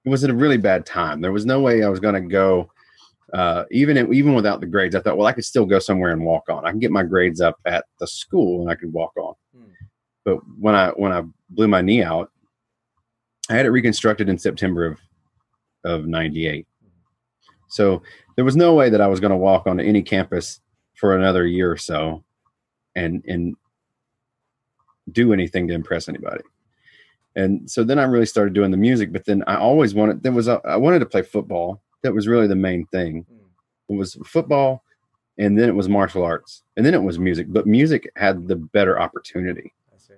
It 0.05 0.09
was 0.11 0.25
at 0.25 0.31
a 0.31 0.35
really 0.35 0.57
bad 0.59 0.85
time. 0.85 1.21
There 1.21 1.33
was 1.33 1.47
no 1.47 1.61
way 1.61 1.83
I 1.83 1.89
was 1.89 2.01
going 2.01 2.15
to 2.15 2.21
go. 2.29 2.71
Uh, 3.33 3.65
even 3.71 3.97
even 4.13 4.35
without 4.35 4.61
the 4.61 4.67
grades, 4.67 4.95
I 4.95 5.01
thought, 5.01 5.17
well, 5.17 5.27
I 5.27 5.33
could 5.33 5.45
still 5.45 5.65
go 5.65 5.79
somewhere 5.79 6.13
and 6.13 6.25
walk 6.25 6.49
on. 6.51 6.67
I 6.67 6.71
can 6.71 6.81
get 6.81 6.91
my 6.91 7.03
grades 7.03 7.41
up 7.41 7.57
at 7.65 7.87
the 7.99 8.07
school, 8.07 8.61
and 8.61 8.71
I 8.71 8.75
could 8.75 8.93
walk 8.93 9.13
on 9.17 9.35
Mm. 9.57 9.69
but 10.25 10.39
when 10.59 10.75
I 10.75 10.89
when 10.91 11.13
I 11.13 11.23
blew 11.51 11.69
my 11.69 11.83
knee 11.83 12.03
out, 12.03 12.31
I 13.51 13.55
had 13.55 13.67
it 13.67 13.71
reconstructed 13.71 14.29
in 14.29 14.39
September 14.39 14.87
of 14.87 14.99
of 15.85 16.07
'98. 16.07 16.67
So 17.69 18.03
there 18.37 18.45
was 18.45 18.57
no 18.57 18.75
way 18.75 18.89
that 18.91 19.01
I 19.01 19.07
was 19.09 19.21
going 19.21 19.31
to 19.31 19.37
walk 19.37 19.67
onto 19.67 19.83
any 19.85 20.03
campus 20.03 20.61
for 20.95 21.17
another 21.17 21.47
year 21.47 21.71
or 21.71 21.77
so, 21.77 22.23
and 22.97 23.23
and 23.27 23.55
do 25.11 25.33
anything 25.33 25.67
to 25.69 25.75
impress 25.75 26.09
anybody. 26.09 26.45
And 27.35 27.71
so 27.71 27.83
then 27.83 27.99
I 27.99 28.05
really 28.05 28.27
started 28.27 28.55
doing 28.55 28.71
the 28.71 28.77
music. 28.77 29.13
But 29.13 29.25
then 29.25 29.43
I 29.47 29.57
always 29.57 29.95
wanted 29.95 30.23
there 30.23 30.33
was 30.33 30.49
a, 30.49 30.61
I 30.65 30.77
wanted 30.77 31.01
to 31.01 31.07
play 31.07 31.23
football. 31.23 31.83
That 32.03 32.15
was 32.15 32.29
really 32.29 32.47
the 32.47 32.57
main 32.57 32.87
thing. 32.87 33.25
Mm. 33.33 33.39
It 33.89 33.97
was 33.97 34.17
football, 34.25 34.83
and 35.39 35.59
then 35.59 35.69
it 35.69 35.75
was 35.75 35.89
martial 35.89 36.25
arts, 36.25 36.63
and 36.77 36.85
then 36.85 36.95
it 36.95 37.03
was 37.03 37.19
music. 37.19 37.47
But 37.51 37.67
music 37.67 38.11
had 38.17 38.49
the 38.49 38.57
better 38.57 39.01
opportunity 39.01 39.73
I 39.95 39.99
see. 39.99 40.15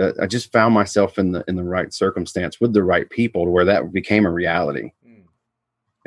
uh, 0.00 0.12
I 0.20 0.26
just 0.26 0.52
found 0.52 0.74
myself 0.74 1.18
in 1.18 1.32
the 1.32 1.44
in 1.48 1.56
the 1.56 1.64
right 1.64 1.92
circumstance 1.92 2.60
with 2.60 2.72
the 2.72 2.84
right 2.84 3.08
people 3.10 3.44
to 3.44 3.50
where 3.50 3.64
that 3.64 3.92
became 3.92 4.26
a 4.26 4.30
reality. 4.30 4.92
Mm. 5.06 5.22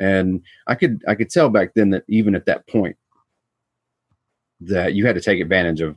And 0.00 0.42
I 0.66 0.74
could 0.74 1.02
I 1.06 1.14
could 1.14 1.30
tell 1.30 1.48
back 1.48 1.74
then 1.74 1.90
that 1.90 2.04
even 2.08 2.34
at 2.34 2.46
that 2.46 2.66
point 2.66 2.96
that 4.60 4.94
you 4.94 5.06
had 5.06 5.14
to 5.14 5.20
take 5.20 5.40
advantage 5.40 5.80
of 5.80 5.96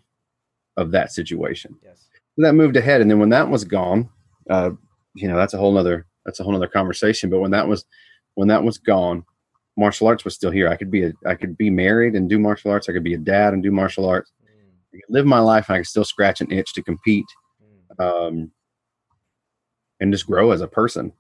of 0.77 0.91
that 0.91 1.11
situation. 1.11 1.75
Yes. 1.83 2.07
So 2.35 2.41
that 2.41 2.53
moved 2.53 2.77
ahead, 2.77 3.01
and 3.01 3.11
then 3.11 3.19
when 3.19 3.29
that 3.29 3.47
was 3.47 3.63
gone, 3.63 4.09
uh, 4.49 4.71
you 5.13 5.27
know 5.27 5.35
that's 5.35 5.53
a 5.53 5.57
whole 5.57 5.71
nother 5.71 6.05
that's 6.25 6.39
a 6.39 6.43
whole 6.43 6.53
nother 6.53 6.67
conversation. 6.67 7.29
But 7.29 7.41
when 7.41 7.51
that 7.51 7.67
was 7.67 7.85
when 8.35 8.47
that 8.47 8.63
was 8.63 8.77
gone, 8.77 9.23
martial 9.77 10.07
arts 10.07 10.23
was 10.25 10.35
still 10.35 10.51
here. 10.51 10.67
I 10.67 10.75
could 10.75 10.91
be 10.91 11.03
a 11.05 11.13
I 11.25 11.35
could 11.35 11.57
be 11.57 11.69
married 11.69 12.15
and 12.15 12.29
do 12.29 12.39
martial 12.39 12.71
arts. 12.71 12.89
I 12.89 12.93
could 12.93 13.03
be 13.03 13.13
a 13.13 13.19
dad 13.19 13.53
and 13.53 13.63
do 13.63 13.71
martial 13.71 14.05
arts. 14.07 14.31
I 14.93 14.97
could 14.97 15.01
live 15.09 15.25
my 15.25 15.39
life, 15.39 15.69
and 15.69 15.75
I 15.75 15.79
could 15.79 15.87
still 15.87 16.05
scratch 16.05 16.41
an 16.41 16.51
itch 16.51 16.73
to 16.73 16.83
compete 16.83 17.25
um, 17.99 18.51
and 19.99 20.11
just 20.11 20.27
grow 20.27 20.51
as 20.51 20.61
a 20.61 20.67
person. 20.67 21.11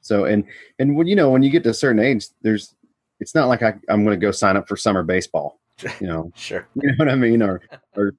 So 0.00 0.26
and 0.26 0.44
and 0.78 0.96
when 0.96 1.06
you 1.06 1.16
know 1.16 1.30
when 1.30 1.42
you 1.42 1.50
get 1.50 1.62
to 1.64 1.70
a 1.70 1.74
certain 1.74 2.02
age, 2.02 2.26
there's 2.42 2.74
it's 3.20 3.34
not 3.34 3.48
like 3.48 3.62
I, 3.62 3.74
I'm 3.88 4.04
going 4.04 4.18
to 4.18 4.24
go 4.24 4.32
sign 4.32 4.56
up 4.56 4.68
for 4.68 4.76
summer 4.76 5.02
baseball. 5.02 5.60
You 6.00 6.06
know, 6.06 6.32
Sure. 6.36 6.66
you 6.74 6.88
know 6.88 6.94
what 6.98 7.08
I 7.08 7.14
mean, 7.14 7.42
or 7.42 7.62
or 7.96 8.14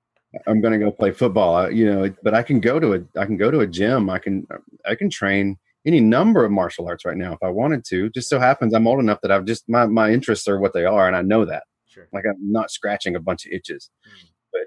I'm 0.47 0.61
going 0.61 0.73
to 0.73 0.83
go 0.83 0.91
play 0.91 1.11
football. 1.11 1.71
You 1.71 1.93
know, 1.93 2.15
but 2.23 2.33
I 2.33 2.41
can 2.43 2.59
go 2.59 2.79
to 2.79 2.95
a 2.95 3.19
I 3.19 3.25
can 3.25 3.37
go 3.37 3.51
to 3.51 3.59
a 3.59 3.67
gym. 3.67 4.09
I 4.09 4.17
can 4.19 4.47
I 4.85 4.95
can 4.95 5.09
train 5.09 5.57
any 5.85 5.99
number 6.01 6.43
of 6.43 6.51
martial 6.51 6.87
arts 6.87 7.05
right 7.05 7.17
now 7.17 7.33
if 7.33 7.43
I 7.43 7.49
wanted 7.49 7.85
to. 7.85 8.09
Just 8.09 8.29
so 8.29 8.39
happens 8.39 8.73
I'm 8.73 8.87
old 8.87 8.99
enough 8.99 9.19
that 9.21 9.31
I've 9.31 9.45
just 9.45 9.67
my 9.69 9.85
my 9.85 10.11
interests 10.11 10.47
are 10.47 10.59
what 10.59 10.73
they 10.73 10.85
are, 10.85 11.07
and 11.07 11.15
I 11.15 11.21
know 11.21 11.45
that. 11.45 11.63
Sure. 11.87 12.07
Like 12.11 12.25
I'm 12.27 12.51
not 12.51 12.71
scratching 12.71 13.15
a 13.15 13.19
bunch 13.19 13.45
of 13.45 13.51
itches. 13.51 13.89
Mm. 14.07 14.29
But 14.51 14.61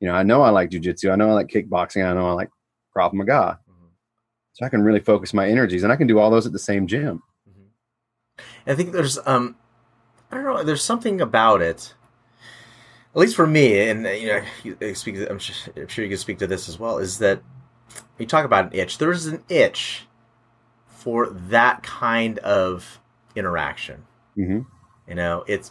you 0.00 0.08
know, 0.08 0.14
I 0.14 0.22
know 0.22 0.42
I 0.42 0.50
like 0.50 0.70
jujitsu. 0.70 1.12
I 1.12 1.16
know 1.16 1.28
I 1.30 1.32
like 1.32 1.48
kickboxing. 1.48 2.04
I 2.04 2.14
know 2.14 2.28
I 2.28 2.32
like 2.32 2.50
Krav 2.96 3.12
Maga. 3.12 3.60
Mhm. 3.68 3.90
So 4.52 4.64
I 4.64 4.68
can 4.68 4.82
really 4.82 5.00
focus 5.00 5.34
my 5.34 5.48
energies, 5.48 5.82
and 5.82 5.92
I 5.92 5.96
can 5.96 6.06
do 6.06 6.18
all 6.18 6.30
those 6.30 6.46
at 6.46 6.52
the 6.52 6.58
same 6.58 6.86
gym. 6.86 7.22
Mhm. 7.48 8.42
I 8.66 8.74
think 8.74 8.92
there's 8.92 9.18
um 9.26 9.56
I 10.30 10.36
don't 10.36 10.44
know 10.44 10.62
there's 10.64 10.82
something 10.82 11.20
about 11.20 11.62
it 11.62 11.94
at 13.14 13.20
least 13.20 13.36
for 13.36 13.46
me 13.46 13.88
and 13.88 14.06
uh, 14.06 14.10
you 14.10 14.26
know 14.26 14.42
you 14.64 14.76
you 14.80 14.94
speak 14.94 15.16
I'm 15.30 15.38
sure, 15.38 15.72
I'm 15.76 15.88
sure 15.88 16.04
you 16.04 16.10
can 16.10 16.18
speak 16.18 16.38
to 16.38 16.46
this 16.46 16.68
as 16.68 16.78
well 16.78 16.98
is 16.98 17.18
that 17.18 17.40
you 18.18 18.26
talk 18.26 18.44
about 18.44 18.66
an 18.66 18.78
itch 18.78 18.98
there's 18.98 19.26
an 19.26 19.44
itch 19.48 20.06
for 21.04 21.28
that 21.28 21.82
kind 21.82 22.38
of 22.38 22.98
interaction 23.36 24.04
hmm 24.34 24.60
you 25.06 25.14
know 25.14 25.44
it's 25.46 25.70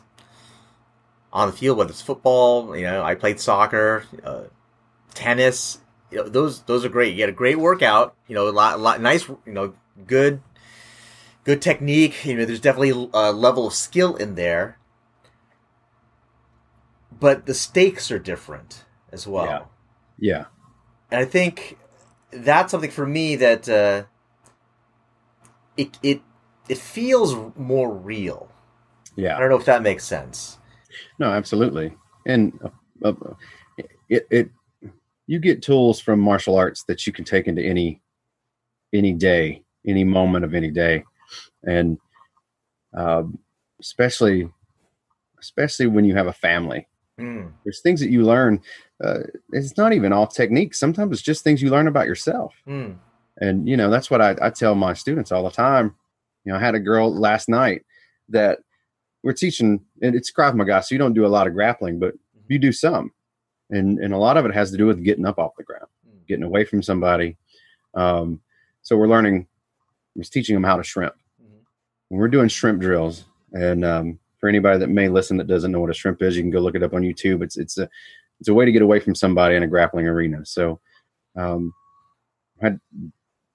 on 1.32 1.50
the 1.50 1.58
field 1.58 1.78
whether 1.78 1.90
it's 1.90 2.02
football 2.02 2.76
you 2.78 2.84
know 2.84 3.02
I 3.02 3.16
played 3.16 3.40
soccer 3.40 4.06
uh, 4.24 4.44
tennis 5.14 5.80
you 6.12 6.18
know 6.18 6.30
those 6.30 6.62
those 6.64 6.86
are 6.86 6.90
great 6.90 7.12
you 7.12 7.18
get 7.18 7.30
a 7.30 7.34
great 7.34 7.58
workout 7.58 8.16
you 8.28 8.36
know 8.36 8.48
a 8.48 8.52
lot, 8.52 8.76
a 8.76 8.82
lot 8.82 9.02
nice 9.02 9.28
you 9.28 9.54
know 9.54 9.74
good 10.06 10.42
good 11.44 11.62
technique. 11.62 12.26
You 12.26 12.38
know, 12.38 12.46
there's 12.46 12.60
definitely 12.60 13.10
a 13.14 13.32
level 13.32 13.68
of 13.68 13.74
skill 13.74 14.16
in 14.16 14.36
there, 14.36 14.78
but 17.20 17.46
the 17.46 17.54
stakes 17.54 18.12
are 18.12 18.20
different 18.20 18.86
as 19.12 19.28
well. 19.28 19.46
Yeah. 19.46 19.66
Yeah, 20.20 20.46
And 21.12 21.20
I 21.20 21.26
think 21.26 21.78
that's 22.32 22.72
something 22.72 22.92
for 22.92 23.06
me 23.06 23.36
that 23.38 23.68
uh, 23.68 24.04
it 25.78 25.98
it 26.04 26.22
it 26.70 26.78
feels 26.78 27.36
more 27.56 27.94
real. 27.94 28.50
Yeah, 29.16 29.38
I 29.38 29.40
don't 29.40 29.50
know 29.50 29.58
if 29.58 29.66
that 29.66 29.82
makes 29.82 30.06
sense. 30.06 30.58
No, 31.20 31.28
absolutely. 31.28 31.94
And 32.26 32.60
uh, 33.04 33.10
uh, 33.10 33.34
it 34.10 34.28
it 34.30 34.50
you 35.28 35.40
get 35.40 35.62
tools 35.62 36.00
from 36.00 36.20
martial 36.20 36.56
arts 36.56 36.84
that 36.88 37.06
you 37.08 37.14
can 37.14 37.26
take 37.26 37.48
into 37.48 37.62
any 37.62 38.02
any 38.94 39.14
day, 39.14 39.64
any 39.86 40.04
moment 40.04 40.46
of 40.46 40.54
any 40.54 40.72
day, 40.72 41.04
and 41.64 41.98
um, 42.96 43.40
especially 43.80 44.50
especially 45.40 45.88
when 45.88 46.06
you 46.06 46.16
have 46.16 46.28
a 46.28 46.34
family. 46.34 46.88
Mm. 47.20 47.52
There's 47.64 47.82
things 47.82 48.00
that 48.00 48.10
you 48.10 48.24
learn. 48.24 48.62
Uh, 49.04 49.20
it's 49.52 49.78
not 49.78 49.94
even 49.94 50.14
all 50.14 50.26
techniques. 50.26 50.80
Sometimes 50.80 51.12
it's 51.14 51.22
just 51.22 51.44
things 51.44 51.62
you 51.62 51.70
learn 51.70 51.88
about 51.88 52.08
yourself. 52.08 52.54
Mm. 52.68 52.98
And 53.42 53.68
you 53.68 53.76
know 53.78 53.90
that's 53.90 54.12
what 54.12 54.22
I, 54.22 54.36
I 54.42 54.50
tell 54.50 54.76
my 54.76 54.94
students 54.94 55.32
all 55.32 55.44
the 55.44 55.52
time. 55.52 55.96
You 56.46 56.52
know, 56.52 56.58
I 56.58 56.62
had 56.62 56.76
a 56.76 56.80
girl 56.80 57.14
last 57.14 57.50
night 57.50 57.84
that 58.30 58.60
we're 59.24 59.34
teaching, 59.34 59.80
and 60.02 60.16
it's 60.16 60.32
Krav 60.32 60.54
Maga, 60.56 60.84
so 60.84 60.94
you 60.94 61.00
don't 61.00 61.14
do 61.14 61.26
a 61.26 61.28
lot 61.28 61.48
of 61.48 61.54
grappling, 61.54 61.98
but 62.00 62.14
you 62.48 62.60
do 62.60 62.72
some, 62.72 63.12
and 63.70 63.98
and 64.00 64.14
a 64.14 64.18
lot 64.18 64.38
of 64.38 64.46
it 64.46 64.54
has 64.54 64.70
to 64.72 64.78
do 64.78 64.86
with 64.86 65.04
getting 65.04 65.26
up 65.26 65.40
off 65.40 65.56
the 65.58 65.64
ground, 65.64 65.88
Mm. 66.08 66.28
getting 66.28 66.44
away 66.44 66.66
from 66.66 66.84
somebody. 66.84 67.38
Um, 67.96 68.42
so 68.82 68.98
we're 68.98 69.08
learning. 69.08 69.48
I 70.16 70.20
was 70.20 70.30
teaching 70.30 70.56
them 70.56 70.64
how 70.64 70.78
to 70.78 70.84
shrimp. 70.84 71.16
Mhm. 71.42 71.62
We're 72.10 72.28
doing 72.28 72.50
shrimp 72.50 72.82
drills, 72.82 73.26
and 73.54 73.84
um, 73.84 74.20
for 74.40 74.48
anybody 74.50 74.78
that 74.80 74.90
may 74.90 75.08
listen 75.08 75.38
that 75.38 75.48
doesn't 75.48 75.72
know 75.72 75.80
what 75.80 75.90
a 75.90 75.94
shrimp 75.94 76.22
is, 76.22 76.36
you 76.36 76.44
can 76.44 76.52
go 76.52 76.60
look 76.60 76.76
it 76.76 76.84
up 76.84 76.94
on 76.94 77.02
YouTube. 77.02 77.42
It's 77.44 77.58
it's 77.58 77.78
a 77.78 77.90
it's 78.40 78.50
a 78.50 78.54
way 78.54 78.66
to 78.66 78.72
get 78.72 78.82
away 78.82 79.00
from 79.00 79.16
somebody 79.16 79.56
in 79.56 79.64
a 79.64 79.68
grappling 79.68 80.06
arena. 80.06 80.46
So, 80.46 80.82
um, 81.38 81.74
I 82.62 82.66
had 82.66 82.80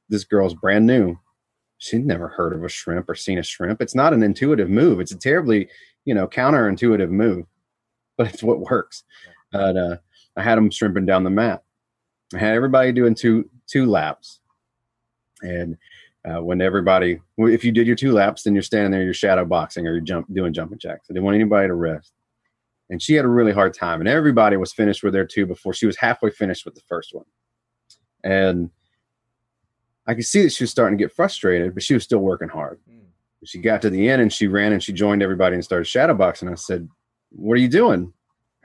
this 0.08 0.24
girl's 0.24 0.54
brand 0.54 0.86
new. 0.86 1.18
She'd 1.78 2.06
never 2.06 2.28
heard 2.28 2.52
of 2.54 2.64
a 2.64 2.68
shrimp 2.68 3.08
or 3.08 3.14
seen 3.14 3.38
a 3.38 3.42
shrimp. 3.42 3.80
It's 3.80 3.94
not 3.94 4.12
an 4.12 4.22
intuitive 4.22 4.68
move. 4.68 5.00
It's 5.00 5.12
a 5.12 5.18
terribly, 5.18 5.68
you 6.04 6.14
know, 6.14 6.26
counterintuitive 6.26 7.10
move, 7.10 7.46
but 8.16 8.28
it's 8.28 8.42
what 8.42 8.60
works. 8.60 9.04
But 9.52 9.76
uh, 9.76 9.96
I 10.36 10.42
had 10.42 10.56
them 10.56 10.70
shrimping 10.70 11.06
down 11.06 11.24
the 11.24 11.30
mat. 11.30 11.62
I 12.34 12.38
had 12.38 12.54
everybody 12.54 12.92
doing 12.92 13.14
two 13.14 13.48
two 13.66 13.86
laps, 13.86 14.40
and 15.42 15.76
uh, 16.24 16.42
when 16.42 16.60
everybody, 16.60 17.20
if 17.38 17.64
you 17.64 17.72
did 17.72 17.86
your 17.86 17.96
two 17.96 18.12
laps, 18.12 18.42
then 18.42 18.54
you're 18.54 18.62
standing 18.62 18.90
there, 18.90 19.02
you're 19.02 19.14
shadow 19.14 19.44
boxing 19.44 19.86
or 19.86 19.92
you're 19.92 20.00
jump 20.00 20.26
doing 20.34 20.52
jumping 20.52 20.78
jacks. 20.78 21.06
I 21.08 21.14
didn't 21.14 21.24
want 21.24 21.36
anybody 21.36 21.68
to 21.68 21.74
rest. 21.74 22.12
And 22.90 23.00
she 23.00 23.14
had 23.14 23.24
a 23.24 23.28
really 23.28 23.52
hard 23.52 23.74
time, 23.74 24.00
and 24.00 24.08
everybody 24.08 24.56
was 24.56 24.72
finished 24.72 25.02
with 25.02 25.12
their 25.12 25.26
two 25.26 25.46
before 25.46 25.74
she 25.74 25.86
was 25.86 25.96
halfway 25.96 26.30
finished 26.30 26.64
with 26.64 26.74
the 26.74 26.82
first 26.88 27.14
one. 27.14 27.26
And 28.24 28.70
I 30.08 30.14
could 30.14 30.24
see 30.24 30.42
that 30.42 30.52
she 30.52 30.64
was 30.64 30.70
starting 30.70 30.98
to 30.98 31.04
get 31.04 31.12
frustrated, 31.12 31.74
but 31.74 31.82
she 31.82 31.92
was 31.92 32.02
still 32.02 32.20
working 32.20 32.48
hard. 32.48 32.80
Mm. 32.90 33.02
She 33.44 33.58
got 33.58 33.82
to 33.82 33.90
the 33.90 34.08
end 34.08 34.22
and 34.22 34.32
she 34.32 34.46
ran 34.46 34.72
and 34.72 34.82
she 34.82 34.92
joined 34.92 35.22
everybody 35.22 35.54
and 35.54 35.64
started 35.64 35.86
shadowboxing. 35.86 36.50
I 36.50 36.54
said, 36.54 36.88
What 37.30 37.54
are 37.54 37.60
you 37.60 37.68
doing? 37.68 38.12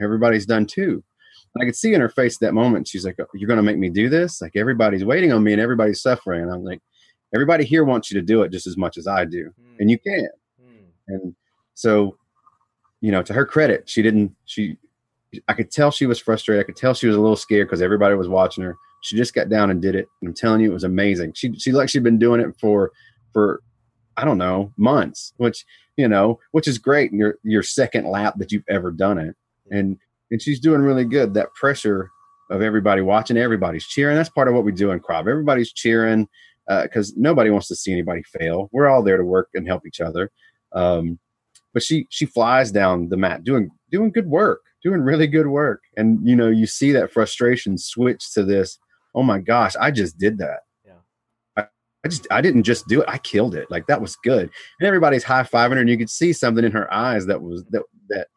Everybody's 0.01 0.45
done 0.45 0.65
too. 0.65 1.03
And 1.53 1.61
I 1.61 1.65
could 1.65 1.75
see 1.75 1.93
in 1.93 2.01
her 2.01 2.09
face 2.09 2.37
at 2.37 2.39
that 2.39 2.53
moment, 2.53 2.87
she's 2.87 3.05
like, 3.05 3.17
You're 3.33 3.47
going 3.47 3.57
to 3.57 3.63
make 3.63 3.77
me 3.77 3.89
do 3.89 4.09
this? 4.09 4.41
Like 4.41 4.55
everybody's 4.55 5.03
waiting 5.03 5.33
on 5.33 5.43
me 5.43 5.51
and 5.51 5.61
everybody's 5.61 6.01
suffering. 6.01 6.41
And 6.41 6.51
I'm 6.51 6.63
like, 6.63 6.81
Everybody 7.35 7.65
here 7.65 7.83
wants 7.83 8.09
you 8.09 8.19
to 8.19 8.25
do 8.25 8.43
it 8.43 8.51
just 8.51 8.65
as 8.65 8.77
much 8.77 8.97
as 8.97 9.05
I 9.05 9.25
do. 9.25 9.51
Mm. 9.61 9.79
And 9.79 9.91
you 9.91 9.99
can. 9.99 10.29
Mm. 10.61 10.85
And 11.09 11.35
so, 11.73 12.17
you 13.01 13.11
know, 13.11 13.21
to 13.21 13.33
her 13.33 13.45
credit, 13.45 13.89
she 13.89 14.01
didn't, 14.01 14.33
she, 14.45 14.77
I 15.49 15.53
could 15.53 15.71
tell 15.71 15.91
she 15.91 16.05
was 16.05 16.19
frustrated. 16.19 16.63
I 16.63 16.65
could 16.65 16.77
tell 16.77 16.93
she 16.93 17.07
was 17.07 17.17
a 17.17 17.21
little 17.21 17.35
scared 17.35 17.67
because 17.67 17.81
everybody 17.81 18.15
was 18.15 18.29
watching 18.29 18.63
her. 18.63 18.77
She 19.03 19.15
just 19.15 19.33
got 19.33 19.49
down 19.49 19.69
and 19.69 19.81
did 19.81 19.95
it. 19.95 20.07
And 20.21 20.29
I'm 20.29 20.33
telling 20.33 20.61
you, 20.61 20.71
it 20.71 20.73
was 20.73 20.83
amazing. 20.83 21.33
She, 21.33 21.53
she 21.59 21.71
like 21.71 21.89
she'd 21.89 22.03
been 22.03 22.19
doing 22.19 22.41
it 22.41 22.55
for, 22.59 22.91
for, 23.31 23.61
I 24.17 24.25
don't 24.25 24.37
know, 24.37 24.71
months, 24.77 25.33
which, 25.37 25.65
you 25.95 26.07
know, 26.07 26.39
which 26.51 26.67
is 26.67 26.77
great. 26.77 27.11
And 27.11 27.19
your, 27.19 27.37
your 27.43 27.63
second 27.63 28.07
lap 28.07 28.35
that 28.37 28.51
you've 28.51 28.63
ever 28.67 28.91
done 28.91 29.17
it. 29.17 29.35
And, 29.69 29.97
and 30.31 30.41
she's 30.41 30.59
doing 30.59 30.81
really 30.81 31.05
good. 31.05 31.33
That 31.33 31.53
pressure 31.53 32.09
of 32.49 32.61
everybody 32.61 33.01
watching, 33.01 33.37
everybody's 33.37 33.85
cheering. 33.85 34.17
That's 34.17 34.29
part 34.29 34.47
of 34.47 34.53
what 34.53 34.65
we 34.65 34.71
do 34.71 34.91
in 34.91 34.99
Krav. 34.99 35.27
Everybody's 35.27 35.71
cheering 35.71 36.27
because 36.67 37.15
nobody 37.17 37.49
wants 37.49 37.67
to 37.67 37.75
see 37.75 37.91
anybody 37.91 38.23
fail. 38.23 38.69
We're 38.71 38.87
all 38.87 39.03
there 39.03 39.17
to 39.17 39.23
work 39.23 39.49
and 39.53 39.67
help 39.67 39.85
each 39.85 40.01
other. 40.01 40.31
Um, 40.71 41.19
but 41.73 41.83
she 41.83 42.07
she 42.09 42.25
flies 42.25 42.71
down 42.71 43.09
the 43.09 43.17
mat 43.17 43.43
doing 43.43 43.69
doing 43.91 44.11
good 44.11 44.27
work, 44.27 44.61
doing 44.83 45.01
really 45.01 45.27
good 45.27 45.47
work. 45.47 45.81
And 45.97 46.19
you 46.27 46.35
know, 46.35 46.49
you 46.49 46.67
see 46.67 46.91
that 46.91 47.11
frustration 47.11 47.77
switch 47.77 48.31
to 48.33 48.43
this, 48.43 48.77
oh 49.15 49.23
my 49.23 49.39
gosh, 49.39 49.75
I 49.79 49.91
just 49.91 50.17
did 50.17 50.37
that. 50.39 50.61
Yeah. 50.85 50.93
I, 51.57 51.65
I 52.03 52.07
just 52.07 52.27
I 52.31 52.41
didn't 52.41 52.63
just 52.63 52.87
do 52.87 53.01
it, 53.01 53.09
I 53.09 53.17
killed 53.19 53.55
it. 53.55 53.69
Like 53.71 53.87
that 53.87 54.01
was 54.01 54.15
good. 54.17 54.49
And 54.79 54.87
everybody's 54.87 55.23
high 55.23 55.43
fiving 55.43 55.73
her, 55.75 55.81
and 55.81 55.89
you 55.89 55.97
could 55.97 56.09
see 56.09 56.33
something 56.33 56.63
in 56.65 56.71
her 56.71 56.91
eyes 56.93 57.25
that 57.27 57.41
was 57.41 57.63
that 57.71 57.83
that 58.09 58.27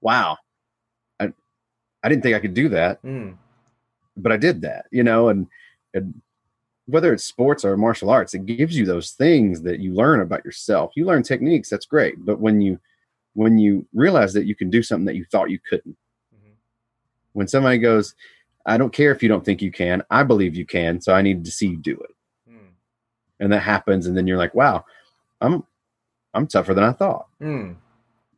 wow. 0.00 0.36
I 1.20 1.32
I 2.02 2.08
didn't 2.08 2.22
think 2.22 2.36
I 2.36 2.40
could 2.40 2.54
do 2.54 2.68
that 2.70 3.02
Mm. 3.02 3.36
but 4.16 4.32
I 4.32 4.36
did 4.36 4.62
that, 4.62 4.86
you 4.90 5.02
know, 5.02 5.28
and, 5.28 5.46
and 5.94 6.14
whether 6.86 7.12
it's 7.12 7.24
sports 7.24 7.64
or 7.64 7.76
martial 7.76 8.10
arts, 8.10 8.32
it 8.32 8.46
gives 8.46 8.76
you 8.76 8.86
those 8.86 9.10
things 9.10 9.62
that 9.62 9.80
you 9.80 9.92
learn 9.92 10.20
about 10.20 10.44
yourself. 10.44 10.92
You 10.94 11.04
learn 11.04 11.22
techniques, 11.24 11.68
that's 11.68 11.84
great. 11.86 12.24
But 12.24 12.38
when 12.40 12.60
you 12.60 12.78
when 13.34 13.58
you 13.58 13.86
realize 13.92 14.32
that 14.32 14.46
you 14.46 14.54
can 14.54 14.70
do 14.70 14.82
something 14.82 15.04
that 15.06 15.16
you 15.16 15.24
thought 15.30 15.50
you 15.50 15.58
couldn't, 15.68 15.96
Mhm. 16.34 16.52
when 17.32 17.48
somebody 17.48 17.76
goes, 17.78 18.14
I 18.66 18.76
don't 18.76 18.92
care 18.92 19.12
if 19.12 19.22
you 19.22 19.28
don't 19.28 19.44
think 19.44 19.62
you 19.62 19.70
can, 19.70 20.02
I 20.10 20.24
believe 20.24 20.56
you 20.56 20.66
can, 20.66 21.00
so 21.00 21.14
I 21.14 21.22
need 21.22 21.44
to 21.44 21.50
see 21.50 21.68
you 21.68 21.76
do 21.76 21.92
it. 21.92 22.10
Mm. 22.50 22.68
And 23.40 23.52
that 23.52 23.60
happens, 23.60 24.06
and 24.06 24.16
then 24.16 24.26
you're 24.26 24.38
like, 24.38 24.54
wow, 24.54 24.84
I'm 25.40 25.64
I'm 26.34 26.46
tougher 26.46 26.74
than 26.74 26.84
I 26.84 26.92
thought, 26.92 27.26
Mm. 27.40 27.76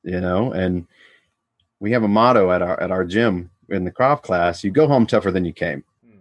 you 0.05 0.21
know, 0.21 0.53
and 0.53 0.87
we 1.81 1.93
have 1.93 2.03
a 2.05 2.09
motto 2.09 2.51
at 2.53 2.63
our 2.63 2.81
at 2.81 2.91
our 2.91 3.05
gym 3.05 3.51
in 3.71 3.85
the 3.85 3.91
Krav 3.93 4.23
class, 4.23 4.63
you 4.65 4.71
go 4.71 4.87
home 4.87 5.07
tougher 5.07 5.31
than 5.31 5.45
you 5.45 5.53
came. 5.53 5.85
Mm. 6.07 6.21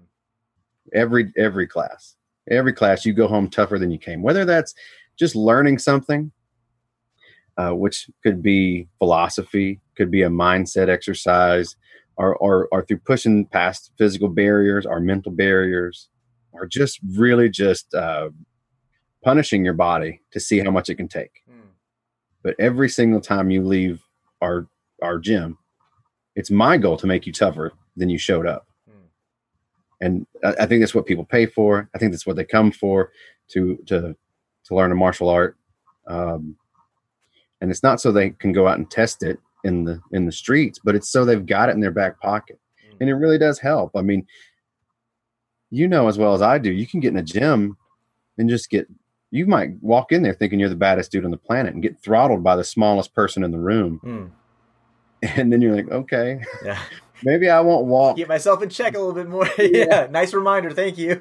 every 0.93 1.31
every 1.37 1.67
class 1.67 2.15
every 2.49 2.71
class 2.73 3.05
you 3.05 3.11
go 3.13 3.27
home 3.27 3.49
tougher 3.49 3.77
than 3.77 3.91
you 3.91 3.97
came 3.97 4.21
whether 4.21 4.45
that's 4.45 4.73
just 5.19 5.35
learning 5.35 5.77
something 5.77 6.31
uh, 7.57 7.71
which 7.71 8.09
could 8.23 8.41
be 8.41 8.87
philosophy 8.99 9.81
could 9.97 10.09
be 10.09 10.21
a 10.23 10.29
mindset 10.29 10.87
exercise 10.87 11.75
or, 12.17 12.35
or 12.37 12.67
or 12.71 12.83
through 12.85 12.97
pushing 12.99 13.45
past 13.45 13.91
physical 13.97 14.27
barriers 14.29 14.85
or 14.85 14.99
mental 14.99 15.31
barriers 15.31 16.09
or 16.51 16.65
just 16.65 16.99
really 17.15 17.49
just 17.49 17.93
uh, 17.93 18.29
punishing 19.23 19.63
your 19.63 19.73
body 19.73 20.21
to 20.31 20.39
see 20.39 20.59
how 20.59 20.71
much 20.71 20.89
it 20.89 20.95
can 20.95 21.07
take 21.07 21.41
Mm. 21.49 21.69
but 22.43 22.55
every 22.59 22.89
single 22.89 23.21
time 23.21 23.51
you 23.51 23.63
leave 23.63 24.01
our 24.41 24.67
our 25.01 25.17
gym 25.19 25.57
it's 26.35 26.51
my 26.51 26.77
goal 26.77 26.97
to 26.97 27.07
make 27.07 27.25
you 27.25 27.33
tougher 27.33 27.71
than 27.95 28.09
you 28.09 28.17
showed 28.17 28.45
up 28.47 28.67
Mm. 28.89 29.07
and 30.01 30.27
I, 30.43 30.63
I 30.63 30.65
think 30.65 30.81
that's 30.81 30.95
what 30.95 31.05
people 31.05 31.25
pay 31.25 31.45
for. 31.45 31.89
I 31.93 31.97
think 31.97 32.11
that's 32.11 32.25
what 32.27 32.35
they 32.35 32.45
come 32.45 32.71
for 32.71 33.11
to 33.53 33.77
to 33.87 34.15
to 34.65 34.75
learn 34.75 34.91
a 34.91 34.95
martial 34.95 35.29
art. 35.29 35.55
Um, 36.07 36.57
and 37.61 37.71
it's 37.71 37.83
not 37.83 37.99
so 38.01 38.11
they 38.11 38.29
can 38.31 38.51
go 38.53 38.67
out 38.67 38.77
and 38.77 38.89
test 38.89 39.23
it 39.23 39.39
in 39.67 39.83
the 39.83 40.01
in 40.11 40.25
the 40.25 40.31
streets, 40.31 40.79
but 40.83 40.95
it's 40.95 41.09
so 41.09 41.25
they've 41.25 41.45
got 41.45 41.69
it 41.69 41.73
in 41.73 41.81
their 41.81 41.91
back 41.91 42.19
pocket, 42.21 42.59
Mm. 42.89 42.97
and 43.01 43.09
it 43.09 43.13
really 43.15 43.37
does 43.37 43.59
help. 43.59 43.91
I 43.95 44.01
mean, 44.01 44.25
you 45.69 45.87
know 45.87 46.07
as 46.07 46.17
well 46.17 46.33
as 46.33 46.41
I 46.41 46.57
do, 46.57 46.71
you 46.71 46.87
can 46.87 46.99
get 46.99 47.11
in 47.11 47.17
a 47.17 47.23
gym 47.23 47.77
and 48.37 48.49
just 48.49 48.69
get. 48.69 48.87
You 49.29 49.45
might 49.45 49.71
walk 49.81 50.13
in 50.13 50.23
there 50.23 50.33
thinking 50.33 50.57
you're 50.57 50.69
the 50.69 50.75
baddest 50.75 51.11
dude 51.11 51.25
on 51.25 51.31
the 51.31 51.37
planet 51.37 51.73
and 51.73 51.83
get 51.83 51.99
throttled 51.99 52.43
by 52.43 52.55
the 52.55 52.63
smallest 52.63 53.13
person 53.13 53.43
in 53.43 53.51
the 53.51 53.59
room, 53.59 53.99
Mm. 54.03 54.31
and 55.37 55.51
then 55.51 55.61
you're 55.61 55.75
like, 55.75 55.89
okay, 55.91 56.41
Yeah. 56.63 56.79
maybe 57.23 57.49
I 57.49 57.59
won't 57.61 57.87
walk 57.87 58.15
Get 58.17 58.27
myself 58.29 58.61
in 58.63 58.69
check 58.69 58.95
a 58.95 58.99
little 58.99 59.13
bit 59.13 59.27
more. 59.27 59.49
yeah. 59.59 60.07
Nice 60.09 60.33
reminder. 60.33 60.71
Thank 60.71 60.97
you. 60.97 61.17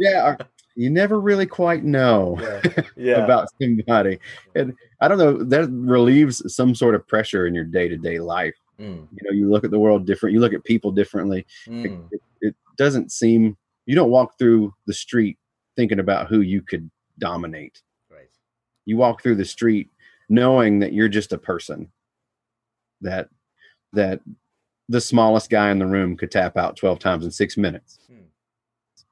yeah, 0.00 0.26
or- 0.28 0.38
you 0.78 0.88
never 0.90 1.20
really 1.20 1.44
quite 1.46 1.82
know 1.82 2.38
yeah. 2.40 2.82
Yeah. 2.96 3.24
about 3.24 3.48
somebody. 3.60 4.20
And 4.54 4.72
I 5.00 5.08
don't 5.08 5.18
know, 5.18 5.42
that 5.42 5.68
relieves 5.70 6.40
some 6.54 6.72
sort 6.74 6.94
of 6.94 7.06
pressure 7.08 7.46
in 7.48 7.54
your 7.54 7.64
day 7.64 7.88
to 7.88 7.96
day 7.96 8.20
life. 8.20 8.54
Mm. 8.80 9.08
You 9.10 9.18
know, 9.24 9.32
you 9.32 9.50
look 9.50 9.64
at 9.64 9.72
the 9.72 9.78
world 9.78 10.06
different, 10.06 10.34
you 10.34 10.40
look 10.40 10.52
at 10.54 10.62
people 10.62 10.92
differently. 10.92 11.44
It, 11.66 11.90
Mm. 11.90 12.08
it, 12.12 12.20
it 12.40 12.54
doesn't 12.76 13.10
seem, 13.10 13.56
you 13.86 13.96
don't 13.96 14.10
walk 14.10 14.38
through 14.38 14.72
the 14.86 14.94
street 14.94 15.36
thinking 15.74 15.98
about 15.98 16.28
who 16.28 16.42
you 16.42 16.62
could 16.62 16.88
dominate. 17.18 17.82
Right. 18.08 18.30
You 18.86 18.96
walk 18.98 19.20
through 19.20 19.34
the 19.34 19.44
street 19.44 19.90
knowing 20.28 20.78
that 20.78 20.92
you're 20.92 21.08
just 21.08 21.32
a 21.32 21.38
person 21.38 21.90
that, 23.00 23.28
that 23.94 24.20
the 24.88 25.00
smallest 25.00 25.50
guy 25.50 25.70
in 25.72 25.80
the 25.80 25.86
room 25.86 26.16
could 26.16 26.30
tap 26.30 26.56
out 26.56 26.76
12 26.76 27.00
times 27.00 27.24
in 27.24 27.32
six 27.32 27.56
minutes 27.56 27.98
Hmm. 28.06 28.22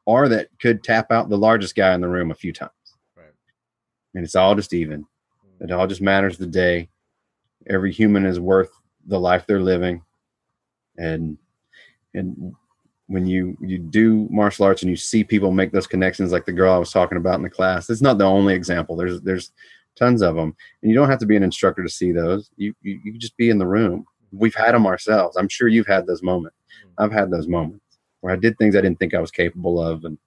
Or 0.07 0.29
that 0.29 0.49
could 0.61 0.83
tap 0.83 1.11
out 1.11 1.29
the 1.29 1.37
largest 1.37 1.75
guy 1.75 1.93
in 1.93 2.01
the 2.01 2.09
room 2.09 2.31
a 2.31 2.35
few 2.35 2.53
times. 2.53 2.71
Right. 3.17 3.27
And 4.15 4.25
it's 4.25 4.37
all 4.37 4.55
just 4.55 4.73
even. 4.73 5.03
Mm. 5.03 5.65
It 5.65 5.73
all 5.73 5.87
just 5.87 6.01
matters 6.01 6.39
the 6.39 6.47
day. 6.47 6.89
Every 7.69 7.93
human 7.93 8.25
is 8.25 8.41
worth 8.41 8.71
the 9.07 9.21
life 9.21 9.45
they're 9.47 9.61
living. 9.61 10.03
And 10.97 11.37
and 12.15 12.55
when 13.09 13.27
you 13.27 13.57
you 13.61 13.79
do 13.79 14.29
martial 14.31 14.65
arts 14.65 14.83
and 14.83 14.91
you 14.91 14.97
see 14.97 15.23
people 15.23 15.51
make 15.51 15.73
those 15.73 15.87
connections 15.87 16.33
like 16.33 16.47
the 16.47 16.53
girl 16.53 16.73
I 16.73 16.79
was 16.79 16.93
talking 16.93 17.19
about 17.19 17.35
in 17.35 17.43
the 17.43 17.51
class, 17.51 17.91
it's 17.91 18.01
not 18.01 18.19
the 18.19 18.25
only 18.25 18.55
example. 18.55 18.97
There's 18.97 19.21
there's 19.21 19.53
tons 19.97 20.23
of 20.23 20.37
them. 20.37 20.55
And 20.83 20.91
you 20.91 20.97
don't 20.97 21.11
have 21.11 21.19
to 21.21 21.27
be 21.27 21.37
an 21.37 21.43
instructor 21.43 21.83
to 21.83 21.89
see 21.89 22.13
those. 22.13 22.51
You 22.57 22.75
you, 22.83 23.01
you 23.05 23.19
just 23.19 23.37
be 23.37 23.51
in 23.51 23.59
the 23.59 23.67
room. 23.67 24.07
We've 24.33 24.55
had 24.55 24.75
them 24.75 24.87
ourselves. 24.87 25.37
I'm 25.37 25.49
sure 25.49 25.69
you've 25.69 25.87
had 25.87 26.07
those 26.07 26.23
moments. 26.23 26.57
Mm. 26.85 27.05
I've 27.05 27.13
had 27.13 27.31
those 27.31 27.49
moments 27.49 27.86
where 28.27 28.35
I 28.35 28.39
did 28.39 28.59
things 28.59 28.74
I 28.74 28.81
didn't 28.81 28.99
think 28.99 29.14
I 29.14 29.20
was 29.20 29.31
capable 29.31 29.81
of 29.81 30.05
and 30.05 30.18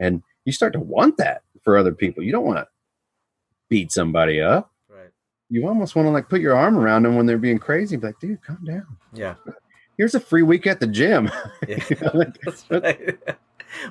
and 0.00 0.22
you 0.44 0.50
start 0.50 0.72
to 0.72 0.80
want 0.80 1.16
that 1.18 1.42
for 1.62 1.78
other 1.78 1.92
people. 1.92 2.24
You 2.24 2.32
don't 2.32 2.44
want 2.44 2.58
to 2.58 2.66
beat 3.68 3.92
somebody 3.92 4.40
up. 4.40 4.72
Right. 4.88 5.10
you 5.50 5.68
almost 5.68 5.94
want 5.94 6.06
to 6.06 6.10
like 6.10 6.28
put 6.28 6.40
your 6.40 6.56
arm 6.56 6.76
around 6.76 7.04
them 7.04 7.14
when 7.14 7.26
they're 7.26 7.38
being 7.38 7.58
crazy. 7.58 7.96
Be 7.96 8.08
like, 8.08 8.18
dude, 8.18 8.42
calm 8.42 8.58
down. 8.64 8.86
Yeah. 9.12 9.34
Here's 9.96 10.16
a 10.16 10.20
free 10.20 10.42
week 10.42 10.66
at 10.66 10.80
the 10.80 10.86
gym. 10.88 11.30
Yeah. 11.68 11.84
You 11.90 11.96
know, 12.00 12.10
like, 12.14 12.40
That's 12.44 12.64
right. 12.70 13.18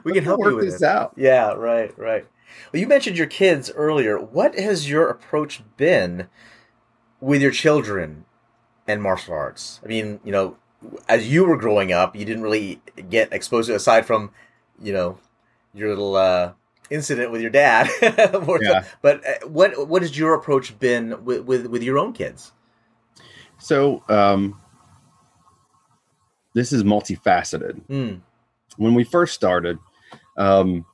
we 0.03 0.11
can 0.11 0.25
help 0.25 0.39
work 0.41 0.51
you 0.51 0.55
with 0.57 0.65
this 0.65 0.81
it. 0.81 0.85
out. 0.87 1.13
Yeah, 1.15 1.53
right, 1.53 1.97
right. 1.97 2.25
Well, 2.73 2.79
you 2.81 2.87
mentioned 2.87 3.17
your 3.17 3.27
kids 3.27 3.71
earlier. 3.75 4.17
What 4.19 4.59
has 4.59 4.89
your 4.89 5.07
approach 5.09 5.61
been 5.77 6.27
with 7.21 7.41
your 7.41 7.51
children 7.51 8.25
and 8.87 9.01
martial 9.01 9.35
arts? 9.35 9.79
I 9.85 9.87
mean, 9.87 10.19
you 10.25 10.31
know, 10.33 10.57
as 11.07 11.27
you 11.27 11.45
were 11.45 11.57
growing 11.57 11.91
up, 11.91 12.15
you 12.15 12.25
didn't 12.25 12.43
really 12.43 12.81
get 13.09 13.33
exposed 13.33 13.67
to 13.67 13.75
aside 13.75 14.05
from, 14.05 14.31
you 14.81 14.93
know, 14.93 15.17
your 15.73 15.89
little 15.89 16.15
uh, 16.15 16.53
incident 16.89 17.31
with 17.31 17.41
your 17.41 17.49
dad. 17.49 17.89
Yeah. 18.61 18.85
But 19.01 19.25
uh, 19.25 19.47
what 19.47 19.87
what 19.87 20.01
has 20.01 20.17
your 20.17 20.33
approach 20.33 20.77
been 20.79 21.23
with 21.25 21.45
with, 21.45 21.67
with 21.67 21.83
your 21.83 21.97
own 21.97 22.13
kids? 22.13 22.51
So 23.59 24.03
um, 24.07 24.59
this 26.53 26.71
is 26.71 26.83
multifaceted. 26.83 27.81
Mm, 27.87 28.21
When 28.77 28.93
we 28.93 29.03
first 29.03 29.33
started, 29.33 29.79
um, 30.37 30.85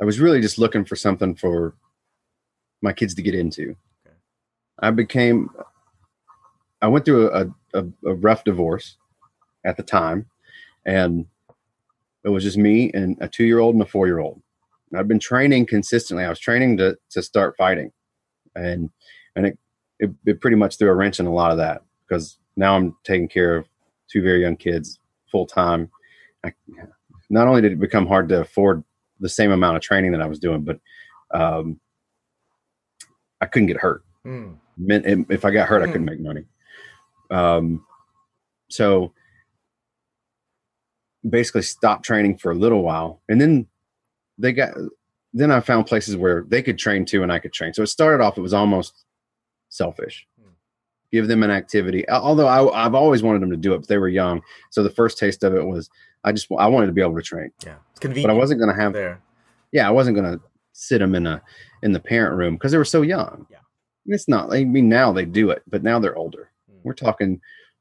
I 0.00 0.04
was 0.04 0.20
really 0.20 0.40
just 0.40 0.58
looking 0.58 0.84
for 0.84 0.96
something 0.96 1.34
for 1.34 1.74
my 2.82 2.92
kids 2.92 3.14
to 3.14 3.22
get 3.22 3.34
into. 3.34 3.76
Okay. 4.06 4.16
I 4.78 4.90
became, 4.90 5.50
I 6.86 6.88
went 6.88 7.04
through 7.04 7.32
a, 7.32 7.46
a, 7.74 7.84
a 8.06 8.14
rough 8.14 8.44
divorce 8.44 8.96
at 9.64 9.76
the 9.76 9.82
time, 9.82 10.26
and 10.84 11.26
it 12.24 12.28
was 12.28 12.44
just 12.44 12.56
me 12.56 12.92
and 12.94 13.16
a 13.20 13.26
two 13.26 13.44
year 13.44 13.58
old 13.58 13.74
and 13.74 13.82
a 13.82 13.86
four 13.86 14.06
year 14.06 14.20
old. 14.20 14.40
I've 14.94 15.08
been 15.08 15.18
training 15.18 15.66
consistently. 15.66 16.24
I 16.24 16.28
was 16.28 16.38
training 16.38 16.76
to 16.76 16.96
to 17.10 17.22
start 17.24 17.56
fighting, 17.56 17.90
and 18.54 18.88
and 19.34 19.46
it, 19.46 19.58
it 19.98 20.10
it 20.26 20.40
pretty 20.40 20.56
much 20.56 20.78
threw 20.78 20.88
a 20.88 20.94
wrench 20.94 21.18
in 21.18 21.26
a 21.26 21.32
lot 21.32 21.50
of 21.50 21.56
that 21.58 21.82
because 22.06 22.38
now 22.56 22.76
I'm 22.76 22.94
taking 23.02 23.26
care 23.26 23.56
of 23.56 23.68
two 24.08 24.22
very 24.22 24.42
young 24.42 24.56
kids 24.56 25.00
full 25.28 25.44
time. 25.44 25.90
Not 27.28 27.48
only 27.48 27.62
did 27.62 27.72
it 27.72 27.80
become 27.80 28.06
hard 28.06 28.28
to 28.28 28.42
afford 28.42 28.84
the 29.18 29.28
same 29.28 29.50
amount 29.50 29.74
of 29.74 29.82
training 29.82 30.12
that 30.12 30.22
I 30.22 30.28
was 30.28 30.38
doing, 30.38 30.62
but 30.62 30.78
um, 31.34 31.80
I 33.40 33.46
couldn't 33.46 33.66
get 33.66 33.78
hurt. 33.78 34.04
mm, 34.24 35.26
if 35.32 35.44
I 35.44 35.50
got 35.50 35.66
hurt, 35.66 35.82
I 35.82 35.86
couldn't 35.86 36.04
make 36.04 36.20
money. 36.20 36.44
Um, 37.30 37.84
so 38.70 39.12
basically, 41.28 41.62
stopped 41.62 42.04
training 42.04 42.38
for 42.38 42.52
a 42.52 42.54
little 42.54 42.82
while, 42.82 43.22
and 43.28 43.40
then 43.40 43.66
they 44.38 44.52
got. 44.52 44.74
Then 45.32 45.50
I 45.50 45.60
found 45.60 45.86
places 45.86 46.16
where 46.16 46.44
they 46.48 46.62
could 46.62 46.78
train 46.78 47.04
too, 47.04 47.22
and 47.22 47.30
I 47.30 47.38
could 47.38 47.52
train. 47.52 47.74
So 47.74 47.82
it 47.82 47.88
started 47.88 48.22
off; 48.22 48.38
it 48.38 48.42
was 48.42 48.54
almost 48.54 49.04
selfish. 49.68 50.26
Hmm. 50.40 50.50
Give 51.12 51.28
them 51.28 51.42
an 51.42 51.50
activity. 51.50 52.08
Although 52.08 52.46
I, 52.46 52.86
I've 52.86 52.94
always 52.94 53.22
wanted 53.22 53.42
them 53.42 53.50
to 53.50 53.56
do 53.56 53.74
it, 53.74 53.78
but 53.80 53.88
they 53.88 53.98
were 53.98 54.08
young. 54.08 54.42
So 54.70 54.82
the 54.82 54.90
first 54.90 55.18
taste 55.18 55.44
of 55.44 55.54
it 55.54 55.64
was 55.64 55.90
I 56.24 56.32
just 56.32 56.48
I 56.58 56.66
wanted 56.66 56.86
to 56.86 56.92
be 56.92 57.02
able 57.02 57.16
to 57.16 57.22
train, 57.22 57.50
yeah, 57.64 57.76
it's 57.90 58.00
convenient 58.00 58.28
but. 58.28 58.34
I 58.34 58.38
wasn't 58.38 58.60
going 58.60 58.74
to 58.74 58.80
have 58.80 58.92
there. 58.92 59.20
yeah, 59.72 59.86
I 59.86 59.90
wasn't 59.90 60.16
gonna 60.16 60.40
sit 60.72 60.98
them 60.98 61.14
in 61.14 61.26
a 61.26 61.42
in 61.82 61.92
the 61.92 62.00
parent 62.00 62.36
room 62.36 62.54
because 62.54 62.72
they 62.72 62.78
were 62.78 62.84
so 62.84 63.02
young. 63.02 63.46
Yeah. 63.50 63.58
It's 64.06 64.28
not. 64.28 64.52
I 64.52 64.64
mean, 64.64 64.88
now 64.88 65.12
they 65.12 65.24
do 65.24 65.50
it, 65.50 65.62
but 65.68 65.82
now 65.82 65.98
they're 65.98 66.16
older. 66.16 66.50
We're 66.86 66.94
talking 66.94 67.40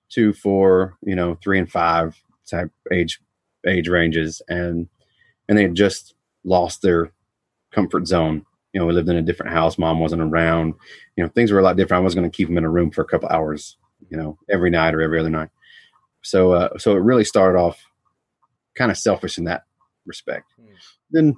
two, 0.09 0.33
four, 0.33 0.97
you 1.03 1.15
know, 1.15 1.37
three 1.43 1.59
and 1.59 1.71
five 1.71 2.19
type 2.49 2.71
age 2.91 3.21
age 3.67 3.87
ranges, 3.87 4.41
and 4.49 4.87
and 5.47 5.57
they 5.57 5.63
had 5.63 5.75
just 5.75 6.15
lost 6.43 6.81
their 6.81 7.11
comfort 7.71 8.07
zone. 8.07 8.45
You 8.73 8.81
know, 8.81 8.87
we 8.87 8.93
lived 8.93 9.09
in 9.09 9.15
a 9.15 9.21
different 9.21 9.53
house. 9.53 9.77
Mom 9.77 9.99
wasn't 9.99 10.21
around. 10.21 10.73
You 11.15 11.23
know, 11.23 11.29
things 11.29 11.51
were 11.51 11.59
a 11.59 11.63
lot 11.63 11.77
different. 11.77 12.01
I 12.01 12.03
was 12.03 12.15
going 12.15 12.29
to 12.29 12.35
keep 12.35 12.47
them 12.47 12.57
in 12.57 12.65
a 12.65 12.69
room 12.69 12.91
for 12.91 13.01
a 13.01 13.07
couple 13.07 13.29
hours. 13.29 13.77
You 14.09 14.17
know, 14.17 14.37
every 14.49 14.69
night 14.69 14.93
or 14.93 15.01
every 15.01 15.19
other 15.19 15.29
night. 15.29 15.49
So, 16.21 16.53
uh, 16.53 16.77
so 16.77 16.93
it 16.93 16.99
really 16.99 17.23
started 17.23 17.57
off 17.57 17.83
kind 18.75 18.91
of 18.91 18.97
selfish 18.97 19.37
in 19.37 19.45
that 19.45 19.63
respect. 20.05 20.51
Mm. 20.59 20.75
Then 21.11 21.35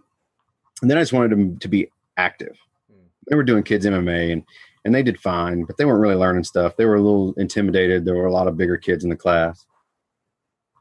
and 0.82 0.90
then 0.90 0.98
I 0.98 1.02
just 1.02 1.14
wanted 1.14 1.32
them 1.32 1.58
to 1.60 1.68
be 1.68 1.90
active. 2.18 2.58
Mm. 2.92 3.06
They 3.30 3.36
were 3.36 3.44
doing 3.44 3.64
kids 3.64 3.86
MMA 3.86 4.32
and 4.32 4.44
and 4.86 4.94
they 4.96 5.04
did 5.04 5.20
fine, 5.20 5.64
but 5.64 5.78
they 5.78 5.86
weren't 5.86 6.00
really 6.02 6.16
learning 6.16 6.44
stuff. 6.44 6.76
They 6.78 6.86
were 6.86 6.96
a 6.96 7.02
little 7.02 7.34
intimidated. 7.38 8.06
There 8.06 8.16
were 8.16 8.26
a 8.28 8.34
lot 8.34 8.48
of 8.48 8.58
bigger 8.58 8.78
kids 8.78 9.04
in 9.04 9.10
the 9.10 9.16
class 9.16 9.66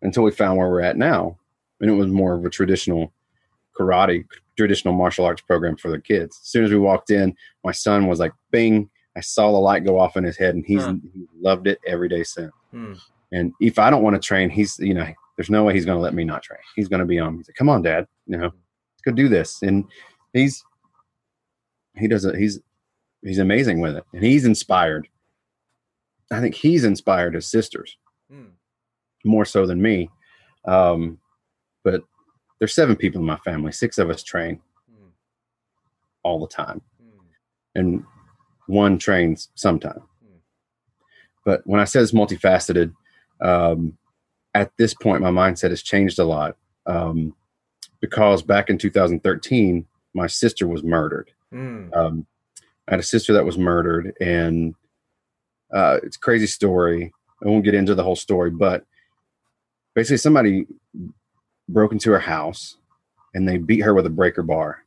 until 0.03 0.23
we 0.23 0.31
found 0.31 0.59
where 0.59 0.69
we're 0.69 0.81
at 0.83 0.97
now, 0.97 1.39
and 1.81 1.91
it 1.91 1.95
was 1.95 2.07
more 2.09 2.35
of 2.35 2.45
a 2.45 2.51
traditional 2.51 3.13
karate, 3.79 4.25
traditional 4.57 4.95
martial 4.95 5.25
arts 5.25 5.43
program 5.43 5.77
for 5.77 5.91
the 5.91 6.01
kids. 6.01 6.39
As 6.43 6.49
soon 6.49 6.65
as 6.65 6.71
we 6.71 6.79
walked 6.79 7.11
in, 7.11 7.35
my 7.65 7.73
son 7.73 8.07
was 8.07 8.19
like, 8.21 8.33
"Bing!" 8.51 8.89
I 9.17 9.21
saw 9.21 9.51
the 9.51 9.59
light 9.59 9.85
go 9.85 9.99
off 9.99 10.17
in 10.17 10.25
his 10.25 10.37
head, 10.37 10.55
and 10.55 10.65
he's 10.67 10.83
Huh. 10.83 10.95
he 11.15 11.27
loved 11.41 11.67
it 11.67 11.79
every 11.87 12.09
day 12.09 12.23
since. 12.23 12.53
Mm, 12.73 12.99
And 13.33 13.53
if 13.61 13.79
I 13.79 13.91
don't 13.91 14.03
want 14.03 14.15
to 14.15 14.21
train, 14.27 14.51
he's 14.51 14.79
you 14.79 14.95
know, 14.95 15.07
there's 15.37 15.51
no 15.51 15.65
way 15.65 15.73
he's 15.75 15.85
going 15.87 15.97
to 15.99 16.03
let 16.03 16.15
me 16.15 16.25
not 16.25 16.43
train. 16.43 16.61
He's 16.75 16.89
going 16.89 17.01
to 17.01 17.07
be 17.07 17.19
on. 17.19 17.37
He's 17.37 17.49
like, 17.49 17.57
"Come 17.57 17.69
on, 17.71 17.83
Dad, 17.83 18.07
you 18.27 18.37
know, 18.37 18.45
let's 18.45 19.03
go 19.05 19.13
do 19.13 19.29
this." 19.29 19.63
And 19.63 19.85
he's 20.33 20.63
he 21.97 22.09
does 22.09 22.25
it. 22.25 22.35
He's 22.37 22.61
he's 23.29 23.39
amazing 23.39 23.81
with 23.81 23.97
it, 23.97 24.05
and 24.13 24.25
he's 24.25 24.45
inspired. 24.45 25.09
I 26.31 26.41
think 26.41 26.55
he's 26.55 26.85
inspired 26.85 27.35
his 27.35 27.47
sisters 27.47 27.97
mm, 28.33 28.51
more 29.25 29.45
so 29.45 29.67
than 29.67 29.81
me. 29.81 30.11
Um, 30.65 31.19
but 31.85 32.03
there's 32.59 32.75
seven 32.75 32.97
people 32.97 33.21
in 33.21 33.27
my 33.27 33.39
family. 33.39 33.73
Six 33.73 33.99
of 33.99 34.11
us 34.11 34.23
train 34.23 34.61
mm, 34.91 35.11
all 36.23 36.41
the 36.41 36.49
time, 36.49 36.83
mm. 37.03 37.21
and 37.75 38.05
one 38.67 38.99
trains 38.99 39.49
sometime. 39.55 40.03
Hmm. 40.23 40.39
But 41.45 41.63
when 41.65 41.81
I 41.81 41.85
said 41.85 42.03
it's 42.03 42.13
multifaceted, 42.13 42.93
um, 43.41 43.97
at 44.55 44.73
this 44.79 44.95
point, 44.95 45.23
my 45.23 45.31
mindset 45.31 45.71
has 45.71 45.83
changed 45.83 46.19
a 46.19 46.25
lot 46.25 46.57
um, 46.87 47.35
because 48.01 48.43
back 48.43 48.71
in 48.71 48.79
2013, 48.79 49.87
my 50.15 50.27
sister 50.27 50.67
was 50.67 50.83
murdered. 50.83 51.31
Mm. 51.53 51.95
Um, 51.95 52.27
I 52.89 52.93
had 52.93 53.01
a 53.01 53.05
sister 53.05 53.33
that 53.33 53.45
was 53.45 53.59
murdered, 53.59 54.13
and 54.21 54.75
uh, 55.73 55.99
it's 56.03 56.17
a 56.17 56.21
crazy 56.21 56.47
story. 56.47 57.13
I 57.45 57.49
won't 57.49 57.65
get 57.65 57.75
into 57.75 57.95
the 57.95 58.03
whole 58.05 58.17
story, 58.17 58.51
but 58.51 58.85
basically, 59.95 60.19
somebody 60.19 60.67
broke 61.69 61.93
into 61.93 62.13
her 62.13 62.19
house 62.21 62.77
and 63.35 63.49
they 63.49 63.59
beat 63.59 63.81
her 63.81 63.93
with 63.93 64.07
a 64.07 64.11
breaker 64.11 64.43
bar. 64.45 64.85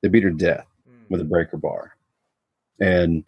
They 0.00 0.08
beat 0.08 0.22
her 0.22 0.30
to 0.30 0.36
death 0.36 0.64
Mm. 0.88 1.10
with 1.10 1.20
a 1.20 1.24
breaker 1.24 1.56
bar. 1.56 1.96
And 2.80 3.24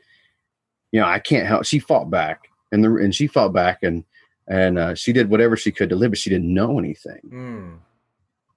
you 0.92 1.00
know, 1.00 1.06
I 1.06 1.18
can't 1.18 1.46
help. 1.46 1.64
She 1.64 1.78
fought 1.80 2.10
back, 2.10 2.48
and 2.72 2.82
the 2.84 2.94
and 2.96 3.14
she 3.14 3.26
fought 3.26 3.52
back, 3.52 3.82
and 3.82 4.04
and 4.48 4.78
uh, 4.78 4.94
she 4.94 5.12
did 5.12 5.28
whatever 5.30 5.56
she 5.56 5.72
could 5.72 5.88
to 5.90 5.96
live, 5.96 6.12
but 6.12 6.18
she 6.18 6.30
didn't 6.30 6.52
know 6.54 6.78
anything. 6.78 7.20
Mm. 7.28 7.78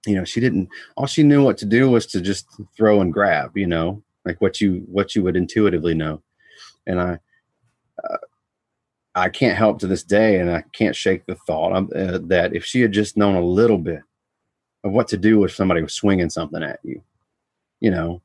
You 0.06 0.14
know, 0.16 0.24
she 0.24 0.40
didn't. 0.40 0.68
All 0.96 1.06
she 1.06 1.22
knew 1.24 1.42
what 1.44 1.58
to 1.58 1.64
do 1.66 1.90
was 1.90 2.06
to 2.06 2.20
just 2.20 2.46
throw 2.76 3.00
and 3.00 3.12
grab. 3.12 3.56
You 3.56 3.66
know, 3.66 4.02
like 4.24 4.40
what 4.40 4.60
you 4.60 4.84
what 4.86 5.14
you 5.14 5.22
would 5.22 5.36
intuitively 5.36 5.94
know. 5.94 6.22
And 6.86 7.00
I, 7.00 7.18
uh, 8.02 8.16
I 9.14 9.28
can't 9.28 9.56
help 9.56 9.78
to 9.80 9.86
this 9.86 10.02
day, 10.02 10.40
and 10.40 10.50
I 10.50 10.64
can't 10.72 10.96
shake 10.96 11.26
the 11.26 11.36
thought 11.46 11.72
uh, 11.72 12.18
that 12.24 12.54
if 12.54 12.64
she 12.64 12.80
had 12.80 12.92
just 12.92 13.16
known 13.16 13.36
a 13.36 13.40
little 13.40 13.78
bit 13.78 14.02
of 14.82 14.92
what 14.92 15.08
to 15.08 15.16
do 15.16 15.44
if 15.44 15.54
somebody 15.54 15.82
was 15.82 15.94
swinging 15.94 16.28
something 16.30 16.62
at 16.62 16.80
you, 16.82 17.02
you 17.80 17.90
know, 17.90 18.20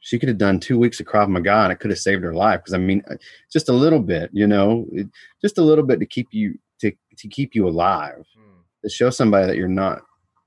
she 0.00 0.18
could 0.18 0.28
have 0.28 0.38
done 0.38 0.60
two 0.60 0.78
weeks 0.78 1.00
of 1.00 1.06
Krav 1.06 1.28
Maga 1.28 1.54
and 1.64 1.72
it 1.72 1.80
could 1.80 1.90
have 1.90 1.98
saved 1.98 2.22
her 2.24 2.34
life. 2.34 2.60
Because 2.60 2.74
I 2.74 2.78
mean, 2.78 3.02
uh, 3.10 3.14
just 3.52 3.68
a 3.68 3.72
little 3.72 4.00
bit, 4.00 4.28
you 4.32 4.46
know, 4.46 4.86
it, 4.92 5.06
just 5.40 5.56
a 5.58 5.62
little 5.62 5.84
bit 5.84 5.98
to 6.00 6.06
keep 6.06 6.28
you 6.32 6.58
to 6.80 6.92
to 7.16 7.28
keep 7.28 7.54
you 7.54 7.68
alive, 7.68 8.24
Mm. 8.36 8.62
to 8.82 8.88
show 8.90 9.10
somebody 9.10 9.46
that 9.46 9.56
you're 9.56 9.68
not 9.68 10.02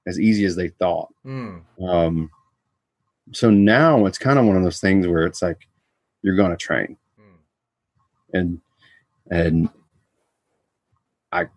as 0.05 0.19
easy 0.19 0.45
as 0.45 0.55
they 0.55 0.69
thought. 0.69 1.09
Mm. 1.25 1.61
Um, 1.81 2.29
so 3.33 3.49
now 3.49 4.05
it's 4.05 4.17
kind 4.17 4.39
of 4.39 4.45
one 4.45 4.55
of 4.57 4.63
those 4.63 4.79
things 4.79 5.07
where 5.07 5.25
it's 5.25 5.41
like 5.41 5.67
you're 6.21 6.35
going 6.35 6.51
to 6.51 6.57
train, 6.57 6.97
Mm. 7.19 7.37
and 8.33 8.61
and 9.31 9.69
I 11.31 11.47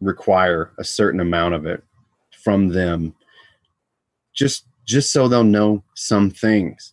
require 0.00 0.72
a 0.78 0.84
certain 0.84 1.20
amount 1.20 1.54
of 1.54 1.66
it 1.66 1.82
from 2.42 2.68
them, 2.68 3.14
just 4.32 4.66
just 4.84 5.12
so 5.12 5.26
they'll 5.28 5.42
know 5.44 5.82
some 5.94 6.30
things. 6.30 6.92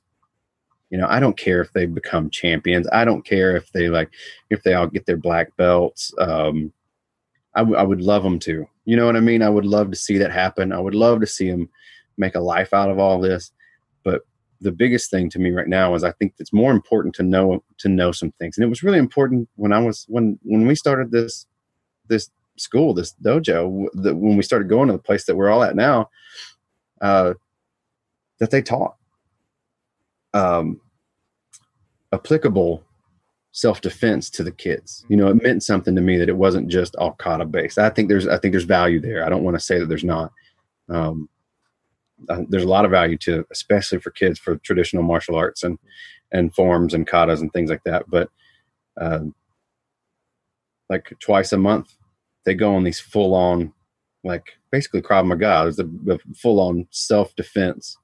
You 0.89 0.97
know, 0.99 1.07
I 1.09 1.19
don't 1.19 1.37
care 1.37 1.61
if 1.61 1.71
they 1.73 1.85
become 1.85 2.29
champions. 2.29 2.87
I 2.91 3.03
don't 3.05 3.25
care 3.25 3.55
if 3.55 3.71
they 3.71 3.89
like 3.89 4.09
if 4.49 4.63
they 4.63 4.73
all 4.73 4.87
get 4.87 5.05
their 5.05 5.17
black 5.17 5.55
belts. 5.57 6.13
Um, 6.19 6.71
I, 7.55 7.59
w- 7.59 7.77
I 7.77 7.83
would 7.83 8.01
love 8.01 8.23
them 8.23 8.39
to. 8.39 8.67
You 8.85 8.95
know 8.95 9.05
what 9.05 9.15
I 9.15 9.19
mean? 9.19 9.41
I 9.43 9.49
would 9.49 9.65
love 9.65 9.91
to 9.91 9.95
see 9.95 10.17
that 10.17 10.31
happen. 10.31 10.71
I 10.71 10.79
would 10.79 10.95
love 10.95 11.19
to 11.21 11.27
see 11.27 11.49
them 11.51 11.69
make 12.17 12.33
a 12.35 12.39
life 12.39 12.73
out 12.73 12.89
of 12.89 12.97
all 12.99 13.19
this. 13.19 13.51
The 14.63 14.71
biggest 14.71 15.11
thing 15.11 15.29
to 15.31 15.39
me 15.39 15.51
right 15.51 15.67
now 15.67 15.93
is 15.95 16.03
I 16.03 16.11
think 16.13 16.33
it's 16.39 16.53
more 16.53 16.71
important 16.71 17.13
to 17.15 17.23
know 17.23 17.63
to 17.79 17.89
know 17.89 18.11
some 18.11 18.31
things. 18.33 18.57
And 18.57 18.65
it 18.65 18.69
was 18.69 18.83
really 18.83 18.99
important 18.99 19.49
when 19.55 19.73
I 19.73 19.79
was 19.79 20.05
when 20.07 20.39
when 20.43 20.65
we 20.65 20.75
started 20.75 21.11
this 21.11 21.45
this 22.07 22.29
school, 22.57 22.93
this 22.93 23.13
dojo, 23.23 23.87
the, 23.93 24.15
when 24.15 24.37
we 24.37 24.43
started 24.43 24.69
going 24.69 24.87
to 24.87 24.93
the 24.93 24.99
place 24.99 25.25
that 25.25 25.35
we're 25.35 25.49
all 25.49 25.63
at 25.63 25.75
now, 25.75 26.09
uh, 27.01 27.33
that 28.39 28.51
they 28.51 28.61
taught 28.61 28.95
um, 30.33 30.79
applicable 32.11 32.83
self 33.51 33.81
defense 33.81 34.29
to 34.31 34.43
the 34.43 34.51
kids. 34.51 35.05
You 35.09 35.17
know, 35.17 35.27
it 35.29 35.41
meant 35.41 35.63
something 35.63 35.95
to 35.95 36.01
me 36.01 36.17
that 36.17 36.29
it 36.29 36.37
wasn't 36.37 36.69
just 36.69 36.95
all 36.95 37.13
kata 37.13 37.45
based. 37.45 37.77
I 37.77 37.89
think 37.89 38.09
there's 38.09 38.27
I 38.27 38.37
think 38.37 38.51
there's 38.51 38.63
value 38.63 38.99
there. 38.99 39.25
I 39.25 39.29
don't 39.29 39.43
want 39.43 39.55
to 39.55 39.63
say 39.63 39.79
that 39.79 39.87
there's 39.87 40.03
not. 40.03 40.31
Um, 40.89 41.29
there's 42.49 42.63
a 42.63 42.69
lot 42.69 42.85
of 42.85 42.91
value 42.91 43.17
to, 43.17 43.45
especially 43.51 43.99
for 43.99 44.11
kids, 44.11 44.39
for 44.39 44.57
traditional 44.57 45.03
martial 45.03 45.35
arts 45.35 45.63
and 45.63 45.77
and 46.31 46.53
forms 46.53 46.93
and 46.93 47.07
katas 47.07 47.41
and 47.41 47.53
things 47.53 47.69
like 47.69 47.83
that. 47.83 48.09
But 48.09 48.29
um, 48.99 49.35
like 50.89 51.13
twice 51.19 51.53
a 51.53 51.57
month, 51.57 51.93
they 52.45 52.55
go 52.55 52.75
on 52.75 52.83
these 52.83 52.99
full 52.99 53.33
on, 53.33 53.73
like 54.23 54.53
basically 54.71 55.01
Krav 55.01 55.25
Maga. 55.25 55.67
It's 55.67 55.79
a, 55.79 55.87
a 56.09 56.19
full 56.35 56.59
on 56.59 56.87
self 56.91 57.35
defense 57.35 57.97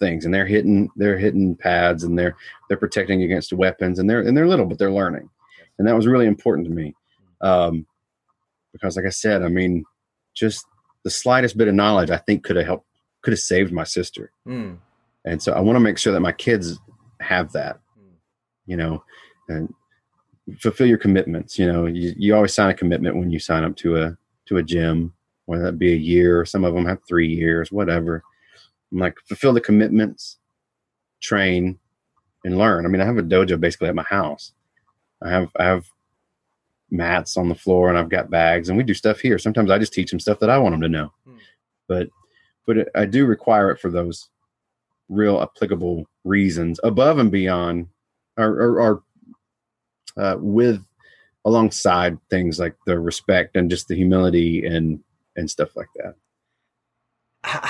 things, 0.00 0.24
and 0.24 0.34
they're 0.34 0.46
hitting 0.46 0.88
they're 0.96 1.18
hitting 1.18 1.56
pads 1.56 2.04
and 2.04 2.18
they're 2.18 2.36
they're 2.68 2.76
protecting 2.76 3.22
against 3.22 3.52
weapons, 3.52 3.98
and 3.98 4.08
they're 4.08 4.20
and 4.20 4.36
they're 4.36 4.48
little, 4.48 4.66
but 4.66 4.78
they're 4.78 4.92
learning, 4.92 5.28
and 5.78 5.86
that 5.86 5.96
was 5.96 6.06
really 6.06 6.26
important 6.26 6.66
to 6.66 6.74
me, 6.74 6.94
um, 7.40 7.86
because 8.72 8.96
like 8.96 9.06
I 9.06 9.10
said, 9.10 9.42
I 9.42 9.48
mean, 9.48 9.84
just 10.34 10.66
the 11.04 11.10
slightest 11.10 11.56
bit 11.56 11.68
of 11.68 11.74
knowledge 11.74 12.10
I 12.10 12.18
think 12.18 12.44
could 12.44 12.56
have 12.56 12.66
helped 12.66 12.86
could 13.22 13.32
have 13.32 13.40
saved 13.40 13.72
my 13.72 13.84
sister, 13.84 14.32
Mm. 14.46 14.78
and 15.24 15.40
so 15.42 15.52
I 15.52 15.60
want 15.60 15.76
to 15.76 15.80
make 15.80 15.98
sure 15.98 16.12
that 16.12 16.20
my 16.20 16.32
kids 16.32 16.78
have 17.20 17.52
that, 17.52 17.80
you 18.66 18.76
know, 18.76 19.02
and 19.48 19.72
fulfill 20.58 20.86
your 20.88 20.98
commitments. 20.98 21.58
You 21.58 21.72
know, 21.72 21.86
you, 21.86 22.14
you 22.16 22.34
always 22.34 22.52
sign 22.52 22.70
a 22.70 22.74
commitment 22.74 23.16
when 23.16 23.30
you 23.30 23.38
sign 23.38 23.64
up 23.64 23.76
to 23.76 23.96
a 23.96 24.16
to 24.46 24.56
a 24.58 24.62
gym, 24.62 25.12
whether 25.46 25.62
that 25.64 25.78
be 25.78 25.92
a 25.92 25.96
year. 25.96 26.44
Some 26.44 26.64
of 26.64 26.74
them 26.74 26.84
have 26.86 26.98
three 27.08 27.28
years, 27.28 27.70
whatever. 27.70 28.22
I'm 28.90 28.98
like 28.98 29.16
fulfill 29.26 29.52
the 29.52 29.60
commitments, 29.60 30.38
train, 31.20 31.78
and 32.44 32.58
learn. 32.58 32.84
I 32.84 32.88
mean, 32.88 33.00
I 33.00 33.04
have 33.06 33.18
a 33.18 33.22
dojo 33.22 33.58
basically 33.60 33.88
at 33.88 33.94
my 33.94 34.02
house. 34.02 34.52
I 35.22 35.30
have 35.30 35.50
I 35.56 35.64
have 35.64 35.86
mats 36.90 37.36
on 37.36 37.48
the 37.48 37.54
floor 37.54 37.88
and 37.88 37.96
I've 37.96 38.10
got 38.10 38.28
bags 38.30 38.68
and 38.68 38.76
we 38.76 38.84
do 38.84 38.92
stuff 38.94 39.20
here. 39.20 39.38
Sometimes 39.38 39.70
I 39.70 39.78
just 39.78 39.92
teach 39.94 40.10
them 40.10 40.20
stuff 40.20 40.40
that 40.40 40.50
I 40.50 40.58
want 40.58 40.74
them 40.74 40.82
to 40.82 40.88
know, 40.88 41.12
Hmm. 41.24 41.36
but 41.88 42.08
but 42.66 42.78
it, 42.78 42.88
I 42.94 43.06
do 43.06 43.26
require 43.26 43.70
it 43.70 43.80
for 43.80 43.90
those 43.90 44.28
real 45.08 45.40
applicable 45.40 46.06
reasons 46.24 46.80
above 46.82 47.18
and 47.18 47.30
beyond 47.30 47.88
or, 48.36 48.48
or, 48.48 48.80
or 48.80 49.02
uh, 50.16 50.36
with 50.38 50.84
alongside 51.44 52.18
things 52.30 52.58
like 52.58 52.76
the 52.86 52.98
respect 52.98 53.56
and 53.56 53.70
just 53.70 53.88
the 53.88 53.96
humility 53.96 54.64
and 54.64 55.00
and 55.36 55.50
stuff 55.50 55.74
like 55.76 55.88
that. 55.96 56.14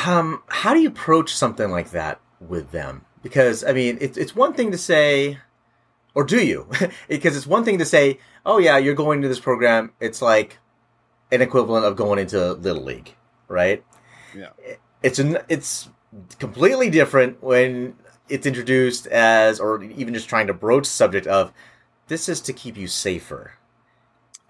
Um, 0.06 0.42
how 0.48 0.74
do 0.74 0.80
you 0.80 0.88
approach 0.88 1.34
something 1.34 1.70
like 1.70 1.90
that 1.92 2.20
with 2.40 2.72
them? 2.72 3.04
Because 3.22 3.64
I 3.64 3.72
mean, 3.72 3.98
it's 4.00 4.18
it's 4.18 4.36
one 4.36 4.52
thing 4.52 4.72
to 4.72 4.78
say, 4.78 5.38
or 6.14 6.24
do 6.24 6.44
you? 6.44 6.68
because 7.08 7.36
it's 7.36 7.46
one 7.46 7.64
thing 7.64 7.78
to 7.78 7.84
say, 7.84 8.18
"Oh 8.44 8.58
yeah, 8.58 8.78
you're 8.78 8.94
going 8.94 9.22
to 9.22 9.28
this 9.28 9.40
program." 9.40 9.92
It's 10.00 10.20
like 10.20 10.58
an 11.30 11.40
equivalent 11.40 11.86
of 11.86 11.96
going 11.96 12.18
into 12.18 12.52
little 12.52 12.84
league, 12.84 13.14
right? 13.48 13.82
Yeah. 14.34 14.50
It's 15.02 15.18
an 15.18 15.38
it's 15.48 15.88
completely 16.38 16.90
different 16.90 17.42
when 17.42 17.94
it's 18.28 18.46
introduced 18.46 19.06
as, 19.08 19.60
or 19.60 19.82
even 19.82 20.14
just 20.14 20.28
trying 20.28 20.46
to 20.46 20.54
broach 20.54 20.84
the 20.84 20.90
subject 20.90 21.26
of, 21.26 21.52
this 22.08 22.28
is 22.28 22.40
to 22.42 22.52
keep 22.52 22.76
you 22.76 22.86
safer. 22.86 23.52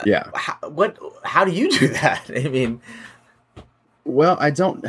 Yeah. 0.05 0.25
How, 0.35 0.57
what? 0.69 0.99
How 1.25 1.45
do 1.45 1.53
you 1.53 1.71
do 1.71 1.89
that? 2.03 2.31
I 2.35 2.49
mean, 2.49 2.81
Well, 4.05 4.37
I 4.41 4.51
don't. 4.51 4.85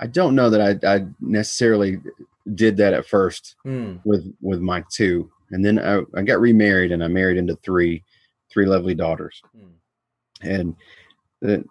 I 0.00 0.06
don't 0.06 0.34
know 0.34 0.48
that 0.48 0.82
I, 0.84 0.94
I 0.96 1.06
necessarily 1.20 2.00
did 2.54 2.76
that 2.78 2.94
at 2.94 3.06
first 3.06 3.56
hmm, 3.64 3.96
with 4.04 4.32
with 4.40 4.60
my 4.60 4.82
two, 4.90 5.30
and 5.50 5.64
then 5.64 5.78
I, 5.78 6.00
I 6.18 6.22
got 6.22 6.40
remarried 6.40 6.90
and 6.90 7.04
I 7.04 7.08
married 7.08 7.36
into 7.36 7.56
three 7.56 8.02
three 8.50 8.66
lovely 8.66 8.94
daughters, 8.94 9.42
hmm, 9.54 9.68
and 10.42 10.74
the, 11.40 11.64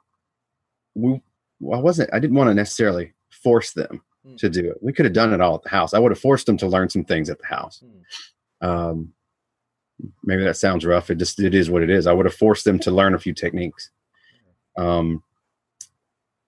we 1.02 1.22
well, 1.60 1.80
I 1.80 1.82
wasn't 1.82 2.10
I 2.14 2.20
didn't 2.20 2.36
want 2.38 2.50
to 2.50 2.54
necessarily 2.54 3.14
force 3.30 3.72
them 3.74 4.02
Hmm. 4.26 4.36
to 4.36 4.50
do 4.50 4.70
it. 4.70 4.78
We 4.82 4.92
could 4.92 5.06
have 5.06 5.14
done 5.14 5.34
it 5.34 5.40
all 5.40 5.56
at 5.56 5.64
the 5.64 5.70
house. 5.70 5.94
I 5.94 6.00
would 6.00 6.12
have 6.12 6.20
forced 6.20 6.46
them 6.46 6.58
to 6.58 6.68
learn 6.68 6.90
some 6.90 7.06
things 7.06 7.30
at 7.30 7.40
the 7.40 7.46
house. 7.46 7.82
hmm, 7.82 8.68
Um, 8.68 9.14
maybe 10.24 10.44
that 10.44 10.58
sounds 10.58 10.86
rough. 10.86 11.10
It 11.10 11.16
just 11.20 11.40
it 11.40 11.56
is 11.56 11.70
what 11.70 11.84
it 11.84 11.90
is. 11.90 12.06
I 12.08 12.12
would 12.14 12.26
have 12.26 12.36
forced 12.36 12.66
them 12.66 12.80
to 12.80 12.92
learn 12.92 13.14
a 13.16 13.20
few 13.20 13.34
techniques. 13.34 13.92
Um, 14.78 15.24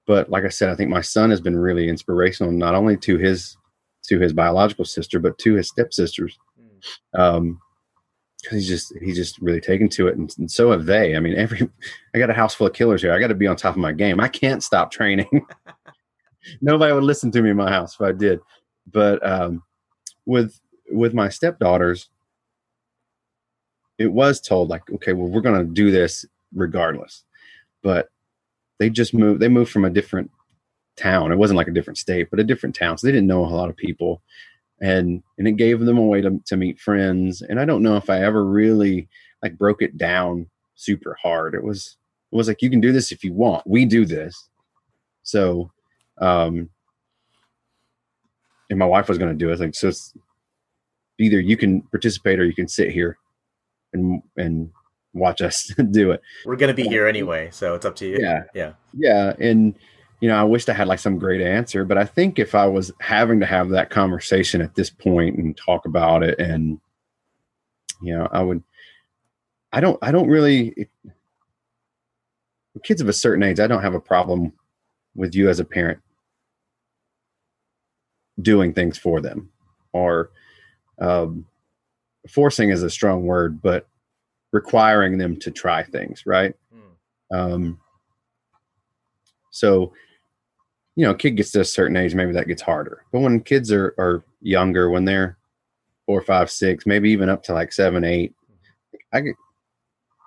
but 0.06 0.30
like 0.30 0.44
I 0.44 0.50
said, 0.50 0.70
I 0.70 0.76
think 0.76 0.90
my 0.90 1.02
son 1.02 1.30
has 1.30 1.40
been 1.42 1.58
really 1.58 1.88
inspirational, 1.88 2.52
not 2.52 2.76
only 2.76 2.98
to 2.98 3.18
his 3.18 3.56
to 4.10 4.20
his 4.20 4.34
biological 4.34 4.84
sister, 4.84 5.20
but 5.20 5.38
to 5.40 5.54
his 5.56 5.70
stepsisters. 5.70 6.38
hmm. 6.60 7.22
Um, 7.22 7.60
he's 8.50 8.68
just 8.68 8.94
he's 9.02 9.16
just 9.16 9.40
really 9.40 9.62
taken 9.62 9.90
to 9.90 10.08
it, 10.08 10.18
and, 10.18 10.34
and 10.38 10.50
so 10.50 10.72
have 10.72 10.86
they. 10.86 11.16
I 11.16 11.20
mean, 11.20 11.36
every 11.36 11.70
I 12.14 12.20
got 12.20 12.30
a 12.30 12.34
house 12.34 12.54
full 12.54 12.68
of 12.68 12.74
killers 12.74 13.02
here. 13.02 13.14
I 13.14 13.20
got 13.20 13.28
to 13.28 13.36
be 13.36 13.48
on 13.48 13.56
top 13.56 13.76
of 13.76 13.82
my 13.82 13.92
game. 13.92 14.20
I 14.20 14.28
can't 14.28 14.64
stop 14.64 14.92
training. 14.92 15.46
Nobody 16.62 16.94
would 16.94 17.04
listen 17.04 17.32
to 17.32 17.42
me 17.42 17.52
in 17.52 17.58
my 17.58 17.70
house 17.70 17.96
if 17.96 18.02
I 18.02 18.12
did. 18.12 18.40
But 18.92 19.26
um, 19.28 19.64
with 20.26 20.60
with 20.90 21.14
my 21.14 21.30
stepdaughters, 21.30 22.10
it 23.98 24.12
was 24.12 24.42
told 24.42 24.70
like, 24.70 24.90
okay, 24.92 25.14
well, 25.14 25.28
we're 25.28 25.42
going 25.42 25.60
to 25.60 25.74
do 25.74 25.92
this 25.92 26.26
regardless. 26.54 27.24
But 27.84 28.10
they 28.80 28.90
just 28.90 29.14
moved. 29.14 29.40
They 29.40 29.48
moved 29.48 29.72
from 29.72 29.86
a 29.86 29.90
different 29.90 30.32
town. 30.98 31.32
It 31.32 31.38
wasn't 31.38 31.58
like 31.58 31.68
a 31.68 31.74
different 31.74 31.98
state, 31.98 32.30
but 32.30 32.40
a 32.40 32.44
different 32.44 32.76
town. 32.76 32.98
So 32.98 33.08
they 33.08 33.14
didn't 33.14 33.28
know 33.28 33.46
a 33.46 33.48
lot 33.48 33.70
of 33.70 33.78
people, 33.78 34.22
and 34.82 35.22
and 35.38 35.48
it 35.48 35.54
gave 35.54 35.80
them 35.80 35.98
a 35.98 36.06
way 36.06 36.22
to 36.22 36.42
to 36.48 36.58
meet 36.58 36.80
friends. 36.80 37.42
And 37.42 37.60
I 37.60 37.66
don't 37.66 37.84
know 37.84 37.98
if 37.98 38.10
I 38.10 38.22
ever 38.24 38.44
really 38.44 39.08
like 39.44 39.58
broke 39.58 39.82
it 39.82 39.98
down 39.98 40.50
super 40.76 41.18
hard. 41.22 41.54
It 41.56 41.64
was 41.64 41.98
it 42.32 42.36
was 42.36 42.48
like 42.48 42.62
you 42.62 42.70
can 42.70 42.82
do 42.82 42.92
this 42.92 43.12
if 43.12 43.24
you 43.24 43.34
want. 43.34 43.66
We 43.68 43.86
do 43.86 44.06
this. 44.06 44.50
So, 45.24 45.72
um, 46.20 46.70
and 48.70 48.80
my 48.80 48.86
wife 48.86 49.08
was 49.08 49.18
going 49.18 49.32
to 49.32 49.38
do 49.38 49.52
it. 49.52 49.60
Like 49.60 49.76
so, 49.76 49.90
it's 49.90 50.14
either 51.20 51.40
you 51.40 51.58
can 51.58 51.82
participate 51.84 52.40
or 52.40 52.46
you 52.46 52.56
can 52.56 52.68
sit 52.68 52.90
here 52.92 53.18
and 53.94 54.22
and 54.38 54.72
watch 55.14 55.42
us 55.42 55.74
do 55.92 56.12
it. 56.12 56.22
We're 56.46 56.56
gonna 56.56 56.74
be 56.74 56.88
here 56.88 57.06
anyway, 57.06 57.50
so 57.52 57.76
it's 57.76 57.86
up 57.86 57.96
to 57.98 58.08
you. 58.08 58.18
Yeah. 58.20 58.44
yeah. 58.54 58.74
Yeah, 58.94 59.34
and 59.40 59.76
you 60.22 60.28
know, 60.28 60.36
I 60.36 60.44
wished 60.44 60.70
I 60.70 60.74
had 60.74 60.88
like 60.88 61.00
some 61.00 61.18
great 61.18 61.42
answer, 61.42 61.84
but 61.84 61.98
I 61.98 62.06
think 62.06 62.38
if 62.38 62.54
I 62.54 62.68
was 62.68 62.92
having 63.02 63.40
to 63.40 63.46
have 63.46 63.70
that 63.70 63.90
conversation 63.90 64.62
at 64.62 64.76
this 64.76 64.90
point 64.90 65.38
and 65.38 65.58
talk 65.58 65.86
about 65.86 66.22
it, 66.22 66.40
and 66.40 66.80
you 68.02 68.16
know, 68.16 68.28
I 68.32 68.44
would, 68.44 68.64
I 69.74 69.82
don't, 69.82 69.98
I 70.02 70.12
don't 70.12 70.30
really. 70.30 70.74
It, 70.78 70.90
kids 72.84 73.02
of 73.02 73.10
a 73.10 73.14
certain 73.14 73.44
age, 73.44 73.60
I 73.60 73.68
don't 73.68 73.82
have 73.82 73.96
a 73.96 74.00
problem 74.00 74.54
with 75.16 75.36
you 75.36 75.50
as 75.50 75.60
a 75.60 75.66
parent 75.66 76.00
doing 78.42 78.74
things 78.74 78.98
for 78.98 79.22
them, 79.22 79.50
or 79.92 80.30
um, 81.02 81.46
forcing 82.30 82.70
is 82.70 82.84
a 82.84 82.90
strong 82.92 83.26
word, 83.26 83.60
but 83.60 83.88
requiring 84.52 85.18
them 85.18 85.38
to 85.38 85.50
try 85.50 85.82
things, 85.82 86.26
right? 86.28 86.54
Hmm. 86.72 87.36
Um, 87.36 87.80
so, 89.50 89.94
you 90.96 91.06
know, 91.06 91.12
a 91.12 91.18
kid 91.18 91.32
gets 91.38 91.52
to 91.52 91.62
a 91.62 91.66
certain 91.66 91.96
age, 91.98 92.16
maybe 92.16 92.34
that 92.34 92.48
gets 92.48 92.62
harder. 92.62 93.04
But 93.12 93.22
when 93.22 93.42
kids 93.42 93.72
are, 93.72 93.96
are 93.98 94.24
younger, 94.42 94.90
when 94.90 95.06
they're 95.06 95.38
four, 96.06 96.22
five, 96.22 96.52
six, 96.52 96.86
maybe 96.86 97.10
even 97.12 97.30
up 97.30 97.44
to 97.44 97.54
like 97.54 97.72
seven, 97.72 98.04
eight, 98.04 98.34
I 99.14 99.22
get, 99.22 99.36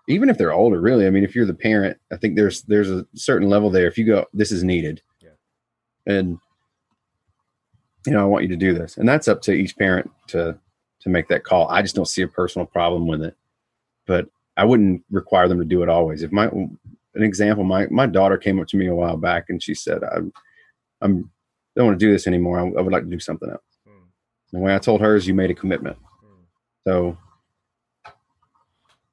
even 0.08 0.28
if 0.28 0.38
they're 0.38 0.52
older, 0.52 0.80
really. 0.80 1.06
I 1.06 1.10
mean, 1.10 1.24
if 1.24 1.34
you're 1.34 1.46
the 1.46 1.54
parent, 1.54 1.98
I 2.12 2.16
think 2.16 2.36
there's 2.36 2.62
there's 2.62 2.90
a 2.90 3.06
certain 3.14 3.48
level 3.48 3.70
there. 3.70 3.86
If 3.86 3.98
you 3.98 4.04
go, 4.06 4.26
this 4.34 4.52
is 4.52 4.62
needed, 4.64 5.00
Yeah. 5.20 5.30
and 6.06 6.38
you 8.06 8.12
know, 8.12 8.20
I 8.20 8.24
want 8.24 8.42
you 8.44 8.50
to 8.50 8.56
do 8.56 8.74
this, 8.74 8.98
and 8.98 9.08
that's 9.08 9.28
up 9.28 9.40
to 9.42 9.52
each 9.52 9.76
parent 9.76 10.10
to 10.28 10.58
to 11.00 11.08
make 11.08 11.28
that 11.28 11.44
call. 11.44 11.68
I 11.68 11.82
just 11.82 11.94
don't 11.94 12.08
see 12.08 12.22
a 12.22 12.28
personal 12.28 12.66
problem 12.66 13.06
with 13.06 13.22
it, 13.22 13.34
but 14.06 14.26
I 14.56 14.64
wouldn't 14.64 15.02
require 15.10 15.48
them 15.48 15.58
to 15.58 15.64
do 15.64 15.82
it 15.82 15.88
always. 15.88 16.22
If 16.22 16.32
my 16.32 16.46
an 16.48 16.78
example, 17.22 17.64
my 17.64 17.86
my 17.86 18.06
daughter 18.06 18.36
came 18.36 18.60
up 18.60 18.68
to 18.68 18.76
me 18.76 18.86
a 18.88 18.94
while 18.94 19.16
back 19.16 19.46
and 19.48 19.62
she 19.62 19.74
said, 19.74 20.02
"I'm 21.04 21.30
don't 21.76 21.86
want 21.86 21.98
to 21.98 22.06
do 22.06 22.12
this 22.12 22.26
anymore. 22.26 22.58
I, 22.58 22.62
I 22.62 22.82
would 22.82 22.92
like 22.92 23.04
to 23.04 23.10
do 23.10 23.20
something 23.20 23.48
else." 23.50 23.62
Hmm. 23.86 24.04
The 24.52 24.58
way 24.58 24.74
I 24.74 24.78
told 24.78 25.00
her 25.00 25.14
is, 25.14 25.28
"You 25.28 25.34
made 25.34 25.50
a 25.50 25.54
commitment, 25.54 25.96
Hmm. 25.96 26.42
so 26.86 27.18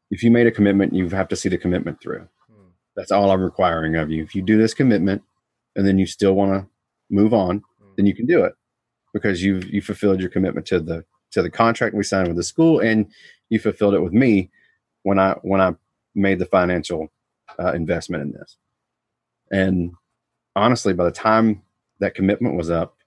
if 0.09 0.23
you 0.23 0.31
made 0.31 0.47
a 0.47 0.51
commitment, 0.51 0.93
you 0.93 1.07
have 1.09 1.27
to 1.29 1.35
see 1.35 1.49
the 1.49 1.57
commitment 1.57 2.01
through." 2.01 2.27
Hmm. 2.49 2.69
That's 2.95 3.11
all 3.11 3.29
I'm 3.31 3.43
requiring 3.43 3.95
of 3.95 4.09
you. 4.09 4.23
If 4.23 4.33
you 4.35 4.41
do 4.41 4.57
this 4.57 4.73
commitment 4.73 5.21
and 5.75 5.85
then 5.85 5.99
you 5.99 6.05
still 6.05 6.33
want 6.33 6.53
to 6.53 6.67
move 7.09 7.33
on, 7.33 7.63
then 7.97 8.05
you 8.05 8.15
can 8.15 8.25
do 8.25 8.43
it 8.43 8.53
because 9.13 9.43
you've 9.43 9.65
you 9.73 9.81
fulfilled 9.81 10.19
your 10.19 10.29
commitment 10.29 10.65
to 10.67 10.79
the 10.79 11.05
to 11.31 11.41
the 11.41 11.49
contract 11.49 11.95
we 11.95 12.03
signed 12.03 12.27
with 12.27 12.37
the 12.37 12.43
school 12.43 12.79
and 12.79 13.07
you 13.49 13.59
fulfilled 13.59 13.93
it 13.93 14.01
with 14.01 14.13
me 14.13 14.49
when 15.03 15.19
I 15.19 15.33
when 15.41 15.61
I 15.61 15.75
made 16.15 16.39
the 16.39 16.45
financial 16.45 17.11
uh, 17.59 17.73
investment 17.73 18.23
in 18.23 18.31
this. 18.31 18.57
And 19.51 19.91
honestly, 20.55 20.93
by 20.93 21.05
the 21.05 21.11
time 21.11 21.61
that 22.01 22.15
commitment 22.15 22.55
was 22.55 22.69
up, 22.69 22.97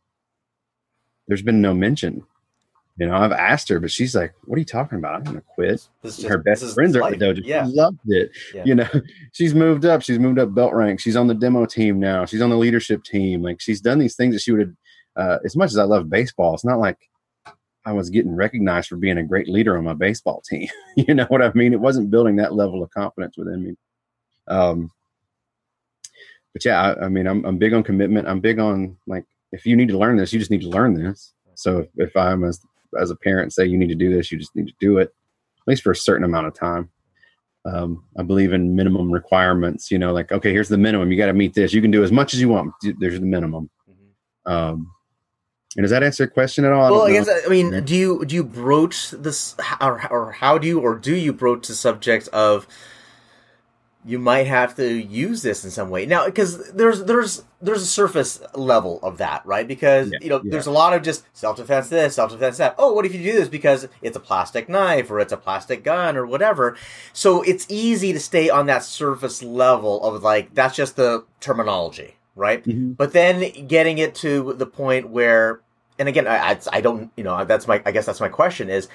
there's 1.29 1.43
been 1.43 1.61
no 1.61 1.75
mention 1.75 2.25
You 2.97 3.07
know, 3.09 3.17
I've 3.17 3.33
asked 3.33 3.69
her, 3.71 3.81
but 3.81 3.91
she's 3.91 4.15
like, 4.15 4.33
"What 4.45 4.57
are 4.57 4.61
you 4.61 4.65
talking 4.65 4.99
about? 4.99 5.17
I'm 5.17 5.25
gonna 5.25 5.43
quit." 5.43 5.89
Is 6.05 6.23
her 6.23 6.39
best 6.39 6.75
friends 6.75 6.95
are 6.97 7.03
at 7.03 7.19
the 7.19 7.25
dojo. 7.25 7.43
Yeah. 7.45 7.67
She 7.67 7.73
loved 7.73 7.99
it. 8.07 8.31
Yeah. 8.55 8.63
You 8.65 8.75
know, 8.77 8.89
she's 9.33 9.53
moved 9.53 9.85
up. 9.85 10.03
She's 10.03 10.21
moved 10.21 10.39
up 10.39 10.55
belt 10.55 10.73
rank. 10.73 11.01
She's 11.01 11.17
on 11.17 11.27
the 11.27 11.35
demo 11.35 11.67
team 11.67 11.99
now. 11.99 12.25
She's 12.25 12.41
on 12.41 12.51
the 12.51 12.57
leadership 12.57 13.03
team. 13.03 13.43
Like 13.43 13.61
she's 13.61 13.81
done 13.81 13.99
these 13.99 14.15
things 14.17 14.35
that 14.35 14.43
she 14.43 14.53
would 14.53 14.61
have. 14.61 14.75
Uh, 15.17 15.39
as 15.45 15.57
much 15.57 15.71
as 15.71 15.79
I 15.79 15.85
love 15.85 16.09
baseball, 16.09 16.55
it's 16.55 16.65
not 16.65 16.79
like 16.79 16.99
I 17.85 17.93
was 17.93 18.11
getting 18.11 18.35
recognized 18.35 18.89
for 18.89 18.97
being 18.97 19.19
a 19.19 19.23
great 19.23 19.49
leader 19.49 19.77
on 19.77 19.85
my 19.85 19.95
baseball 19.95 20.43
team. 20.49 20.69
you 20.97 21.15
know 21.15 21.27
what 21.27 21.43
I 21.43 21.53
mean? 21.55 21.73
It 21.73 21.81
wasn't 21.81 22.11
building 22.11 22.37
that 22.37 22.55
level 22.55 22.83
of 22.83 22.91
confidence 22.91 23.37
within 23.37 23.65
me. 23.65 23.77
Um, 24.49 24.91
but 26.55 26.65
yeah, 26.65 26.81
I, 26.81 27.05
I 27.05 27.09
mean, 27.09 27.27
I'm 27.27 27.45
I'm 27.45 27.59
big 27.59 27.75
on 27.75 27.83
commitment. 27.83 28.27
I'm 28.27 28.41
big 28.41 28.59
on 28.59 28.97
like 29.07 29.25
if 29.53 29.67
you 29.67 29.77
need 29.77 29.89
to 29.89 29.99
learn 29.99 30.17
this, 30.17 30.33
you 30.33 30.39
just 30.39 30.51
need 30.51 30.63
to 30.63 30.69
learn 30.71 30.95
this. 30.95 31.35
So 31.55 31.81
if, 31.81 31.89
if 31.97 32.17
I'm 32.17 32.43
as 32.45 32.61
as 32.99 33.11
a 33.11 33.17
parent 33.17 33.53
say 33.53 33.67
you 33.67 33.77
need 33.77 33.91
to 33.91 33.95
do 33.95 34.15
this, 34.15 34.33
you 34.33 34.39
just 34.39 34.55
need 34.57 34.69
to 34.69 34.75
do 34.81 34.99
it, 34.99 35.09
at 35.09 35.69
least 35.69 35.83
for 35.83 35.91
a 35.91 35.97
certain 35.97 36.25
amount 36.25 36.47
of 36.47 36.55
time. 36.55 36.89
Um, 37.67 38.05
I 38.19 38.23
believe 38.23 38.53
in 38.53 38.75
minimum 38.77 39.11
requirements. 39.11 39.91
You 39.91 39.99
know, 39.99 40.13
like 40.13 40.33
okay, 40.33 40.53
here's 40.53 40.69
the 40.69 40.79
minimum. 40.79 41.11
You 41.11 41.19
got 41.19 41.27
to 41.27 41.33
meet 41.35 41.55
this. 41.55 41.73
You 41.75 41.83
can 41.83 41.91
do 41.91 42.05
as 42.05 42.13
much 42.13 42.33
as 42.35 42.41
you 42.41 42.49
want. 42.49 42.73
There's 42.99 43.21
the 43.21 43.27
minimum. 43.27 43.69
Mhm. 43.89 44.51
Um, 44.51 44.91
and 45.77 45.83
does 45.83 45.91
that 45.91 46.05
answer 46.05 46.23
your 46.23 46.31
question 46.31 46.65
at 46.65 46.73
all? 46.73 46.93
Well, 46.93 47.03
I 47.03 47.13
don't 47.13 47.25
guess. 47.25 47.47
I 47.47 47.49
mean, 47.49 47.73
Yeah. 47.73 47.81
do 47.81 47.97
you 47.97 48.25
do 48.25 48.35
you 48.37 48.45
broach 48.45 49.11
this, 49.11 49.57
or, 49.81 50.07
or 50.13 50.31
how 50.33 50.57
do 50.59 50.69
you, 50.69 50.79
or 50.79 50.95
do 50.95 51.15
you 51.17 51.33
broach 51.33 51.67
the 51.67 51.75
subject 51.75 52.29
of 52.29 52.69
you 54.07 54.19
might 54.19 54.47
have 54.47 54.75
to 54.77 54.87
use 54.87 55.43
this 55.43 55.65
in 55.65 55.71
some 55.71 55.91
way 55.91 56.07
now? 56.07 56.27
Because 56.27 56.71
there's 56.73 57.05
there's 57.05 57.43
there's 57.63 57.83
a 57.83 57.87
surface 57.87 58.43
level 58.55 59.01
of 59.03 59.19
that, 59.19 59.45
right? 59.47 59.67
Because 59.67 60.11
Yeah, 60.13 60.19
you 60.21 60.29
know, 60.29 60.41
yeah. 60.45 60.51
there's 60.53 60.67
a 60.67 60.71
lot 60.71 60.93
of 60.93 61.03
just 61.03 61.25
self 61.37 61.57
defense 61.57 61.89
this, 61.89 62.15
self 62.17 62.31
defense 62.31 62.59
that. 62.59 62.75
Oh, 62.79 62.93
what 62.93 63.07
if 63.07 63.15
you 63.15 63.23
do 63.23 63.33
this 63.33 63.49
because 63.49 63.89
it's 64.03 64.17
a 64.17 64.21
plastic 64.21 64.69
knife 64.69 65.11
or 65.11 65.21
it's 65.21 65.33
a 65.33 65.37
plastic 65.39 65.83
gun 65.85 66.17
or 66.17 66.27
whatever? 66.27 66.77
So 67.13 67.43
it's 67.43 67.67
easy 67.69 68.13
to 68.13 68.21
stay 68.21 68.51
on 68.51 68.67
that 68.67 68.85
surface 68.85 69.43
level 69.43 70.03
of 70.05 70.23
like 70.23 70.55
that's 70.55 70.77
just 70.77 70.97
the 70.97 71.25
terminology, 71.41 72.17
right? 72.35 72.63
Mhm. 72.65 72.97
but 72.97 73.13
then 73.13 73.67
getting 73.67 73.99
it 73.99 74.15
to 74.17 74.53
the 74.55 74.67
point 74.67 75.09
where 75.11 75.61
and 75.99 76.09
again 76.09 76.27
I, 76.27 76.59
I 76.73 76.81
don't 76.81 77.11
you 77.17 77.23
know 77.23 77.45
that's 77.45 77.69
my 77.69 77.81
i 77.87 77.93
guess 77.93 78.05
that's 78.05 78.19
my 78.21 78.29
question 78.29 78.69
is 78.69 78.89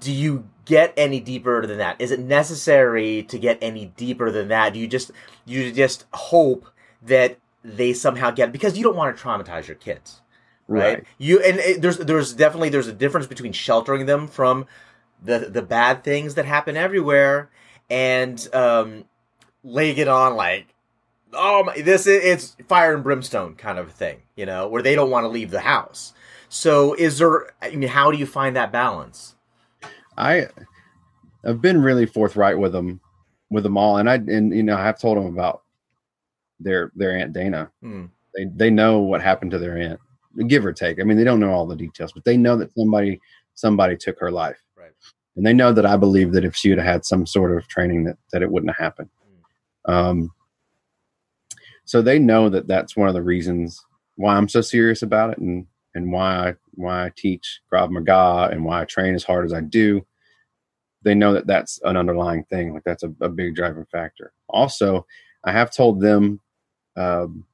do 0.00 0.12
you 0.12 0.48
get 0.68 0.92
any 0.96 1.18
deeper 1.18 1.66
than 1.66 1.78
that 1.78 1.98
is 1.98 2.10
it 2.10 2.20
necessary 2.20 3.22
to 3.22 3.38
get 3.38 3.58
any 3.62 3.86
deeper 3.96 4.30
than 4.30 4.48
that 4.48 4.72
do 4.74 4.78
you 4.78 4.86
just 4.86 5.10
you 5.46 5.72
just 5.72 6.04
hope 6.12 6.66
that 7.02 7.38
they 7.64 7.92
somehow 7.92 8.30
get 8.30 8.52
because 8.52 8.76
you 8.76 8.84
don't 8.84 8.96
want 8.96 9.16
to 9.16 9.22
traumatize 9.22 9.66
your 9.66 9.76
kids 9.76 10.20
right, 10.68 10.98
Right. 10.98 11.04
you 11.16 11.40
and 11.42 11.58
it, 11.58 11.82
there's 11.82 11.96
there's 11.98 12.34
definitely 12.34 12.68
there's 12.68 12.86
a 12.86 12.92
difference 12.92 13.26
between 13.26 13.52
sheltering 13.52 14.06
them 14.06 14.28
from 14.28 14.66
the 15.22 15.38
the 15.50 15.62
bad 15.62 16.04
things 16.04 16.34
that 16.34 16.44
happen 16.44 16.76
everywhere 16.76 17.50
and 17.90 18.48
um 18.54 19.04
laying 19.64 19.96
it 19.96 20.08
on 20.08 20.36
like 20.36 20.66
oh 21.32 21.64
my, 21.64 21.80
this 21.80 22.06
is 22.06 22.24
it's 22.24 22.56
fire 22.68 22.94
and 22.94 23.02
brimstone 23.02 23.54
kind 23.54 23.78
of 23.78 23.92
thing, 23.92 24.22
you 24.36 24.46
know, 24.46 24.68
where 24.68 24.82
they 24.82 24.94
don't 24.94 25.10
want 25.10 25.24
to 25.24 25.28
leave 25.28 25.50
the 25.50 25.60
house. 25.60 26.14
So 26.48 26.94
is 26.94 27.18
there 27.18 27.54
I 27.60 27.70
mean 27.74 27.88
how 27.88 28.10
do 28.10 28.18
you 28.18 28.26
find 28.26 28.54
that 28.56 28.70
balance? 28.72 29.34
I 30.18 30.48
I've 31.44 31.60
been 31.62 31.80
really 31.80 32.06
forthright 32.06 32.58
with 32.58 32.72
them 32.72 33.00
with 33.50 33.62
them 33.62 33.78
all, 33.78 33.96
and 33.98 34.10
I 34.10 34.14
and 34.14 34.54
you 34.54 34.62
know 34.62 34.76
I 34.76 34.84
have 34.84 34.98
told 35.00 35.16
them 35.16 35.26
about 35.26 35.62
their 36.60 36.92
their 36.96 37.12
aunt 37.16 37.32
Dana. 37.32 37.70
Hmm. 37.82 38.06
They 38.34 38.46
they 38.56 38.70
know 38.70 38.98
what 39.00 39.22
happened 39.22 39.52
to 39.52 39.58
their 39.58 39.78
aunt, 39.78 40.00
give 40.48 40.66
or 40.66 40.72
take. 40.72 41.00
I 41.00 41.04
mean, 41.04 41.16
they 41.16 41.24
don't 41.24 41.40
know 41.40 41.52
all 41.52 41.66
the 41.66 41.76
details, 41.76 42.12
but 42.12 42.24
they 42.24 42.36
know 42.36 42.56
that 42.56 42.74
somebody 42.74 43.20
somebody 43.54 43.96
took 43.96 44.18
her 44.20 44.30
life, 44.30 44.58
Right. 44.76 44.92
and 45.36 45.44
they 45.46 45.52
know 45.52 45.72
that 45.72 45.86
I 45.86 45.96
believe 45.96 46.32
that 46.32 46.44
if 46.44 46.54
she 46.54 46.70
had 46.70 46.78
had 46.78 47.04
some 47.04 47.26
sort 47.26 47.56
of 47.56 47.66
training, 47.68 48.04
that 48.04 48.18
that 48.32 48.42
it 48.42 48.50
wouldn't 48.50 48.70
have 48.70 48.84
happened. 48.84 49.10
Um, 49.86 50.30
so 51.84 52.02
they 52.02 52.18
know 52.18 52.48
that 52.50 52.66
that's 52.68 52.96
one 52.96 53.08
of 53.08 53.14
the 53.14 53.22
reasons 53.22 53.82
why 54.16 54.36
I'm 54.36 54.48
so 54.48 54.60
serious 54.60 55.02
about 55.02 55.30
it, 55.30 55.38
and 55.38 55.66
and 55.94 56.12
why 56.12 56.48
I 56.50 56.54
why 56.78 57.06
I 57.06 57.12
teach 57.16 57.60
Krav 57.70 57.90
Maga 57.90 58.48
and 58.52 58.64
why 58.64 58.82
I 58.82 58.84
train 58.84 59.14
as 59.14 59.24
hard 59.24 59.44
as 59.44 59.52
I 59.52 59.60
do. 59.60 60.06
They 61.02 61.14
know 61.14 61.32
that 61.32 61.46
that's 61.46 61.80
an 61.84 61.96
underlying 61.96 62.44
thing, 62.44 62.74
like 62.74 62.84
that's 62.84 63.02
a, 63.02 63.12
a 63.20 63.28
big 63.28 63.54
driving 63.54 63.86
factor. 63.86 64.32
Also, 64.48 65.06
I 65.44 65.52
have 65.52 65.70
told 65.70 66.00
them 66.00 66.40
um, 66.96 67.44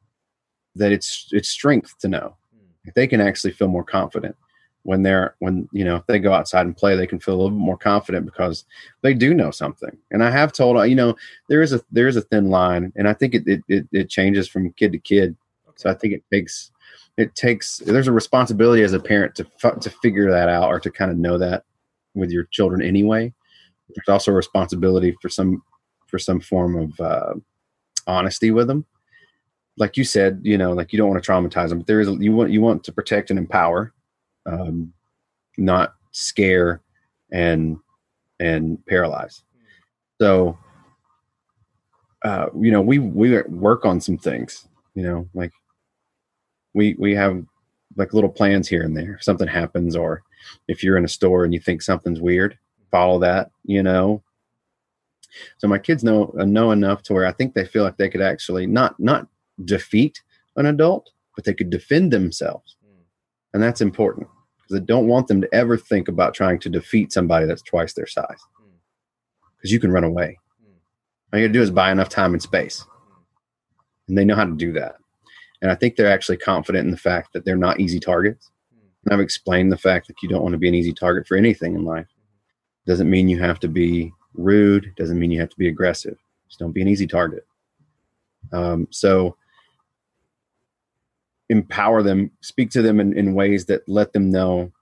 that 0.76 0.92
it's 0.92 1.28
it's 1.32 1.48
strength 1.48 1.98
to 1.98 2.08
know 2.08 2.36
if 2.84 2.94
they 2.94 3.06
can 3.06 3.20
actually 3.20 3.52
feel 3.52 3.68
more 3.68 3.84
confident 3.84 4.36
when 4.82 5.02
they're 5.02 5.34
when 5.38 5.68
you 5.72 5.84
know 5.84 5.96
if 5.96 6.06
they 6.06 6.18
go 6.18 6.32
outside 6.32 6.66
and 6.66 6.76
play 6.76 6.96
they 6.96 7.06
can 7.06 7.20
feel 7.20 7.34
a 7.34 7.36
little 7.36 7.50
bit 7.50 7.58
more 7.58 7.76
confident 7.78 8.24
because 8.24 8.64
they 9.02 9.14
do 9.14 9.32
know 9.32 9.50
something 9.50 9.96
and 10.10 10.22
i 10.22 10.30
have 10.30 10.52
told 10.52 10.76
you 10.88 10.94
know 10.94 11.14
there 11.48 11.62
is 11.62 11.72
a 11.72 11.80
there 11.90 12.08
is 12.08 12.16
a 12.16 12.22
thin 12.22 12.50
line 12.50 12.92
and 12.96 13.08
i 13.08 13.14
think 13.14 13.34
it 13.34 13.42
it, 13.46 13.62
it, 13.68 13.86
it 13.92 14.10
changes 14.10 14.46
from 14.46 14.72
kid 14.72 14.92
to 14.92 14.98
kid 14.98 15.36
so 15.76 15.90
I 15.90 15.94
think 15.94 16.14
it 16.14 16.24
takes 16.30 16.70
it 17.16 17.34
takes 17.34 17.78
there's 17.78 18.08
a 18.08 18.12
responsibility 18.12 18.82
as 18.82 18.92
a 18.92 19.00
parent 19.00 19.34
to 19.36 19.46
fu- 19.58 19.78
to 19.78 19.90
figure 19.90 20.30
that 20.30 20.48
out 20.48 20.68
or 20.68 20.80
to 20.80 20.90
kind 20.90 21.10
of 21.10 21.16
know 21.16 21.38
that 21.38 21.64
with 22.14 22.30
your 22.30 22.44
children 22.44 22.82
anyway. 22.82 23.32
There's 23.94 24.08
also 24.08 24.32
a 24.32 24.34
responsibility 24.34 25.16
for 25.20 25.28
some 25.28 25.62
for 26.06 26.18
some 26.18 26.40
form 26.40 26.76
of 26.76 27.00
uh, 27.00 27.34
honesty 28.06 28.50
with 28.50 28.66
them. 28.66 28.84
Like 29.76 29.96
you 29.96 30.04
said, 30.04 30.40
you 30.42 30.56
know, 30.56 30.72
like 30.72 30.92
you 30.92 30.96
don't 30.96 31.08
want 31.08 31.22
to 31.22 31.30
traumatize 31.30 31.68
them, 31.68 31.78
but 31.78 31.86
there 31.86 32.00
is 32.00 32.08
you 32.20 32.32
want 32.32 32.50
you 32.50 32.60
want 32.60 32.84
to 32.84 32.92
protect 32.92 33.30
and 33.30 33.38
empower, 33.38 33.92
um, 34.46 34.92
not 35.56 35.94
scare 36.12 36.80
and 37.32 37.76
and 38.40 38.84
paralyze. 38.86 39.42
So, 40.20 40.56
uh, 42.24 42.46
you 42.58 42.70
know, 42.70 42.80
we 42.80 42.98
we 42.98 43.40
work 43.42 43.84
on 43.84 44.00
some 44.00 44.18
things. 44.18 44.68
You 44.94 45.02
know, 45.02 45.28
like 45.34 45.52
we 46.74 46.94
we 46.98 47.14
have 47.14 47.44
like 47.96 48.12
little 48.12 48.30
plans 48.30 48.68
here 48.68 48.82
and 48.82 48.96
there. 48.96 49.14
If 49.14 49.22
something 49.22 49.48
happens, 49.48 49.96
or 49.96 50.22
if 50.68 50.82
you're 50.82 50.96
in 50.96 51.04
a 51.04 51.08
store 51.08 51.44
and 51.44 51.54
you 51.54 51.60
think 51.60 51.80
something's 51.80 52.20
weird, 52.20 52.58
follow 52.90 53.18
that. 53.20 53.50
You 53.64 53.82
know. 53.82 54.22
So 55.58 55.66
my 55.66 55.78
kids 55.78 56.04
know 56.04 56.34
uh, 56.38 56.44
know 56.44 56.72
enough 56.72 57.02
to 57.04 57.14
where 57.14 57.26
I 57.26 57.32
think 57.32 57.54
they 57.54 57.64
feel 57.64 57.82
like 57.82 57.96
they 57.96 58.08
could 58.08 58.20
actually 58.20 58.66
not 58.66 58.98
not 59.00 59.26
defeat 59.64 60.22
an 60.56 60.66
adult, 60.66 61.10
but 61.34 61.44
they 61.44 61.54
could 61.54 61.70
defend 61.70 62.12
themselves, 62.12 62.76
hmm. 62.84 63.02
and 63.52 63.62
that's 63.62 63.80
important 63.80 64.28
because 64.62 64.80
I 64.80 64.84
don't 64.84 65.08
want 65.08 65.26
them 65.28 65.40
to 65.40 65.54
ever 65.54 65.76
think 65.76 66.08
about 66.08 66.34
trying 66.34 66.58
to 66.60 66.70
defeat 66.70 67.12
somebody 67.12 67.46
that's 67.46 67.62
twice 67.62 67.94
their 67.94 68.06
size, 68.06 68.38
hmm. 68.56 68.70
because 69.56 69.72
you 69.72 69.80
can 69.80 69.92
run 69.92 70.04
away. 70.04 70.38
Hmm. 70.60 70.72
All 71.32 71.40
you 71.40 71.46
got 71.46 71.52
to 71.52 71.58
do 71.58 71.62
is 71.62 71.70
buy 71.70 71.90
enough 71.90 72.08
time 72.08 72.32
and 72.32 72.42
space, 72.42 72.84
and 74.08 74.16
they 74.16 74.24
know 74.24 74.36
how 74.36 74.44
to 74.44 74.52
do 74.52 74.72
that. 74.72 74.96
And 75.62 75.70
I 75.70 75.74
think 75.74 75.96
they're 75.96 76.12
actually 76.12 76.36
confident 76.36 76.84
in 76.84 76.90
the 76.90 76.96
fact 76.96 77.32
that 77.32 77.44
they're 77.44 77.56
not 77.56 77.80
easy 77.80 78.00
targets. 78.00 78.50
And 79.04 79.14
I've 79.14 79.20
explained 79.20 79.72
the 79.72 79.78
fact 79.78 80.06
that 80.08 80.16
you 80.22 80.28
don't 80.28 80.42
want 80.42 80.52
to 80.52 80.58
be 80.58 80.68
an 80.68 80.74
easy 80.74 80.92
target 80.92 81.26
for 81.26 81.36
anything 81.36 81.74
in 81.74 81.84
life. 81.84 82.08
Doesn't 82.86 83.08
mean 83.08 83.28
you 83.28 83.40
have 83.40 83.60
to 83.60 83.68
be 83.68 84.12
rude. 84.34 84.92
Doesn't 84.96 85.18
mean 85.18 85.30
you 85.30 85.40
have 85.40 85.50
to 85.50 85.58
be 85.58 85.68
aggressive. 85.68 86.18
Just 86.48 86.58
don't 86.58 86.72
be 86.72 86.82
an 86.82 86.88
easy 86.88 87.06
target. 87.06 87.46
Um, 88.52 88.88
so 88.90 89.36
empower 91.48 92.02
them, 92.02 92.30
speak 92.40 92.70
to 92.70 92.82
them 92.82 93.00
in, 93.00 93.16
in 93.16 93.34
ways 93.34 93.66
that 93.66 93.88
let 93.88 94.12
them 94.12 94.30
know 94.30 94.72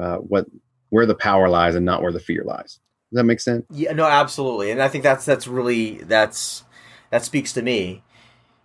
uh, 0.00 0.16
what 0.16 0.46
where 0.90 1.06
the 1.06 1.14
power 1.14 1.48
lies 1.48 1.74
and 1.74 1.84
not 1.84 2.02
where 2.02 2.12
the 2.12 2.20
fear 2.20 2.44
lies. 2.44 2.80
Does 3.10 3.18
that 3.18 3.24
make 3.24 3.40
sense? 3.40 3.64
Yeah, 3.70 3.92
no, 3.92 4.04
absolutely, 4.04 4.70
and 4.70 4.82
I 4.82 4.88
think 4.88 5.04
that's 5.04 5.24
that's 5.24 5.46
really 5.46 5.98
that's 5.98 6.64
that 7.10 7.24
speaks 7.24 7.52
to 7.54 7.62
me. 7.62 8.02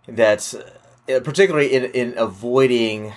That's 0.06 0.54
uh, 0.54 0.70
particularly 1.06 1.72
in 1.72 1.84
in 1.86 2.14
avoiding 2.18 3.12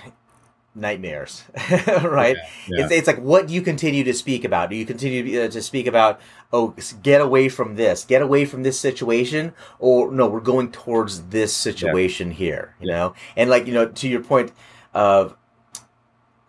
nightmares, 0.74 1.44
right? 2.02 2.36
Yeah. 2.68 2.84
It's, 2.84 2.92
it's 2.92 3.06
like 3.06 3.18
what 3.18 3.48
do 3.48 3.54
you 3.54 3.62
continue 3.62 4.04
to 4.04 4.14
speak 4.14 4.44
about? 4.44 4.70
Do 4.70 4.76
you 4.76 4.86
continue 4.86 5.42
uh, 5.42 5.48
to 5.48 5.62
speak 5.62 5.86
about 5.86 6.20
oh 6.52 6.74
get 7.02 7.20
away 7.20 7.48
from 7.48 7.76
this, 7.76 8.04
get 8.04 8.22
away 8.22 8.44
from 8.44 8.62
this 8.62 8.78
situation, 8.78 9.52
or 9.78 10.10
no, 10.10 10.26
we're 10.26 10.40
going 10.40 10.70
towards 10.72 11.22
this 11.24 11.54
situation 11.54 12.30
here, 12.30 12.74
you 12.80 12.88
know? 12.88 13.14
And 13.36 13.50
like 13.50 13.66
you 13.66 13.74
know, 13.74 13.88
to 13.88 14.08
your 14.08 14.22
point 14.22 14.52
of 14.94 15.36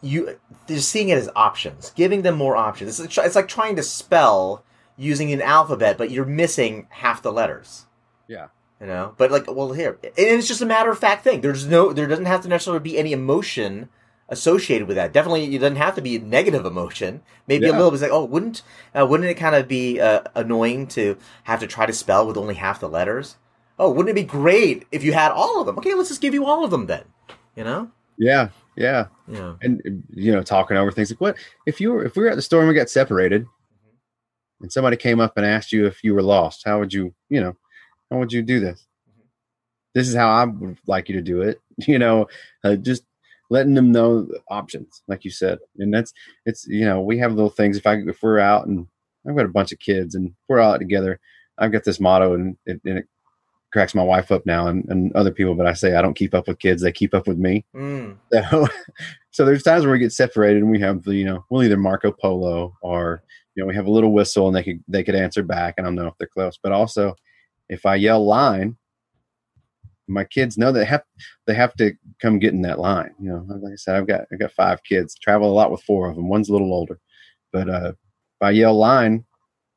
you 0.01 0.39
they're 0.67 0.79
seeing 0.79 1.09
it 1.09 1.17
as 1.17 1.29
options, 1.35 1.91
giving 1.91 2.21
them 2.21 2.35
more 2.35 2.55
options. 2.55 2.99
It's, 2.99 3.17
it's 3.17 3.35
like 3.35 3.47
trying 3.47 3.75
to 3.75 3.83
spell 3.83 4.63
using 4.97 5.31
an 5.31 5.41
alphabet, 5.41 5.97
but 5.97 6.11
you're 6.11 6.25
missing 6.25 6.87
half 6.89 7.21
the 7.21 7.31
letters. 7.31 7.85
Yeah. 8.27 8.47
You 8.79 8.87
know, 8.87 9.13
but 9.17 9.29
like, 9.29 9.51
well, 9.51 9.73
here, 9.73 9.99
and 10.03 10.13
it's 10.15 10.47
just 10.47 10.61
a 10.61 10.65
matter 10.65 10.89
of 10.89 10.97
fact 10.97 11.25
thing. 11.25 11.41
There's 11.41 11.67
no, 11.67 11.91
there 11.91 12.07
doesn't 12.07 12.25
have 12.25 12.41
to 12.43 12.47
necessarily 12.47 12.81
be 12.81 12.97
any 12.97 13.11
emotion 13.11 13.89
associated 14.29 14.87
with 14.87 14.95
that. 14.95 15.11
Definitely, 15.11 15.53
it 15.53 15.59
doesn't 15.59 15.75
have 15.75 15.95
to 15.95 16.01
be 16.01 16.15
a 16.15 16.19
negative 16.19 16.65
emotion. 16.65 17.21
Maybe 17.45 17.67
a 17.67 17.73
little 17.73 17.91
bit 17.91 17.99
like, 17.99 18.11
oh, 18.11 18.23
wouldn't, 18.23 18.61
uh, 18.95 19.05
wouldn't 19.05 19.29
it 19.29 19.33
kind 19.33 19.55
of 19.55 19.67
be 19.67 19.99
uh, 19.99 20.21
annoying 20.33 20.87
to 20.87 21.17
have 21.43 21.59
to 21.59 21.67
try 21.67 21.85
to 21.85 21.93
spell 21.93 22.25
with 22.25 22.37
only 22.37 22.55
half 22.55 22.79
the 22.79 22.87
letters? 22.87 23.35
Oh, 23.77 23.91
wouldn't 23.91 24.09
it 24.09 24.21
be 24.21 24.23
great 24.23 24.85
if 24.91 25.03
you 25.03 25.11
had 25.11 25.31
all 25.31 25.59
of 25.59 25.65
them? 25.65 25.77
Okay, 25.77 25.93
let's 25.93 26.09
just 26.09 26.21
give 26.21 26.33
you 26.33 26.45
all 26.45 26.63
of 26.63 26.71
them 26.71 26.85
then. 26.85 27.03
You 27.55 27.65
know? 27.65 27.91
Yeah, 28.17 28.49
Yeah. 28.75 29.07
Yeah. 29.27 29.55
And 29.61 30.03
you 30.09 30.31
know, 30.31 30.41
talking 30.41 30.77
over 30.77 30.91
things 30.91 31.11
like 31.11 31.21
what 31.21 31.37
if 31.65 31.79
you 31.79 31.91
were 31.91 32.05
if 32.05 32.15
we 32.15 32.23
were 32.23 32.29
at 32.29 32.35
the 32.35 32.41
store 32.41 32.61
and 32.61 32.69
we 32.69 32.73
got 32.73 32.89
separated 32.89 33.45
and 34.61 34.71
somebody 34.71 34.97
came 34.97 35.19
up 35.19 35.37
and 35.37 35.45
asked 35.45 35.71
you 35.71 35.85
if 35.85 36.03
you 36.03 36.13
were 36.13 36.23
lost, 36.23 36.63
how 36.65 36.79
would 36.79 36.93
you, 36.93 37.13
you 37.29 37.39
know, 37.39 37.55
how 38.09 38.17
would 38.17 38.33
you 38.33 38.41
do 38.41 38.59
this? 38.59 38.85
This 39.93 40.07
is 40.07 40.15
how 40.15 40.29
I 40.29 40.45
would 40.45 40.77
like 40.87 41.09
you 41.09 41.15
to 41.15 41.21
do 41.21 41.41
it. 41.41 41.59
You 41.87 41.97
know, 41.97 42.27
uh, 42.65 42.75
just 42.75 43.05
letting 43.49 43.73
them 43.73 43.93
know 43.93 44.23
the 44.23 44.41
options, 44.49 45.01
like 45.07 45.23
you 45.23 45.31
said. 45.31 45.59
And 45.77 45.93
that's 45.93 46.11
it's 46.45 46.67
you 46.67 46.83
know, 46.83 46.99
we 46.99 47.17
have 47.19 47.31
little 47.31 47.49
things. 47.49 47.77
If 47.77 47.87
I 47.87 47.93
if 48.05 48.21
we're 48.21 48.39
out 48.39 48.67
and 48.67 48.85
I've 49.25 49.37
got 49.37 49.45
a 49.45 49.49
bunch 49.49 49.71
of 49.71 49.79
kids 49.79 50.13
and 50.13 50.33
we're 50.49 50.59
all 50.59 50.73
out 50.73 50.79
together, 50.79 51.21
I've 51.57 51.71
got 51.71 51.85
this 51.85 52.01
motto 52.01 52.33
and 52.33 52.57
it, 52.65 52.81
and 52.83 52.97
it 52.97 53.07
cracks 53.71 53.93
my 53.93 54.03
wife 54.03 54.31
up 54.31 54.45
now 54.45 54.67
and, 54.67 54.85
and 54.89 55.15
other 55.15 55.31
people, 55.31 55.55
but 55.55 55.67
I 55.67 55.73
say 55.73 55.95
I 55.95 56.01
don't 56.01 56.15
keep 56.15 56.33
up 56.33 56.47
with 56.47 56.59
kids, 56.59 56.81
they 56.81 56.91
keep 56.91 57.13
up 57.13 57.27
with 57.27 57.37
me. 57.37 57.65
Mm. 57.75 58.17
So, 58.51 58.67
so 59.31 59.45
there's 59.45 59.63
times 59.63 59.85
where 59.85 59.93
we 59.93 59.99
get 59.99 60.11
separated 60.11 60.63
and 60.63 60.71
we 60.71 60.79
have 60.79 61.03
the, 61.03 61.13
you 61.13 61.23
know, 61.23 61.45
we'll 61.49 61.63
either 61.63 61.77
Marco 61.77 62.11
Polo 62.11 62.75
or, 62.81 63.21
you 63.53 63.61
know, 63.61 63.67
we 63.67 63.75
have 63.75 63.85
a 63.85 63.91
little 63.91 64.11
whistle 64.11 64.47
and 64.47 64.55
they 64.55 64.63
could, 64.63 64.83
they 64.87 65.03
could 65.03 65.15
answer 65.15 65.43
back 65.43 65.75
and 65.77 65.85
I'll 65.85 65.93
know 65.93 66.07
if 66.07 66.17
they're 66.17 66.27
close. 66.27 66.57
But 66.61 66.71
also 66.71 67.15
if 67.69 67.85
I 67.85 67.95
yell 67.95 68.25
line, 68.25 68.77
my 70.07 70.23
kids 70.23 70.57
know 70.57 70.71
they 70.71 70.85
have, 70.85 71.03
they 71.45 71.53
have 71.53 71.73
to 71.75 71.93
come 72.21 72.39
get 72.39 72.53
in 72.53 72.63
that 72.63 72.79
line. 72.79 73.13
You 73.19 73.29
know, 73.29 73.45
like 73.47 73.73
I 73.73 73.75
said, 73.75 73.95
I've 73.95 74.07
got, 74.07 74.21
I've 74.33 74.39
got 74.39 74.51
five 74.51 74.83
kids, 74.83 75.15
travel 75.15 75.51
a 75.51 75.53
lot 75.53 75.71
with 75.71 75.83
four 75.83 76.09
of 76.09 76.15
them. 76.15 76.29
One's 76.29 76.49
a 76.49 76.51
little 76.51 76.73
older, 76.73 76.99
but, 77.53 77.69
uh, 77.69 77.89
if 77.89 78.41
I 78.41 78.51
yell 78.51 78.77
line, 78.77 79.25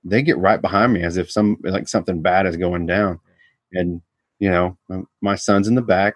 they 0.05 0.23
get 0.23 0.39
right 0.39 0.61
behind 0.61 0.93
me 0.93 1.03
as 1.03 1.17
if 1.17 1.31
some, 1.31 1.59
like 1.63 1.89
something 1.89 2.23
bad 2.23 2.47
is 2.47 2.57
going 2.57 2.87
down. 2.87 3.21
And, 3.73 4.01
you 4.39 4.51
know, 4.51 4.77
my 5.21 5.35
son's 5.35 5.69
in 5.69 5.75
the 5.75 5.83
back 5.83 6.15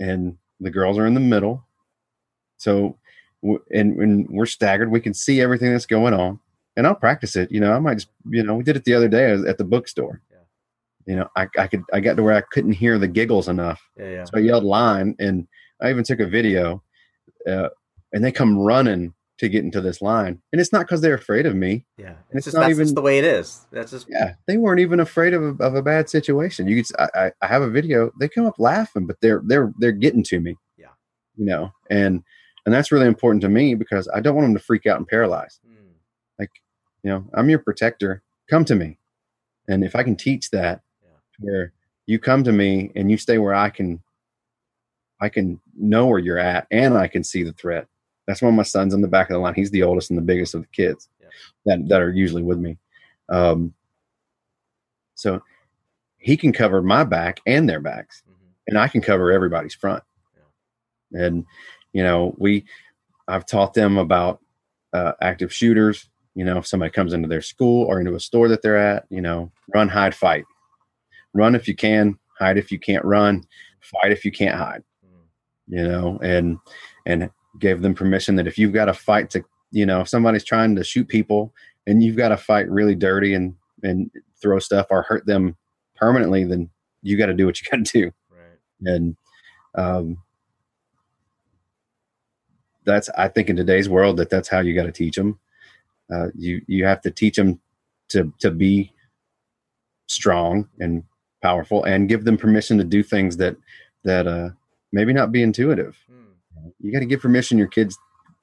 and 0.00 0.36
the 0.60 0.70
girls 0.70 0.98
are 0.98 1.06
in 1.06 1.14
the 1.14 1.20
middle. 1.20 1.64
So, 2.56 2.98
and 3.42 3.96
when 3.96 4.26
we're 4.30 4.46
staggered, 4.46 4.90
we 4.90 5.00
can 5.00 5.14
see 5.14 5.40
everything 5.40 5.70
that's 5.72 5.86
going 5.86 6.14
on. 6.14 6.40
And 6.76 6.86
I'll 6.86 6.94
practice 6.94 7.36
it. 7.36 7.50
You 7.50 7.60
know, 7.60 7.72
I 7.72 7.78
might 7.78 7.94
just, 7.94 8.10
you 8.28 8.42
know, 8.42 8.54
we 8.54 8.64
did 8.64 8.76
it 8.76 8.84
the 8.84 8.94
other 8.94 9.08
day 9.08 9.32
at 9.32 9.58
the 9.58 9.64
bookstore. 9.64 10.20
You 11.08 11.16
know, 11.16 11.28
I, 11.34 11.46
I 11.58 11.66
could, 11.68 11.82
I 11.92 12.00
got 12.00 12.16
to 12.18 12.22
where 12.22 12.34
I 12.36 12.42
couldn't 12.52 12.72
hear 12.72 12.98
the 12.98 13.08
giggles 13.08 13.48
enough. 13.48 13.80
Yeah. 13.96 14.10
Yeah. 14.10 14.24
So 14.24 14.32
I 14.34 14.40
yelled 14.40 14.64
line 14.64 15.16
and 15.18 15.48
I 15.80 15.88
even 15.90 16.04
took 16.04 16.20
a 16.20 16.26
video 16.26 16.82
uh, 17.48 17.70
and 18.12 18.22
they 18.22 18.30
come 18.30 18.58
running 18.58 19.14
to 19.38 19.48
get 19.48 19.64
into 19.64 19.80
this 19.80 20.02
line. 20.02 20.42
And 20.52 20.60
it's 20.60 20.70
not 20.72 20.80
because 20.80 21.00
they're 21.00 21.14
afraid 21.14 21.46
of 21.46 21.54
me. 21.54 21.86
Yeah. 21.96 22.10
It's 22.30 22.34
It's 22.38 22.44
just 22.46 22.54
not 22.56 22.60
that's 22.62 22.72
even- 22.72 22.84
just 22.84 22.94
the 22.94 23.00
way 23.00 23.18
it 23.18 23.24
is. 23.24 23.66
That's 23.72 23.90
just 23.92 24.06
Yeah, 24.10 24.34
they 24.46 24.58
weren't 24.58 24.80
even 24.80 25.00
afraid 25.00 25.32
of 25.32 25.42
a, 25.42 25.64
of 25.64 25.74
a 25.76 25.82
bad 25.82 26.10
situation. 26.10 26.68
You 26.68 26.82
could, 26.84 26.94
I 26.98 27.32
have 27.40 27.62
a 27.62 27.70
video. 27.70 28.10
They 28.20 28.28
come 28.28 28.44
up 28.46 28.58
laughing, 28.58 29.06
but 29.06 29.16
they're 29.22 29.40
they're 29.46 29.72
they're 29.78 29.92
getting 29.92 30.24
to 30.24 30.40
me. 30.40 30.56
Yeah. 30.76 30.88
you 31.36 31.46
know, 31.46 31.72
and 31.88 32.22
and 32.66 32.74
that's 32.74 32.92
really 32.92 33.06
important 33.06 33.40
to 33.42 33.48
me 33.48 33.74
because 33.76 34.08
I 34.12 34.20
don't 34.20 34.34
want 34.34 34.44
them 34.46 34.54
to 34.58 34.62
freak 34.62 34.84
out 34.86 34.98
and 34.98 35.08
paralyze. 35.08 35.58
Mm. 35.66 35.74
You 37.04 37.10
know, 37.12 37.24
I'm 37.32 37.48
your 37.48 37.60
protector. 37.60 38.22
Come 38.50 38.64
to 38.66 38.74
me, 38.74 38.98
and 39.68 39.84
if 39.84 39.94
I 39.96 40.02
can 40.02 40.16
teach 40.16 40.50
that. 40.50 40.82
Where 41.40 41.72
you 42.06 42.18
come 42.18 42.44
to 42.44 42.52
me 42.52 42.90
and 42.96 43.10
you 43.10 43.16
stay 43.16 43.38
where 43.38 43.54
I 43.54 43.70
can, 43.70 44.02
I 45.20 45.28
can 45.28 45.60
know 45.76 46.06
where 46.06 46.18
you're 46.18 46.38
at 46.38 46.66
and 46.70 46.96
I 46.96 47.08
can 47.08 47.22
see 47.24 47.42
the 47.42 47.52
threat. 47.52 47.86
That's 48.26 48.42
why 48.42 48.50
my 48.50 48.62
son's 48.62 48.94
in 48.94 49.00
the 49.00 49.08
back 49.08 49.30
of 49.30 49.34
the 49.34 49.38
line. 49.40 49.54
He's 49.54 49.70
the 49.70 49.82
oldest 49.82 50.10
and 50.10 50.18
the 50.18 50.22
biggest 50.22 50.54
of 50.54 50.62
the 50.62 50.68
kids 50.68 51.08
Yeah. 51.20 51.28
that 51.66 51.88
that 51.88 52.02
are 52.02 52.12
usually 52.12 52.42
with 52.42 52.58
me. 52.58 52.78
Um, 53.28 53.74
so 55.14 55.42
he 56.18 56.36
can 56.36 56.52
cover 56.52 56.82
my 56.82 57.04
back 57.04 57.40
and 57.46 57.68
their 57.68 57.80
backs, 57.80 58.22
Mhm. 58.28 58.34
and 58.68 58.78
I 58.78 58.88
can 58.88 59.00
cover 59.00 59.32
everybody's 59.32 59.74
front. 59.74 60.02
And 61.12 61.46
you 61.92 62.02
know, 62.02 62.34
we 62.38 62.66
I've 63.26 63.46
taught 63.46 63.74
them 63.74 63.96
about 63.98 64.40
uh, 64.92 65.12
active 65.20 65.52
shooters. 65.52 66.08
You 66.34 66.44
know, 66.44 66.58
if 66.58 66.66
somebody 66.66 66.90
comes 66.90 67.12
into 67.12 67.28
their 67.28 67.42
school 67.42 67.84
or 67.86 67.98
into 68.00 68.14
a 68.14 68.20
store 68.20 68.48
that 68.48 68.62
they're 68.62 68.76
at, 68.76 69.06
you 69.10 69.20
know, 69.20 69.50
run, 69.74 69.88
hide, 69.88 70.14
fight. 70.14 70.44
Run 71.34 71.54
if 71.54 71.68
you 71.68 71.74
can, 71.74 72.18
hide 72.38 72.58
if 72.58 72.72
you 72.72 72.78
can't 72.78 73.04
run, 73.04 73.44
fight 73.80 74.12
if 74.12 74.24
you 74.24 74.32
can't 74.32 74.56
hide. 74.56 74.82
Mm. 75.04 75.76
You 75.76 75.88
know, 75.88 76.18
and 76.22 76.58
and 77.06 77.30
gave 77.58 77.82
them 77.82 77.94
permission 77.94 78.36
that 78.36 78.46
if 78.46 78.58
you've 78.58 78.72
got 78.72 78.86
to 78.86 78.94
fight 78.94 79.30
to, 79.30 79.42
you 79.70 79.84
know, 79.86 80.00
if 80.00 80.08
somebody's 80.08 80.44
trying 80.44 80.76
to 80.76 80.84
shoot 80.84 81.08
people 81.08 81.52
and 81.86 82.02
you've 82.02 82.16
got 82.16 82.28
to 82.28 82.36
fight 82.36 82.70
really 82.70 82.94
dirty 82.94 83.34
and 83.34 83.54
and 83.82 84.10
throw 84.40 84.58
stuff 84.58 84.86
or 84.90 85.02
hurt 85.02 85.26
them 85.26 85.56
permanently, 85.96 86.44
then 86.44 86.70
you 87.02 87.16
got 87.16 87.26
to 87.26 87.34
do 87.34 87.46
what 87.46 87.60
you 87.60 87.66
got 87.70 87.84
to 87.84 87.92
do 88.00 88.12
Right. 88.30 88.92
and 88.92 89.16
um, 89.74 90.18
that's 92.84 93.08
I 93.16 93.28
think 93.28 93.48
in 93.50 93.56
today's 93.56 93.88
world 93.88 94.16
that 94.16 94.30
that's 94.30 94.48
how 94.48 94.60
you 94.60 94.74
got 94.74 94.84
to 94.84 94.92
teach 94.92 95.16
them. 95.16 95.38
Uh, 96.12 96.28
you 96.34 96.62
you 96.66 96.84
have 96.84 97.00
to 97.02 97.10
teach 97.10 97.36
them 97.36 97.60
to 98.08 98.32
to 98.38 98.50
be 98.50 98.92
strong 100.06 100.68
and 100.80 101.04
powerful, 101.42 101.84
and 101.84 102.08
give 102.08 102.24
them 102.24 102.36
permission 102.36 102.78
to 102.78 102.84
do 102.84 103.02
things 103.02 103.36
that 103.38 103.56
that 104.04 104.26
uh, 104.26 104.50
maybe 104.92 105.12
not 105.12 105.32
be 105.32 105.42
intuitive. 105.42 105.96
Mm. 106.10 106.72
You 106.80 106.92
got 106.92 107.00
to 107.00 107.06
give 107.06 107.20
permission 107.20 107.58
your 107.58 107.68
kids 107.68 107.98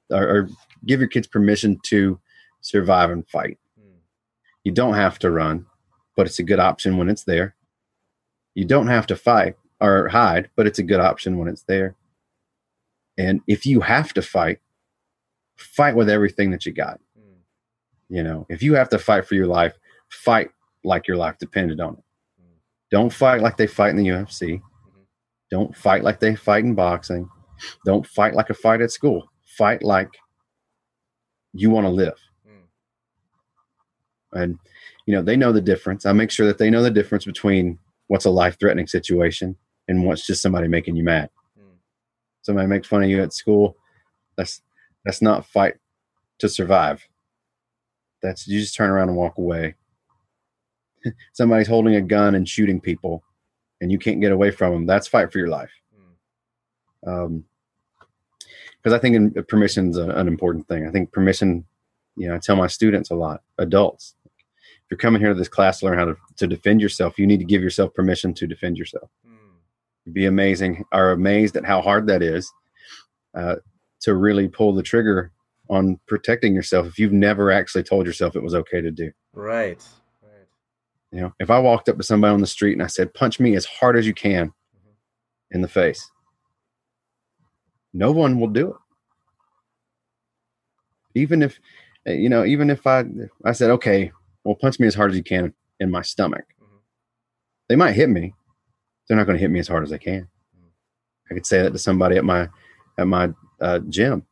or, 0.10 0.24
or 0.24 0.50
give 0.86 1.00
your 1.00 1.10
kids 1.10 1.28
permission 1.28 1.80
to 1.84 2.20
survive 2.62 3.10
and 3.12 3.28
fight. 3.28 3.58
Mm. 3.80 3.98
You 4.64 4.72
don't 4.72 4.96
have 4.96 5.20
to 5.20 5.32
run, 5.32 5.66
but 6.16 6.28
it's 6.28 6.40
a 6.40 6.44
good 6.44 6.60
option 6.60 6.98
when 6.98 7.10
it's 7.10 7.24
there. 7.24 7.56
You 8.54 8.66
don't 8.66 8.88
have 8.88 9.08
to 9.08 9.16
fight 9.16 9.56
or 9.82 10.08
hide, 10.10 10.50
but 10.56 10.68
it's 10.68 10.80
a 10.80 10.84
good 10.84 11.00
option 11.00 11.38
when 11.38 11.48
it's 11.48 11.64
there. 11.64 11.96
And 13.18 13.42
if 13.48 13.66
you 13.66 13.82
have 13.82 14.14
to 14.14 14.22
fight, 14.22 14.60
fight 15.58 15.96
with 15.96 16.10
everything 16.10 16.52
that 16.52 16.66
you 16.66 16.74
got. 16.74 17.00
Mm. 17.18 17.38
You 18.10 18.24
know, 18.24 18.46
if 18.50 18.62
you 18.64 18.76
have 18.76 18.90
to 18.90 19.00
fight 19.00 19.26
for 19.26 19.36
your 19.36 19.48
life, 19.48 19.78
fight 20.10 20.52
like 20.84 21.08
your 21.08 21.18
life 21.18 21.38
depended 21.40 21.80
on 21.80 21.96
it. 21.96 22.04
Don't 22.92 23.12
fight 23.12 23.42
like 23.42 23.58
they 23.58 23.68
fight 23.68 23.90
in 23.92 23.98
the 23.98 24.08
UFC. 24.08 24.62
Don't 25.52 25.76
fight 25.76 26.04
like 26.04 26.20
they 26.20 26.36
fight 26.36 26.64
in 26.64 26.76
boxing. 26.76 27.30
Don't 27.86 28.06
fight 28.06 28.34
like 28.34 28.50
a 28.50 28.54
fight 28.54 28.82
at 28.82 28.92
school. 28.92 29.30
Fight 29.58 29.84
like 29.84 30.10
you 31.54 31.70
want 31.70 31.86
to 31.86 31.90
live. 31.92 32.18
Mm. 32.48 34.42
and 34.42 34.60
you 35.06 35.14
know 35.16 35.22
they 35.22 35.38
know 35.38 35.52
the 35.54 35.62
difference 35.62 36.06
i 36.06 36.12
make 36.12 36.30
sure 36.32 36.46
that 36.48 36.58
they 36.58 36.70
know 36.70 36.84
the 36.84 36.92
difference 36.92 37.26
between 37.26 37.78
what's 38.08 38.26
a 38.26 38.30
life 38.30 38.58
threatening 38.60 38.88
situation 38.88 39.56
and 39.88 40.04
what's 40.04 40.26
just 40.26 40.42
somebody 40.42 40.68
making 40.68 40.96
you 40.96 41.04
mad 41.04 41.30
Mm. 41.58 41.78
somebody 42.42 42.68
makes 42.68 42.88
fun 42.88 43.04
of 43.04 43.10
you 43.10 43.22
at 43.22 43.34
school 43.34 43.78
that's 44.36 44.62
that's 45.06 45.22
not 45.22 45.46
fight 45.46 45.76
to 46.40 46.50
survive 46.50 47.08
that's 48.22 48.48
you 48.48 48.60
just 48.60 48.76
turn 48.76 48.90
around 48.90 49.08
and 49.10 49.18
walk 49.18 49.38
away 49.38 49.76
somebody's 51.34 51.68
holding 51.68 51.96
a 51.96 52.02
gun 52.02 52.36
and 52.36 52.48
shooting 52.48 52.80
people 52.82 53.24
and 53.82 53.92
you 53.92 54.00
can't 54.00 54.22
get 54.22 54.32
away 54.32 54.52
from 54.52 54.72
them 54.74 54.86
that's 54.86 55.08
fight 55.08 55.32
for 55.32 55.40
your 55.40 55.50
life 55.50 55.72
Mm. 57.06 57.26
um 57.26 57.44
because 58.78 58.94
i 58.94 59.00
think 59.00 59.16
in, 59.16 59.44
permission's 59.48 59.98
a, 59.98 60.10
an 60.10 60.28
important 60.28 60.68
thing 60.68 60.88
i 60.88 60.92
think 60.92 61.12
permission 61.12 61.66
you 62.16 62.28
know 62.28 62.36
i 62.36 62.40
tell 62.40 62.56
my 62.56 62.68
students 62.68 63.12
a 63.12 63.16
lot 63.16 63.42
adults 63.58 64.16
if 64.26 64.92
you're 64.92 64.98
coming 64.98 65.20
here 65.22 65.34
to 65.34 65.38
this 65.40 65.48
class 65.48 65.80
to 65.80 65.86
learn 65.88 65.98
how 65.98 66.06
to, 66.06 66.16
to 66.38 66.48
defend 66.48 66.82
yourself 66.82 67.18
you 67.20 67.26
need 67.28 67.40
to 67.40 67.46
give 67.46 67.62
yourself 67.62 67.94
permission 67.94 68.34
to 68.34 68.48
defend 68.48 68.78
yourself 68.78 69.10
Mm. 69.28 70.14
be 70.14 70.26
amazing 70.26 70.84
are 70.92 71.12
amazed 71.12 71.56
at 71.58 71.66
how 71.66 71.82
hard 71.82 72.08
that 72.08 72.22
is 72.22 72.52
uh, 73.34 73.56
to 74.02 74.14
really 74.16 74.48
pull 74.48 74.74
the 74.74 74.84
trigger 74.84 75.32
on 75.70 76.00
protecting 76.08 76.54
yourself 76.54 76.86
if 76.88 77.00
you've 77.00 77.12
never 77.12 77.52
actually 77.52 77.84
told 77.84 78.06
yourself 78.06 78.36
it 78.36 78.44
was 78.44 78.56
okay 78.56 78.82
to 78.82 78.92
do 78.92 79.12
Right. 79.34 79.84
You 81.16 81.22
know 81.22 81.34
if 81.40 81.50
i 81.50 81.58
walked 81.58 81.88
up 81.88 81.96
to 81.96 82.04
somebody 82.04 82.34
on 82.34 82.42
the 82.42 82.48
street 82.48 82.74
and 82.74 82.84
i 82.84 82.88
said 82.88 83.14
punch 83.14 83.40
me 83.40 83.56
as 83.56 83.66
hard 83.66 83.96
as 83.98 84.06
you 84.06 84.14
can 84.14 84.48
Mhm. 84.48 84.92
in 85.52 85.62
the 85.62 85.68
face 85.70 86.12
no 87.94 88.12
one 88.12 88.38
will 88.38 88.50
do 88.50 88.72
it 88.72 88.76
even 91.14 91.42
if 91.42 91.58
you 92.06 92.28
know 92.28 92.44
even 92.44 92.70
if 92.70 92.86
i 92.86 93.06
i 93.46 93.54
said 93.54 93.70
okay 93.72 94.12
well 94.44 94.56
punch 94.56 94.78
me 94.80 94.88
as 94.88 94.96
hard 94.96 95.12
as 95.12 95.16
you 95.18 95.24
can 95.24 95.54
in 95.80 95.90
my 95.90 96.02
stomach 96.02 96.46
Mhm. 96.62 96.80
they 97.70 97.78
might 97.78 97.94
hit 97.94 98.10
me 98.10 98.34
they're 99.08 99.18
not 99.18 99.26
going 99.26 99.38
to 99.38 99.42
hit 99.42 99.52
me 99.52 99.60
as 99.60 99.68
hard 99.70 99.84
as 99.84 99.90
they 99.92 99.98
can 99.98 100.24
Mhm. 100.58 100.70
i 101.32 101.34
could 101.34 101.46
say 101.46 101.62
that 101.62 101.72
to 101.72 101.80
somebody 101.80 102.18
at 102.18 102.26
my 102.26 102.50
at 102.98 103.08
my 103.08 103.30
uh, 103.62 103.80
gym 103.88 104.26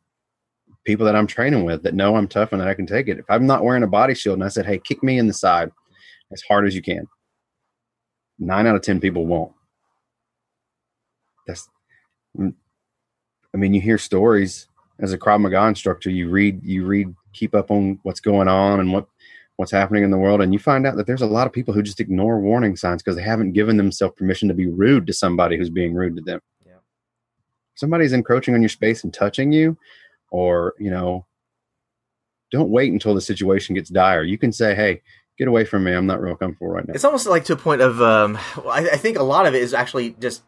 people 0.84 1.06
that 1.06 1.16
i'm 1.16 1.26
training 1.26 1.64
with 1.64 1.82
that 1.82 1.94
know 1.94 2.14
i'm 2.16 2.28
tough 2.28 2.52
and 2.52 2.60
that 2.60 2.68
i 2.68 2.74
can 2.74 2.84
take 2.86 3.08
it 3.08 3.18
if 3.18 3.24
i'm 3.30 3.46
not 3.46 3.64
wearing 3.64 3.82
a 3.84 3.86
body 3.86 4.12
shield 4.14 4.34
and 4.34 4.44
i 4.44 4.48
said 4.48 4.66
hey 4.66 4.78
kick 4.78 5.02
me 5.02 5.18
in 5.18 5.26
the 5.26 5.32
side 5.32 5.70
as 6.32 6.42
hard 6.42 6.66
as 6.66 6.74
you 6.74 6.82
can 6.82 7.06
nine 8.38 8.66
out 8.66 8.76
of 8.76 8.82
ten 8.82 9.00
people 9.00 9.26
won't 9.26 9.52
that's 11.46 11.68
mm, 12.38 12.52
i 13.52 13.56
mean 13.56 13.72
you 13.74 13.80
hear 13.80 13.98
stories 13.98 14.68
as 15.00 15.12
a 15.12 15.18
krav 15.18 15.40
maga 15.40 15.66
instructor 15.66 16.10
you 16.10 16.28
read 16.28 16.60
you 16.64 16.84
read 16.84 17.14
keep 17.32 17.54
up 17.54 17.70
on 17.70 17.98
what's 18.02 18.20
going 18.20 18.48
on 18.48 18.80
and 18.80 18.92
what 18.92 19.06
what's 19.56 19.70
happening 19.72 20.02
in 20.02 20.10
the 20.10 20.18
world 20.18 20.40
and 20.40 20.52
you 20.52 20.58
find 20.58 20.84
out 20.86 20.96
that 20.96 21.06
there's 21.06 21.22
a 21.22 21.26
lot 21.26 21.46
of 21.46 21.52
people 21.52 21.72
who 21.72 21.82
just 21.82 22.00
ignore 22.00 22.40
warning 22.40 22.74
signs 22.76 23.02
because 23.02 23.14
they 23.16 23.22
haven't 23.22 23.52
given 23.52 23.76
themselves 23.76 24.14
permission 24.16 24.48
to 24.48 24.54
be 24.54 24.66
rude 24.66 25.06
to 25.06 25.12
somebody 25.12 25.56
who's 25.56 25.70
being 25.70 25.94
rude 25.94 26.16
to 26.16 26.22
them 26.22 26.40
Yeah. 26.66 26.72
somebody's 27.76 28.12
encroaching 28.12 28.54
on 28.54 28.62
your 28.62 28.68
space 28.68 29.04
and 29.04 29.14
touching 29.14 29.52
you, 29.52 29.76
or 30.30 30.74
you 30.80 30.90
know, 30.90 31.24
don't 32.50 32.70
wait 32.70 32.92
until 32.92 33.14
the 33.14 33.20
situation 33.20 33.74
gets 33.74 33.90
dire. 33.90 34.22
You 34.24 34.38
can 34.38 34.52
say, 34.52 34.74
"Hey, 34.74 35.02
get 35.38 35.48
away 35.48 35.64
from 35.64 35.84
me. 35.84 35.92
I'm 35.92 36.06
not 36.06 36.20
real 36.20 36.36
comfortable 36.36 36.68
right 36.68 36.86
now." 36.86 36.94
It's 36.94 37.04
almost 37.04 37.26
like 37.26 37.44
to 37.46 37.54
a 37.54 37.56
point 37.56 37.80
of. 37.80 38.00
Um, 38.02 38.36
I, 38.66 38.88
I 38.92 38.96
think 38.96 39.18
a 39.18 39.22
lot 39.22 39.46
of 39.46 39.54
it 39.54 39.62
is 39.62 39.74
actually 39.74 40.10
just. 40.20 40.42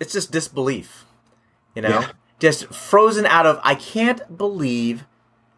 It's 0.00 0.12
just 0.12 0.32
disbelief, 0.32 1.04
you 1.76 1.82
know, 1.82 1.88
Yeah. 1.88 2.08
just 2.40 2.66
frozen 2.74 3.26
out 3.26 3.46
of. 3.46 3.60
I 3.62 3.74
can't 3.76 4.36
believe 4.36 5.04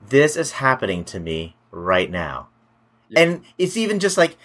this 0.07 0.37
is 0.37 0.53
happening 0.53 1.05
to 1.07 1.19
me 1.19 1.57
right 1.71 2.11
now, 2.11 2.49
Yeah. 3.09 3.21
and 3.21 3.45
it's 3.59 3.77
even 3.77 3.99
just 3.99 4.17
like. 4.19 4.37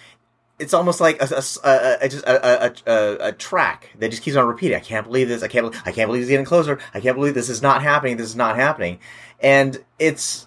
It's 0.58 0.74
almost 0.74 1.00
like 1.00 1.20
a, 1.20 1.24
a, 1.24 1.42
a, 1.68 1.98
a, 2.02 2.08
a, 2.24 2.72
a, 2.86 2.92
a, 2.92 3.16
a 3.28 3.32
track 3.32 3.90
that 3.98 4.10
just 4.10 4.22
keeps 4.22 4.36
on 4.36 4.46
repeating. 4.46 4.76
I 4.76 4.80
can't 4.80 5.04
believe 5.04 5.26
this. 5.26 5.42
I 5.42 5.48
can't. 5.48 5.74
I 5.84 5.90
can't 5.90 6.06
believe 6.08 6.22
it's 6.22 6.30
getting 6.30 6.44
closer. 6.46 6.78
I 6.94 7.00
can't 7.00 7.16
believe 7.16 7.34
this 7.34 7.48
is 7.48 7.62
not 7.62 7.82
happening. 7.82 8.16
This 8.16 8.28
is 8.28 8.36
not 8.36 8.54
happening, 8.54 9.00
and 9.40 9.82
it's 9.98 10.46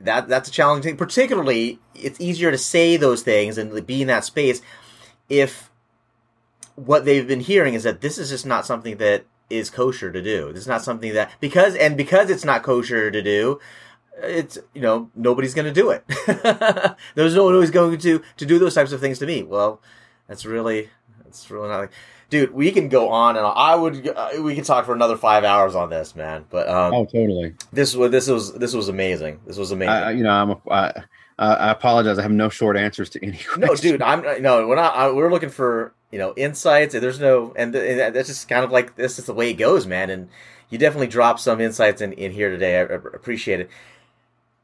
that 0.00 0.28
that's 0.28 0.48
a 0.48 0.52
challenging 0.52 0.90
thing. 0.90 0.96
Particularly, 0.96 1.78
it's 1.94 2.20
easier 2.20 2.50
to 2.50 2.58
say 2.58 2.96
those 2.96 3.22
things 3.22 3.58
and 3.58 3.86
be 3.86 4.02
in 4.02 4.08
that 4.08 4.24
space 4.24 4.62
if 5.28 5.70
what 6.76 7.04
they've 7.04 7.26
been 7.26 7.40
hearing 7.40 7.74
is 7.74 7.82
that 7.82 8.00
this 8.00 8.18
is 8.18 8.30
just 8.30 8.46
not 8.46 8.64
something 8.64 8.98
that 8.98 9.24
is 9.50 9.70
kosher 9.70 10.12
to 10.12 10.22
do. 10.22 10.52
This 10.52 10.62
is 10.62 10.68
not 10.68 10.82
something 10.82 11.12
that 11.14 11.30
because 11.40 11.74
and 11.74 11.96
because 11.96 12.30
it's 12.30 12.44
not 12.44 12.62
kosher 12.62 13.10
to 13.10 13.22
do, 13.22 13.58
it's 14.22 14.58
you 14.74 14.80
know 14.80 15.10
nobody's 15.14 15.54
going 15.54 15.72
to 15.72 15.80
do 15.80 15.90
it. 15.90 16.04
There's 17.14 17.34
no 17.34 17.44
one 17.44 17.54
who's 17.54 17.70
going 17.70 17.98
to 17.98 18.22
to 18.36 18.46
do 18.46 18.58
those 18.58 18.74
types 18.74 18.92
of 18.92 19.00
things 19.00 19.18
to 19.18 19.26
me. 19.26 19.42
Well, 19.42 19.80
that's 20.28 20.44
really 20.44 20.90
that's 21.24 21.50
really 21.50 21.68
not. 21.68 21.90
Dude, 22.30 22.52
we 22.52 22.70
can 22.72 22.88
go 22.88 23.08
on 23.08 23.36
and 23.36 23.44
on. 23.46 23.54
I 23.56 23.74
would 23.74 24.06
uh, 24.06 24.30
we 24.40 24.54
could 24.54 24.64
talk 24.64 24.84
for 24.84 24.94
another 24.94 25.16
five 25.16 25.44
hours 25.44 25.74
on 25.74 25.88
this, 25.88 26.14
man. 26.14 26.44
But 26.50 26.68
um, 26.68 26.92
oh, 26.92 27.04
totally. 27.06 27.54
this 27.72 27.94
was 27.94 28.10
this 28.10 28.28
was 28.28 28.52
this 28.52 28.74
was 28.74 28.88
amazing. 28.88 29.40
This 29.46 29.56
was 29.56 29.72
amazing. 29.72 29.94
I, 29.94 30.10
you 30.10 30.24
know, 30.24 30.30
I'm 30.30 30.50
a, 30.50 30.60
I, 30.70 31.04
I 31.38 31.54
I 31.54 31.70
apologize. 31.70 32.18
I 32.18 32.22
have 32.22 32.30
no 32.30 32.50
short 32.50 32.76
answers 32.76 33.08
to 33.10 33.24
any. 33.24 33.40
no, 33.56 33.74
dude, 33.74 34.02
I'm 34.02 34.42
no. 34.42 34.66
We're 34.68 34.76
not. 34.76 34.94
I, 34.94 35.10
we're 35.10 35.30
looking 35.30 35.48
for 35.48 35.94
you 36.10 36.18
know 36.18 36.34
insights. 36.36 36.94
And 36.94 37.02
there's 37.02 37.20
no, 37.20 37.54
and, 37.56 37.74
and 37.74 38.14
that's 38.14 38.28
just 38.28 38.48
kind 38.48 38.64
of 38.64 38.70
like 38.70 38.96
this 38.96 39.18
is 39.18 39.24
the 39.24 39.34
way 39.34 39.50
it 39.50 39.54
goes, 39.54 39.86
man. 39.86 40.10
And 40.10 40.28
you 40.68 40.78
definitely 40.78 41.06
dropped 41.06 41.40
some 41.40 41.60
insights 41.60 42.02
in, 42.02 42.12
in 42.12 42.32
here 42.32 42.50
today. 42.50 42.78
I, 42.78 42.82
I 42.82 42.94
appreciate 43.14 43.60
it. 43.60 43.70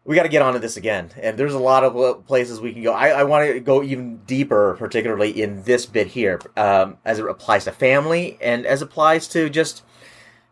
We 0.05 0.15
got 0.17 0.25
to 0.25 0.29
get 0.29 0.43
onto 0.43 0.59
this 0.59 0.77
again, 0.77 1.11
and 1.21 1.39
there's 1.39 1.55
a 1.55 1.59
lot 1.59 1.83
of 1.83 1.97
uh, 1.97 2.15
places 2.15 2.61
we 2.61 2.75
can 2.75 2.83
go. 2.83 2.93
I, 2.93 3.09
I 3.09 3.25
want 3.25 3.51
to 3.51 3.61
go 3.61 3.83
even 3.83 4.19
deeper, 4.27 4.77
particularly 4.79 5.43
in 5.43 5.63
this 5.63 5.87
bit 5.87 6.09
here, 6.09 6.41
um, 6.57 6.99
as 7.07 7.19
it 7.19 7.27
applies 7.27 7.65
to 7.65 7.73
family 7.73 8.37
and 8.43 8.67
as 8.67 8.83
applies 8.83 9.27
to 9.29 9.49
just 9.49 9.83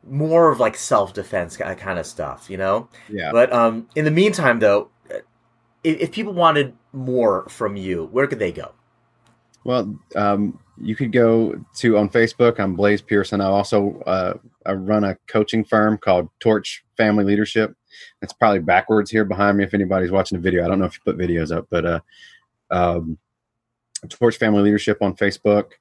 more 0.08 0.50
of 0.50 0.58
like 0.58 0.76
self 0.76 1.12
defense 1.12 1.56
kind 1.56 1.98
of 1.98 2.06
stuff, 2.06 2.48
you 2.48 2.56
know. 2.56 2.88
Yeah. 3.10 3.30
But 3.30 3.52
um, 3.52 3.88
in 3.94 4.04
the 4.06 4.10
meantime, 4.10 4.58
though, 4.58 4.88
if, 5.84 6.00
if 6.00 6.12
people 6.12 6.32
wanted 6.32 6.74
more 6.92 7.48
from 7.48 7.76
you, 7.76 8.06
where 8.06 8.26
could 8.26 8.38
they 8.38 8.52
go? 8.52 8.72
Well, 9.64 9.96
um, 10.16 10.58
you 10.80 10.96
could 10.96 11.12
go 11.12 11.64
to 11.76 11.96
on 11.96 12.08
Facebook. 12.08 12.58
I'm 12.58 12.74
Blaze 12.74 13.02
Pearson. 13.02 13.40
I 13.40 13.46
also 13.46 14.00
uh, 14.06 14.34
I 14.66 14.72
run 14.72 15.04
a 15.04 15.16
coaching 15.26 15.64
firm 15.64 15.98
called 15.98 16.28
Torch 16.40 16.84
Family 16.96 17.24
Leadership. 17.24 17.76
It's 18.22 18.32
probably 18.32 18.60
backwards 18.60 19.10
here 19.10 19.24
behind 19.24 19.58
me 19.58 19.64
if 19.64 19.74
anybody's 19.74 20.10
watching 20.10 20.38
the 20.38 20.42
video. 20.42 20.64
I 20.64 20.68
don't 20.68 20.78
know 20.78 20.86
if 20.86 20.94
you 20.94 21.00
put 21.04 21.18
videos 21.18 21.54
up, 21.54 21.66
but 21.70 21.84
uh, 21.84 22.00
um, 22.70 23.18
Torch 24.08 24.38
Family 24.38 24.62
Leadership 24.62 25.02
on 25.02 25.14
Facebook, 25.14 25.72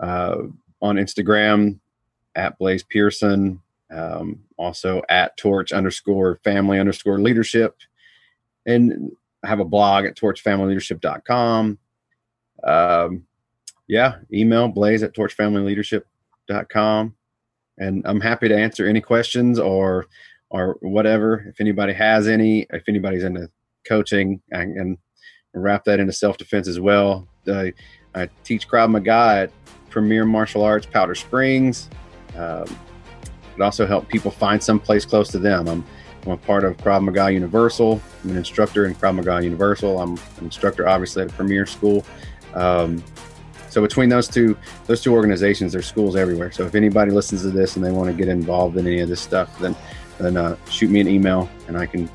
uh, 0.00 0.36
on 0.80 0.96
Instagram 0.96 1.78
at 2.34 2.58
Blaze 2.58 2.82
Pearson, 2.82 3.60
um, 3.90 4.40
also 4.56 5.02
at 5.08 5.36
Torch 5.36 5.72
underscore 5.72 6.40
Family 6.44 6.78
underscore 6.78 7.20
Leadership, 7.20 7.76
and 8.66 9.12
I 9.44 9.48
have 9.48 9.60
a 9.60 9.64
blog 9.64 10.04
at 10.04 10.16
torchfamilyleadership.com. 10.16 11.78
Um, 12.64 13.24
yeah, 13.86 14.16
email 14.32 14.68
blaze 14.68 15.02
at 15.02 15.14
torchfamilyleadership.com. 15.14 17.14
And 17.78 18.02
I'm 18.06 18.20
happy 18.20 18.48
to 18.48 18.56
answer 18.56 18.86
any 18.86 19.00
questions 19.00 19.58
or 19.58 20.06
or 20.50 20.78
whatever. 20.80 21.44
If 21.48 21.60
anybody 21.60 21.92
has 21.92 22.26
any, 22.26 22.66
if 22.70 22.84
anybody's 22.88 23.24
into 23.24 23.50
coaching, 23.86 24.40
I 24.52 24.58
can 24.58 24.98
wrap 25.54 25.84
that 25.84 26.00
into 26.00 26.12
self 26.12 26.36
defense 26.36 26.68
as 26.68 26.80
well. 26.80 27.28
I 28.14 28.28
teach 28.44 28.68
Krav 28.68 28.90
Maga 28.90 29.42
at 29.42 29.50
Premier 29.90 30.24
Martial 30.24 30.62
Arts 30.62 30.86
Powder 30.86 31.14
Springs. 31.14 31.88
Um, 32.36 32.64
it 33.56 33.62
also 33.62 33.86
help 33.86 34.08
people 34.08 34.30
find 34.30 34.62
some 34.62 34.78
place 34.78 35.04
close 35.04 35.28
to 35.30 35.38
them. 35.38 35.68
I'm, 35.68 35.84
I'm 36.24 36.32
a 36.32 36.36
part 36.36 36.64
of 36.64 36.76
Krav 36.76 37.02
Maga 37.02 37.32
Universal. 37.32 38.00
I'm 38.24 38.30
an 38.30 38.36
instructor 38.36 38.86
in 38.86 38.94
Krav 38.94 39.16
Maga 39.16 39.42
Universal. 39.42 40.00
I'm 40.00 40.12
an 40.14 40.44
instructor, 40.44 40.88
obviously, 40.88 41.22
at 41.22 41.28
Premier 41.30 41.66
School. 41.66 42.04
Um, 42.54 43.02
so 43.78 43.82
between 43.82 44.08
those 44.08 44.26
two, 44.26 44.58
those 44.86 45.00
two 45.00 45.14
organizations, 45.14 45.72
there's 45.72 45.86
schools 45.86 46.16
everywhere. 46.16 46.50
So 46.50 46.66
if 46.66 46.74
anybody 46.74 47.12
listens 47.12 47.42
to 47.42 47.50
this 47.50 47.76
and 47.76 47.84
they 47.84 47.92
want 47.92 48.10
to 48.10 48.12
get 48.12 48.26
involved 48.26 48.76
in 48.76 48.88
any 48.88 48.98
of 48.98 49.08
this 49.08 49.20
stuff, 49.20 49.56
then 49.60 49.76
then 50.18 50.36
uh, 50.36 50.56
shoot 50.68 50.90
me 50.90 50.98
an 50.98 51.06
email, 51.06 51.48
and 51.68 51.78
I 51.78 51.86
can 51.86 52.10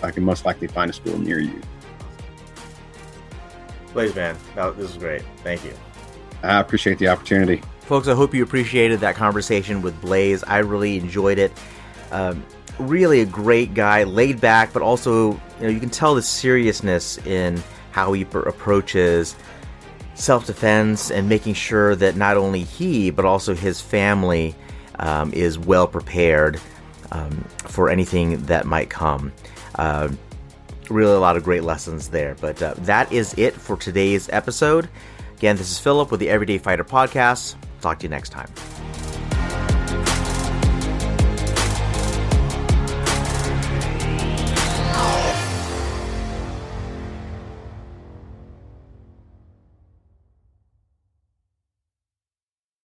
I 0.00 0.12
can 0.12 0.22
most 0.22 0.44
likely 0.44 0.68
find 0.68 0.88
a 0.88 0.94
school 0.94 1.18
near 1.18 1.40
you. 1.40 1.60
Blaze 3.92 4.14
man, 4.14 4.36
no, 4.54 4.70
this 4.70 4.92
is 4.92 4.96
great. 4.96 5.22
Thank 5.38 5.64
you. 5.64 5.74
I 6.44 6.60
appreciate 6.60 7.00
the 7.00 7.08
opportunity. 7.08 7.62
Folks, 7.80 8.06
I 8.06 8.14
hope 8.14 8.32
you 8.32 8.44
appreciated 8.44 9.00
that 9.00 9.16
conversation 9.16 9.82
with 9.82 10.00
Blaze. 10.00 10.44
I 10.44 10.58
really 10.58 10.98
enjoyed 10.98 11.40
it. 11.40 11.50
Um, 12.12 12.46
really 12.78 13.22
a 13.22 13.26
great 13.26 13.74
guy, 13.74 14.04
laid 14.04 14.40
back, 14.40 14.72
but 14.72 14.82
also 14.82 15.32
you 15.32 15.40
know 15.62 15.68
you 15.68 15.80
can 15.80 15.90
tell 15.90 16.14
the 16.14 16.22
seriousness 16.22 17.18
in 17.26 17.60
how 17.90 18.12
he 18.12 18.24
pr- 18.24 18.38
approaches 18.38 19.34
self-defense 20.18 21.10
and 21.10 21.28
making 21.28 21.54
sure 21.54 21.94
that 21.96 22.16
not 22.16 22.36
only 22.36 22.64
he 22.64 23.10
but 23.10 23.24
also 23.24 23.54
his 23.54 23.80
family 23.80 24.54
um, 24.98 25.32
is 25.32 25.58
well 25.58 25.86
prepared 25.86 26.60
um, 27.12 27.44
for 27.66 27.88
anything 27.88 28.44
that 28.46 28.66
might 28.66 28.90
come. 28.90 29.32
Uh, 29.76 30.08
really, 30.90 31.14
a 31.14 31.20
lot 31.20 31.36
of 31.36 31.44
great 31.44 31.62
lessons 31.62 32.08
there. 32.08 32.36
But 32.40 32.62
uh, 32.62 32.74
that 32.78 33.10
is 33.12 33.34
it 33.38 33.54
for 33.54 33.76
today's 33.76 34.28
episode. 34.30 34.88
Again, 35.36 35.56
this 35.56 35.70
is 35.70 35.78
Philip 35.78 36.10
with 36.10 36.20
the 36.20 36.28
Everyday 36.28 36.58
Fighter 36.58 36.84
Podcast. 36.84 37.54
Talk 37.80 38.00
to 38.00 38.04
you 38.04 38.10
next 38.10 38.30
time. 38.30 38.48